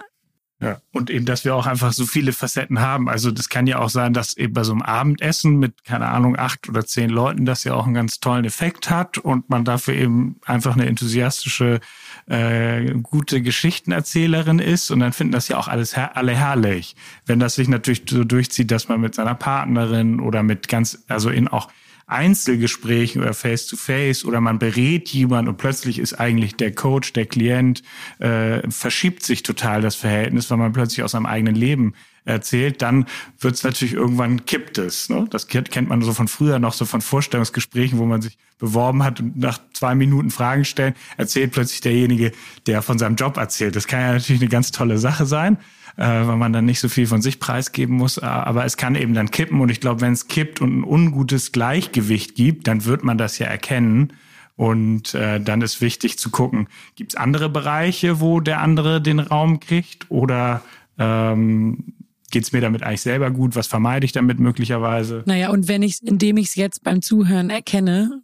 Ja, 0.62 0.79
und 0.92 1.09
eben, 1.09 1.25
dass 1.25 1.46
wir 1.46 1.55
auch 1.55 1.66
einfach 1.66 1.94
so 1.94 2.05
viele 2.05 2.35
Facetten 2.35 2.81
haben. 2.81 3.09
Also 3.09 3.31
das 3.31 3.49
kann 3.49 3.66
ja 3.66 3.79
auch 3.79 3.88
sein, 3.88 4.12
dass 4.12 4.37
eben 4.37 4.53
bei 4.53 4.62
so 4.62 4.73
einem 4.73 4.83
Abendessen 4.83 5.59
mit, 5.59 5.85
keine 5.85 6.09
Ahnung, 6.09 6.38
acht 6.38 6.68
oder 6.68 6.85
zehn 6.85 7.09
Leuten 7.09 7.46
das 7.46 7.64
ja 7.64 7.73
auch 7.73 7.87
einen 7.87 7.94
ganz 7.94 8.20
tollen 8.20 8.44
Effekt 8.44 8.90
hat 8.90 9.16
und 9.16 9.49
man 9.49 9.64
dafür 9.64 9.94
eben 9.94 10.37
einfach 10.44 10.75
eine 10.75 10.85
enthusiastische, 10.85 11.81
äh, 12.27 12.92
gute 13.03 13.40
Geschichtenerzählerin 13.40 14.59
ist. 14.59 14.90
Und 14.90 15.01
dann 15.01 15.14
finden 15.14 15.33
das 15.33 15.49
ja 15.49 15.57
auch 15.57 15.68
alles 15.68 15.96
her 15.96 16.14
alle 16.18 16.37
herrlich. 16.37 16.94
Wenn 17.25 17.40
das 17.40 17.55
sich 17.55 17.68
natürlich 17.68 18.03
so 18.07 18.25
durchzieht, 18.25 18.70
dass 18.70 18.88
man 18.88 19.01
mit 19.01 19.14
seiner 19.14 19.35
Partnerin 19.35 20.20
oder 20.20 20.42
mit 20.42 20.68
ganz, 20.68 21.05
also 21.09 21.31
in 21.31 21.49
auch 21.49 21.68
Einzelgesprächen 22.11 23.23
oder 23.23 23.35
Face-to-Face 23.35 24.23
-face 24.23 24.27
oder 24.27 24.40
man 24.40 24.59
berät 24.59 25.09
jemand 25.09 25.49
und 25.49 25.57
plötzlich 25.57 25.99
ist 25.99 26.14
eigentlich 26.14 26.57
der 26.57 26.75
Coach, 26.75 27.12
der 27.12 27.27
Klient, 27.27 27.83
äh, 28.18 28.68
verschiebt 28.70 29.23
sich 29.23 29.42
total 29.42 29.81
das 29.81 29.94
Verhältnis, 29.94 30.51
weil 30.51 30.59
man 30.59 30.73
plötzlich 30.73 31.03
aus 31.03 31.12
seinem 31.12 31.27
eigenen 31.27 31.55
Leben 31.55 31.94
erzählt, 32.25 32.83
dann 32.83 33.07
wird 33.38 33.55
es 33.55 33.64
natürlich 33.64 33.94
irgendwann 33.94 34.44
kippt 34.44 34.79
es. 34.79 35.09
Ne? 35.09 35.27
Das 35.31 35.49
kennt 35.49 35.88
man 35.88 36.03
so 36.03 36.12
von 36.12 36.29
früher 36.29 36.59
noch, 36.59 36.75
so 36.75 36.85
von 36.85 37.01
Vorstellungsgesprächen, 37.01 37.99
wo 37.99 38.05
man 38.05 38.23
sich 38.23 38.38
beworben 38.59 39.03
hat 39.03 39.20
und 39.20 39.38
nach 39.38 39.59
zwei 39.73 39.94
Minuten 39.94 40.31
Fragen 40.31 40.64
stellen, 40.64 40.94
erzählt 41.16 41.53
plötzlich 41.53 41.81
derjenige, 41.81 42.33
der 42.66 42.83
von 42.83 42.99
seinem 42.99 43.16
Job 43.16 43.37
erzählt. 43.37 43.75
Das 43.75 43.87
kann 43.87 44.01
ja 44.01 44.12
natürlich 44.12 44.42
eine 44.42 44.51
ganz 44.51 44.70
tolle 44.70 44.99
Sache 44.99 45.27
sein 45.27 45.59
äh, 45.96 46.05
weil 46.05 46.37
man 46.37 46.53
dann 46.53 46.64
nicht 46.64 46.81
so 46.81 46.88
viel 46.88 47.07
von 47.07 47.22
sich 47.22 47.40
preisgeben 47.40 47.96
muss. 47.96 48.18
Äh, 48.18 48.26
aber 48.26 48.64
es 48.64 48.76
kann 48.76 48.94
eben 48.94 49.14
dann 49.14 49.31
kippen 49.31 49.61
und 49.61 49.70
ich 49.70 49.81
glaube, 49.81 50.00
wenn 50.00 50.12
es 50.12 50.29
kippt 50.29 50.61
und 50.61 50.81
ein 50.81 50.85
ungutes 50.85 51.53
Gleichgewicht 51.53 52.35
gibt, 52.35 52.66
dann 52.66 52.85
wird 52.85 53.05
man 53.05 53.18
das 53.18 53.38
ja 53.38 53.46
erkennen. 53.46 54.12
Und 54.57 55.14
äh, 55.14 55.40
dann 55.40 55.62
ist 55.62 55.81
wichtig 55.81 56.18
zu 56.18 56.29
gucken, 56.31 56.68
gibt 56.94 57.12
es 57.12 57.16
andere 57.16 57.48
Bereiche, 57.48 58.20
wo 58.20 58.40
der 58.40 58.61
andere 58.61 59.00
den 59.00 59.18
Raum 59.18 59.59
kriegt 59.59 60.11
oder 60.11 60.61
ähm, 60.98 61.94
geht 62.31 62.44
es 62.44 62.53
mir 62.53 62.61
damit 62.61 62.83
eigentlich 62.83 63.00
selber 63.00 63.31
gut? 63.31 63.57
Was 63.57 63.66
vermeide 63.66 64.05
ich 64.05 64.12
damit 64.12 64.38
möglicherweise? 64.38 65.22
Naja, 65.26 65.50
und 65.50 65.68
wenn 65.68 65.83
ich 65.83 65.98
indem 66.03 66.37
ich 66.37 66.48
es 66.48 66.55
jetzt 66.57 66.85
beim 66.85 67.03
Zuhören 67.03 67.50
erkenne, 67.50 68.22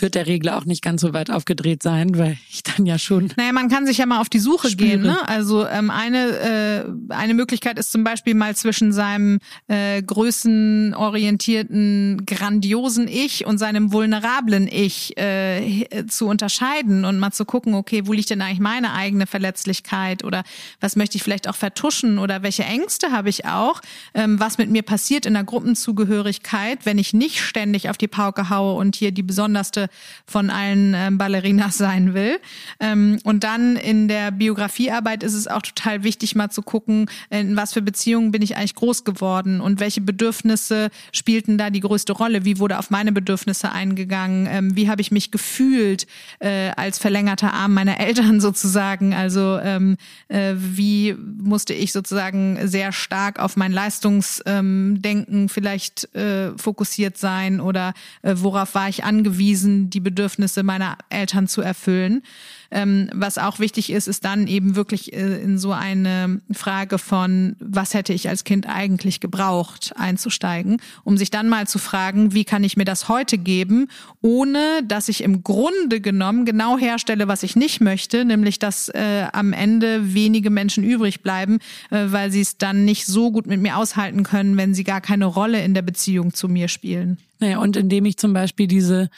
wird 0.00 0.14
der 0.14 0.26
Regler 0.26 0.58
auch 0.58 0.64
nicht 0.64 0.82
ganz 0.82 1.00
so 1.00 1.12
weit 1.12 1.30
aufgedreht 1.30 1.82
sein, 1.82 2.16
weil 2.18 2.36
ich 2.50 2.62
dann 2.62 2.86
ja 2.86 2.98
schon. 2.98 3.32
Naja, 3.36 3.52
man 3.52 3.68
kann 3.68 3.86
sich 3.86 3.98
ja 3.98 4.06
mal 4.06 4.20
auf 4.20 4.28
die 4.28 4.38
Suche 4.38 4.70
spüre. 4.70 4.90
gehen. 4.90 5.02
Ne? 5.02 5.28
Also 5.28 5.66
ähm, 5.66 5.90
eine 5.90 6.28
äh, 6.28 6.84
eine 7.08 7.34
Möglichkeit 7.34 7.76
ist 7.78 7.92
zum 7.92 8.02
Beispiel 8.04 8.34
mal 8.34 8.56
zwischen 8.56 8.92
seinem 8.92 9.40
äh, 9.68 10.02
größenorientierten, 10.02 12.24
grandiosen 12.26 13.08
Ich 13.08 13.46
und 13.46 13.58
seinem 13.58 13.92
vulnerablen 13.92 14.68
Ich 14.68 15.18
äh, 15.18 16.04
zu 16.08 16.26
unterscheiden 16.26 17.04
und 17.04 17.18
mal 17.18 17.32
zu 17.32 17.44
gucken, 17.44 17.74
okay, 17.74 18.06
wo 18.06 18.12
liegt 18.12 18.30
denn 18.30 18.40
eigentlich 18.40 18.60
meine 18.60 18.94
eigene 18.94 19.26
Verletzlichkeit 19.26 20.22
oder 20.24 20.44
was 20.80 20.96
möchte 20.96 21.16
ich 21.16 21.22
vielleicht 21.22 21.48
auch 21.48 21.56
vertuschen 21.56 22.18
oder 22.18 22.42
welche 22.42 22.64
Ängste 22.64 23.12
habe 23.12 23.28
ich 23.28 23.44
auch, 23.46 23.80
ähm, 24.14 24.40
was 24.40 24.58
mit 24.58 24.70
mir 24.70 24.82
passiert 24.82 25.26
in 25.26 25.34
der 25.34 25.44
Gruppenzugehörigkeit, 25.44 26.84
wenn 26.84 26.98
ich 26.98 27.12
nicht 27.12 27.40
ständig 27.40 27.90
auf 27.90 27.98
die 27.98 28.08
Pauke 28.08 28.50
haue 28.50 28.74
und 28.74 28.96
hier 28.96 29.12
die 29.12 29.22
besonderste 29.22 29.83
von 30.26 30.50
allen 30.50 30.94
ähm, 30.94 31.18
Ballerinas 31.18 31.76
sein 31.78 32.14
will. 32.14 32.38
Ähm, 32.80 33.18
und 33.24 33.44
dann 33.44 33.76
in 33.76 34.08
der 34.08 34.30
Biografiearbeit 34.30 35.22
ist 35.22 35.34
es 35.34 35.46
auch 35.46 35.62
total 35.62 36.02
wichtig, 36.04 36.34
mal 36.34 36.50
zu 36.50 36.62
gucken, 36.62 37.06
in 37.30 37.56
was 37.56 37.72
für 37.72 37.82
Beziehungen 37.82 38.30
bin 38.30 38.42
ich 38.42 38.56
eigentlich 38.56 38.74
groß 38.74 39.04
geworden 39.04 39.60
und 39.60 39.80
welche 39.80 40.00
Bedürfnisse 40.00 40.90
spielten 41.12 41.58
da 41.58 41.70
die 41.70 41.80
größte 41.80 42.12
Rolle? 42.12 42.44
Wie 42.44 42.58
wurde 42.58 42.78
auf 42.78 42.90
meine 42.90 43.12
Bedürfnisse 43.12 43.72
eingegangen? 43.72 44.46
Ähm, 44.50 44.76
wie 44.76 44.88
habe 44.88 45.00
ich 45.00 45.10
mich 45.10 45.30
gefühlt 45.30 46.06
äh, 46.38 46.70
als 46.76 46.98
verlängerter 46.98 47.52
Arm 47.52 47.74
meiner 47.74 48.00
Eltern 48.00 48.40
sozusagen? 48.40 49.14
Also 49.14 49.58
ähm, 49.62 49.96
äh, 50.28 50.54
wie 50.56 51.14
musste 51.14 51.74
ich 51.74 51.92
sozusagen 51.92 52.58
sehr 52.66 52.92
stark 52.92 53.38
auf 53.38 53.56
mein 53.56 53.72
Leistungsdenken 53.72 55.48
vielleicht 55.48 56.14
äh, 56.14 56.56
fokussiert 56.56 57.18
sein 57.18 57.60
oder 57.60 57.94
äh, 58.22 58.34
worauf 58.36 58.74
war 58.74 58.88
ich 58.88 59.04
angewiesen? 59.04 59.73
Die 59.90 60.00
Bedürfnisse 60.00 60.62
meiner 60.62 60.98
Eltern 61.10 61.48
zu 61.48 61.60
erfüllen. 61.60 62.22
Ähm, 62.70 63.08
was 63.12 63.38
auch 63.38 63.60
wichtig 63.60 63.90
ist, 63.90 64.08
ist 64.08 64.24
dann 64.24 64.46
eben 64.46 64.74
wirklich 64.74 65.12
äh, 65.12 65.40
in 65.40 65.58
so 65.58 65.72
eine 65.72 66.40
Frage 66.50 66.98
von, 66.98 67.54
was 67.60 67.94
hätte 67.94 68.12
ich 68.12 68.28
als 68.28 68.42
Kind 68.44 68.68
eigentlich 68.68 69.20
gebraucht, 69.20 69.92
einzusteigen, 69.96 70.78
um 71.04 71.16
sich 71.16 71.30
dann 71.30 71.48
mal 71.48 71.68
zu 71.68 71.78
fragen, 71.78 72.34
wie 72.34 72.44
kann 72.44 72.64
ich 72.64 72.76
mir 72.76 72.84
das 72.84 73.08
heute 73.08 73.38
geben, 73.38 73.88
ohne 74.22 74.82
dass 74.84 75.08
ich 75.08 75.22
im 75.22 75.44
Grunde 75.44 76.00
genommen 76.00 76.44
genau 76.44 76.76
herstelle, 76.76 77.28
was 77.28 77.42
ich 77.44 77.54
nicht 77.54 77.80
möchte, 77.80 78.24
nämlich 78.24 78.58
dass 78.58 78.88
äh, 78.88 79.26
am 79.32 79.52
Ende 79.52 80.14
wenige 80.14 80.50
Menschen 80.50 80.82
übrig 80.82 81.22
bleiben, 81.22 81.58
äh, 81.90 82.06
weil 82.06 82.32
sie 82.32 82.40
es 82.40 82.58
dann 82.58 82.84
nicht 82.84 83.06
so 83.06 83.30
gut 83.30 83.46
mit 83.46 83.60
mir 83.60 83.76
aushalten 83.76 84.24
können, 84.24 84.56
wenn 84.56 84.74
sie 84.74 84.84
gar 84.84 85.00
keine 85.00 85.26
Rolle 85.26 85.62
in 85.62 85.74
der 85.74 85.82
Beziehung 85.82 86.34
zu 86.34 86.48
mir 86.48 86.68
spielen. 86.68 87.18
Naja, 87.40 87.58
und 87.58 87.76
indem 87.76 88.06
ich 88.06 88.16
zum 88.16 88.32
Beispiel 88.32 88.66
diese, 88.66 89.10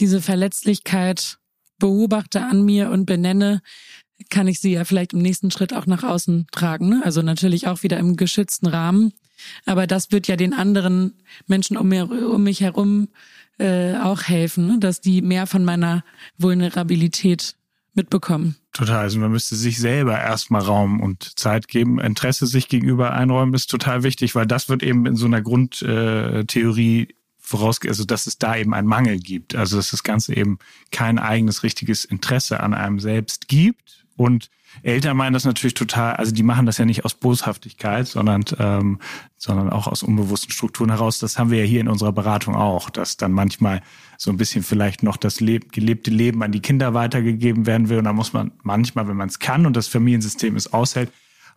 diese 0.00 0.20
Verletzlichkeit 0.20 1.38
beobachte 1.78 2.42
an 2.42 2.64
mir 2.64 2.90
und 2.90 3.06
benenne, 3.06 3.62
kann 4.28 4.48
ich 4.48 4.60
sie 4.60 4.72
ja 4.72 4.84
vielleicht 4.84 5.14
im 5.14 5.20
nächsten 5.20 5.50
Schritt 5.50 5.72
auch 5.72 5.86
nach 5.86 6.02
außen 6.02 6.46
tragen. 6.52 6.88
Ne? 6.88 7.02
Also 7.04 7.22
natürlich 7.22 7.68
auch 7.68 7.82
wieder 7.82 7.98
im 7.98 8.16
geschützten 8.16 8.66
Rahmen. 8.66 9.12
Aber 9.64 9.86
das 9.86 10.12
wird 10.12 10.28
ja 10.28 10.36
den 10.36 10.52
anderen 10.52 11.14
Menschen 11.46 11.78
um, 11.78 11.88
mich 12.42 12.60
herum 12.60 13.08
äh, 13.58 13.94
auch 13.96 14.22
helfen, 14.24 14.66
ne? 14.66 14.78
dass 14.78 15.00
die 15.00 15.22
mehr 15.22 15.46
von 15.46 15.64
meiner 15.64 16.04
Vulnerabilität 16.36 17.56
mitbekommen. 17.94 18.56
Total. 18.72 18.98
Also 18.98 19.18
man 19.18 19.32
müsste 19.32 19.56
sich 19.56 19.78
selber 19.78 20.18
erstmal 20.18 20.62
Raum 20.62 21.00
und 21.00 21.38
Zeit 21.38 21.66
geben. 21.68 21.98
Interesse 21.98 22.46
sich 22.46 22.68
gegenüber 22.68 23.12
einräumen 23.12 23.54
ist 23.54 23.70
total 23.70 24.02
wichtig, 24.02 24.34
weil 24.34 24.46
das 24.46 24.68
wird 24.68 24.82
eben 24.82 25.06
in 25.06 25.16
so 25.16 25.26
einer 25.26 25.42
Grundtheorie 25.42 27.08
vorausgeht, 27.50 27.90
also 27.90 28.04
dass 28.04 28.26
es 28.26 28.38
da 28.38 28.56
eben 28.56 28.72
einen 28.72 28.86
Mangel 28.86 29.18
gibt. 29.18 29.54
Also 29.54 29.76
dass 29.76 29.90
das 29.90 30.02
Ganze 30.02 30.34
eben 30.36 30.58
kein 30.92 31.18
eigenes 31.18 31.62
richtiges 31.62 32.04
Interesse 32.04 32.60
an 32.60 32.74
einem 32.74 33.00
selbst 33.00 33.48
gibt. 33.48 34.06
Und 34.16 34.50
Eltern 34.82 35.16
meinen 35.16 35.32
das 35.32 35.44
natürlich 35.44 35.74
total, 35.74 36.14
also 36.14 36.32
die 36.32 36.44
machen 36.44 36.64
das 36.64 36.78
ja 36.78 36.84
nicht 36.84 37.04
aus 37.04 37.14
Boshaftigkeit, 37.14 38.06
sondern, 38.06 38.44
ähm, 38.58 39.00
sondern 39.36 39.70
auch 39.70 39.88
aus 39.88 40.04
unbewussten 40.04 40.52
Strukturen 40.52 40.90
heraus. 40.90 41.18
Das 41.18 41.38
haben 41.38 41.50
wir 41.50 41.58
ja 41.58 41.64
hier 41.64 41.80
in 41.80 41.88
unserer 41.88 42.12
Beratung 42.12 42.54
auch, 42.54 42.88
dass 42.88 43.16
dann 43.16 43.32
manchmal 43.32 43.82
so 44.16 44.30
ein 44.30 44.36
bisschen 44.36 44.62
vielleicht 44.62 45.02
noch 45.02 45.16
das 45.16 45.40
leb 45.40 45.72
gelebte 45.72 46.10
Leben 46.10 46.42
an 46.42 46.52
die 46.52 46.60
Kinder 46.60 46.94
weitergegeben 46.94 47.66
werden 47.66 47.88
will. 47.88 47.98
Und 47.98 48.04
da 48.04 48.12
muss 48.12 48.32
man 48.32 48.52
manchmal, 48.62 49.08
wenn 49.08 49.16
man 49.16 49.28
es 49.28 49.40
kann 49.40 49.66
und 49.66 49.76
das 49.76 49.88
Familiensystem 49.88 50.54
es 50.54 50.72
aushält, 50.72 51.10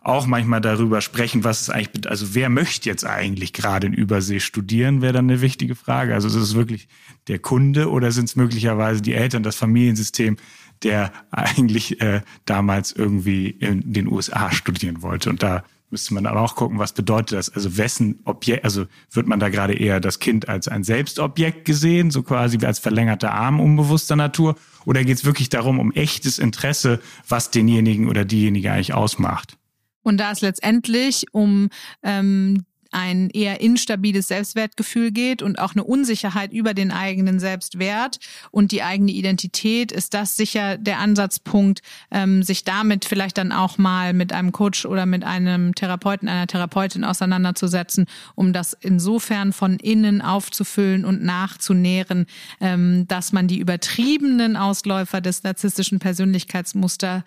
auch 0.04 0.26
manchmal 0.26 0.60
darüber 0.60 1.00
sprechen, 1.00 1.44
was 1.44 1.62
es 1.62 1.70
eigentlich, 1.70 2.08
also 2.08 2.34
wer 2.34 2.48
möchte 2.50 2.88
jetzt 2.88 3.04
eigentlich 3.04 3.52
gerade 3.52 3.86
in 3.86 3.94
Übersee 3.94 4.40
studieren, 4.40 5.02
wäre 5.02 5.14
dann 5.14 5.30
eine 5.30 5.40
wichtige 5.40 5.74
Frage. 5.74 6.14
Also 6.14 6.28
ist 6.28 6.34
es 6.34 6.54
wirklich 6.54 6.88
der 7.26 7.38
Kunde 7.38 7.90
oder 7.90 8.12
sind 8.12 8.26
es 8.26 8.36
möglicherweise 8.36 9.00
die 9.00 9.14
Eltern, 9.14 9.42
das 9.42 9.56
Familiensystem, 9.56 10.36
der 10.82 11.12
eigentlich 11.30 12.00
äh, 12.00 12.20
damals 12.44 12.92
irgendwie 12.92 13.48
in 13.48 13.92
den 13.92 14.06
USA 14.08 14.52
studieren 14.52 15.02
wollte. 15.02 15.30
Und 15.30 15.42
da 15.42 15.64
müsste 15.90 16.12
man 16.12 16.24
dann 16.24 16.36
auch 16.36 16.56
gucken, 16.56 16.78
was 16.78 16.92
bedeutet 16.92 17.38
das? 17.38 17.48
Also 17.50 17.76
wessen 17.76 18.20
Objekt, 18.24 18.64
also 18.64 18.86
wird 19.10 19.26
man 19.26 19.40
da 19.40 19.48
gerade 19.48 19.74
eher 19.74 20.00
das 20.00 20.18
Kind 20.18 20.48
als 20.48 20.68
ein 20.68 20.84
Selbstobjekt 20.84 21.64
gesehen, 21.64 22.10
so 22.10 22.22
quasi 22.22 22.60
wie 22.60 22.66
als 22.66 22.78
verlängerter 22.78 23.32
Arm 23.32 23.60
unbewusster 23.60 24.16
Natur? 24.16 24.56
Oder 24.84 25.04
geht 25.04 25.16
es 25.16 25.24
wirklich 25.24 25.48
darum, 25.48 25.78
um 25.78 25.92
echtes 25.92 26.38
Interesse, 26.38 27.00
was 27.28 27.50
denjenigen 27.50 28.08
oder 28.08 28.24
diejenige 28.24 28.72
eigentlich 28.72 28.92
ausmacht? 28.92 29.56
Und 30.04 30.18
da 30.18 30.30
es 30.30 30.40
letztendlich 30.42 31.24
um 31.32 31.70
ähm, 32.04 32.64
ein 32.94 33.28
eher 33.30 33.60
instabiles 33.60 34.28
Selbstwertgefühl 34.28 35.10
geht 35.10 35.42
und 35.42 35.58
auch 35.58 35.72
eine 35.72 35.84
Unsicherheit 35.84 36.52
über 36.52 36.74
den 36.74 36.92
eigenen 36.92 37.40
Selbstwert 37.40 38.18
und 38.50 38.72
die 38.72 38.82
eigene 38.82 39.12
Identität, 39.12 39.92
ist 39.92 40.14
das 40.14 40.36
sicher 40.36 40.78
der 40.78 41.00
Ansatzpunkt, 41.00 41.82
ähm, 42.10 42.42
sich 42.42 42.64
damit 42.64 43.04
vielleicht 43.04 43.38
dann 43.38 43.52
auch 43.52 43.78
mal 43.78 44.12
mit 44.12 44.32
einem 44.32 44.52
Coach 44.52 44.86
oder 44.86 45.06
mit 45.06 45.24
einem 45.24 45.74
Therapeuten, 45.74 46.28
einer 46.28 46.46
Therapeutin 46.46 47.04
auseinanderzusetzen, 47.04 48.06
um 48.34 48.52
das 48.52 48.76
insofern 48.80 49.52
von 49.52 49.76
innen 49.78 50.22
aufzufüllen 50.22 51.04
und 51.04 51.22
nachzunähren, 51.22 52.26
ähm, 52.60 53.06
dass 53.08 53.32
man 53.32 53.48
die 53.48 53.58
übertriebenen 53.58 54.56
Ausläufer 54.56 55.20
des 55.20 55.42
narzisstischen 55.42 55.98
Persönlichkeitsmusters 55.98 57.24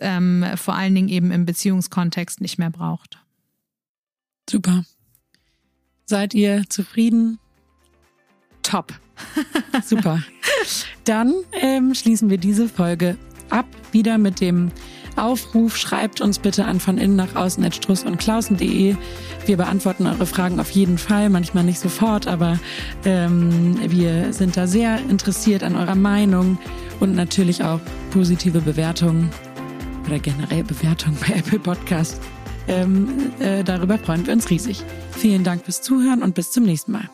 ähm, 0.00 0.44
vor 0.54 0.74
allen 0.74 0.94
Dingen 0.94 1.08
eben 1.08 1.32
im 1.32 1.44
Beziehungskontext 1.44 2.40
nicht 2.40 2.58
mehr 2.58 2.70
braucht. 2.70 3.18
Super. 4.48 4.84
Seid 6.08 6.32
ihr 6.32 6.62
zufrieden? 6.70 7.38
Top. 8.62 8.94
Super. 9.84 10.22
Dann 11.04 11.34
ähm, 11.52 11.94
schließen 11.94 12.30
wir 12.30 12.38
diese 12.38 12.66
Folge 12.66 13.18
ab. 13.50 13.66
Wieder 13.92 14.16
mit 14.16 14.40
dem 14.40 14.72
Aufruf. 15.16 15.76
Schreibt 15.76 16.22
uns 16.22 16.38
bitte 16.38 16.64
an 16.64 16.80
von 16.80 16.96
innen 16.96 17.16
nach 17.16 17.34
außen 17.34 17.62
at 17.62 17.74
struss 17.74 18.04
und 18.04 18.16
klausen.de. 18.16 18.96
Wir 19.44 19.56
beantworten 19.58 20.06
eure 20.06 20.24
Fragen 20.24 20.60
auf 20.60 20.70
jeden 20.70 20.96
Fall, 20.96 21.28
manchmal 21.28 21.64
nicht 21.64 21.78
sofort, 21.78 22.26
aber 22.26 22.58
ähm, 23.04 23.78
wir 23.90 24.32
sind 24.32 24.56
da 24.56 24.66
sehr 24.66 24.98
interessiert 25.10 25.62
an 25.62 25.76
eurer 25.76 25.94
Meinung 25.94 26.56
und 27.00 27.16
natürlich 27.16 27.62
auch 27.62 27.80
positive 28.12 28.62
Bewertungen 28.62 29.28
oder 30.06 30.18
generell 30.18 30.64
Bewertungen 30.64 31.18
bei 31.20 31.34
Apple 31.34 31.58
Podcast. 31.58 32.18
Ähm, 32.68 33.32
äh, 33.40 33.64
darüber 33.64 33.98
freuen 33.98 34.26
wir 34.26 34.34
uns 34.34 34.50
riesig. 34.50 34.84
Vielen 35.12 35.42
Dank 35.42 35.64
fürs 35.64 35.82
Zuhören 35.82 36.22
und 36.22 36.34
bis 36.34 36.52
zum 36.52 36.64
nächsten 36.64 36.92
Mal. 36.92 37.08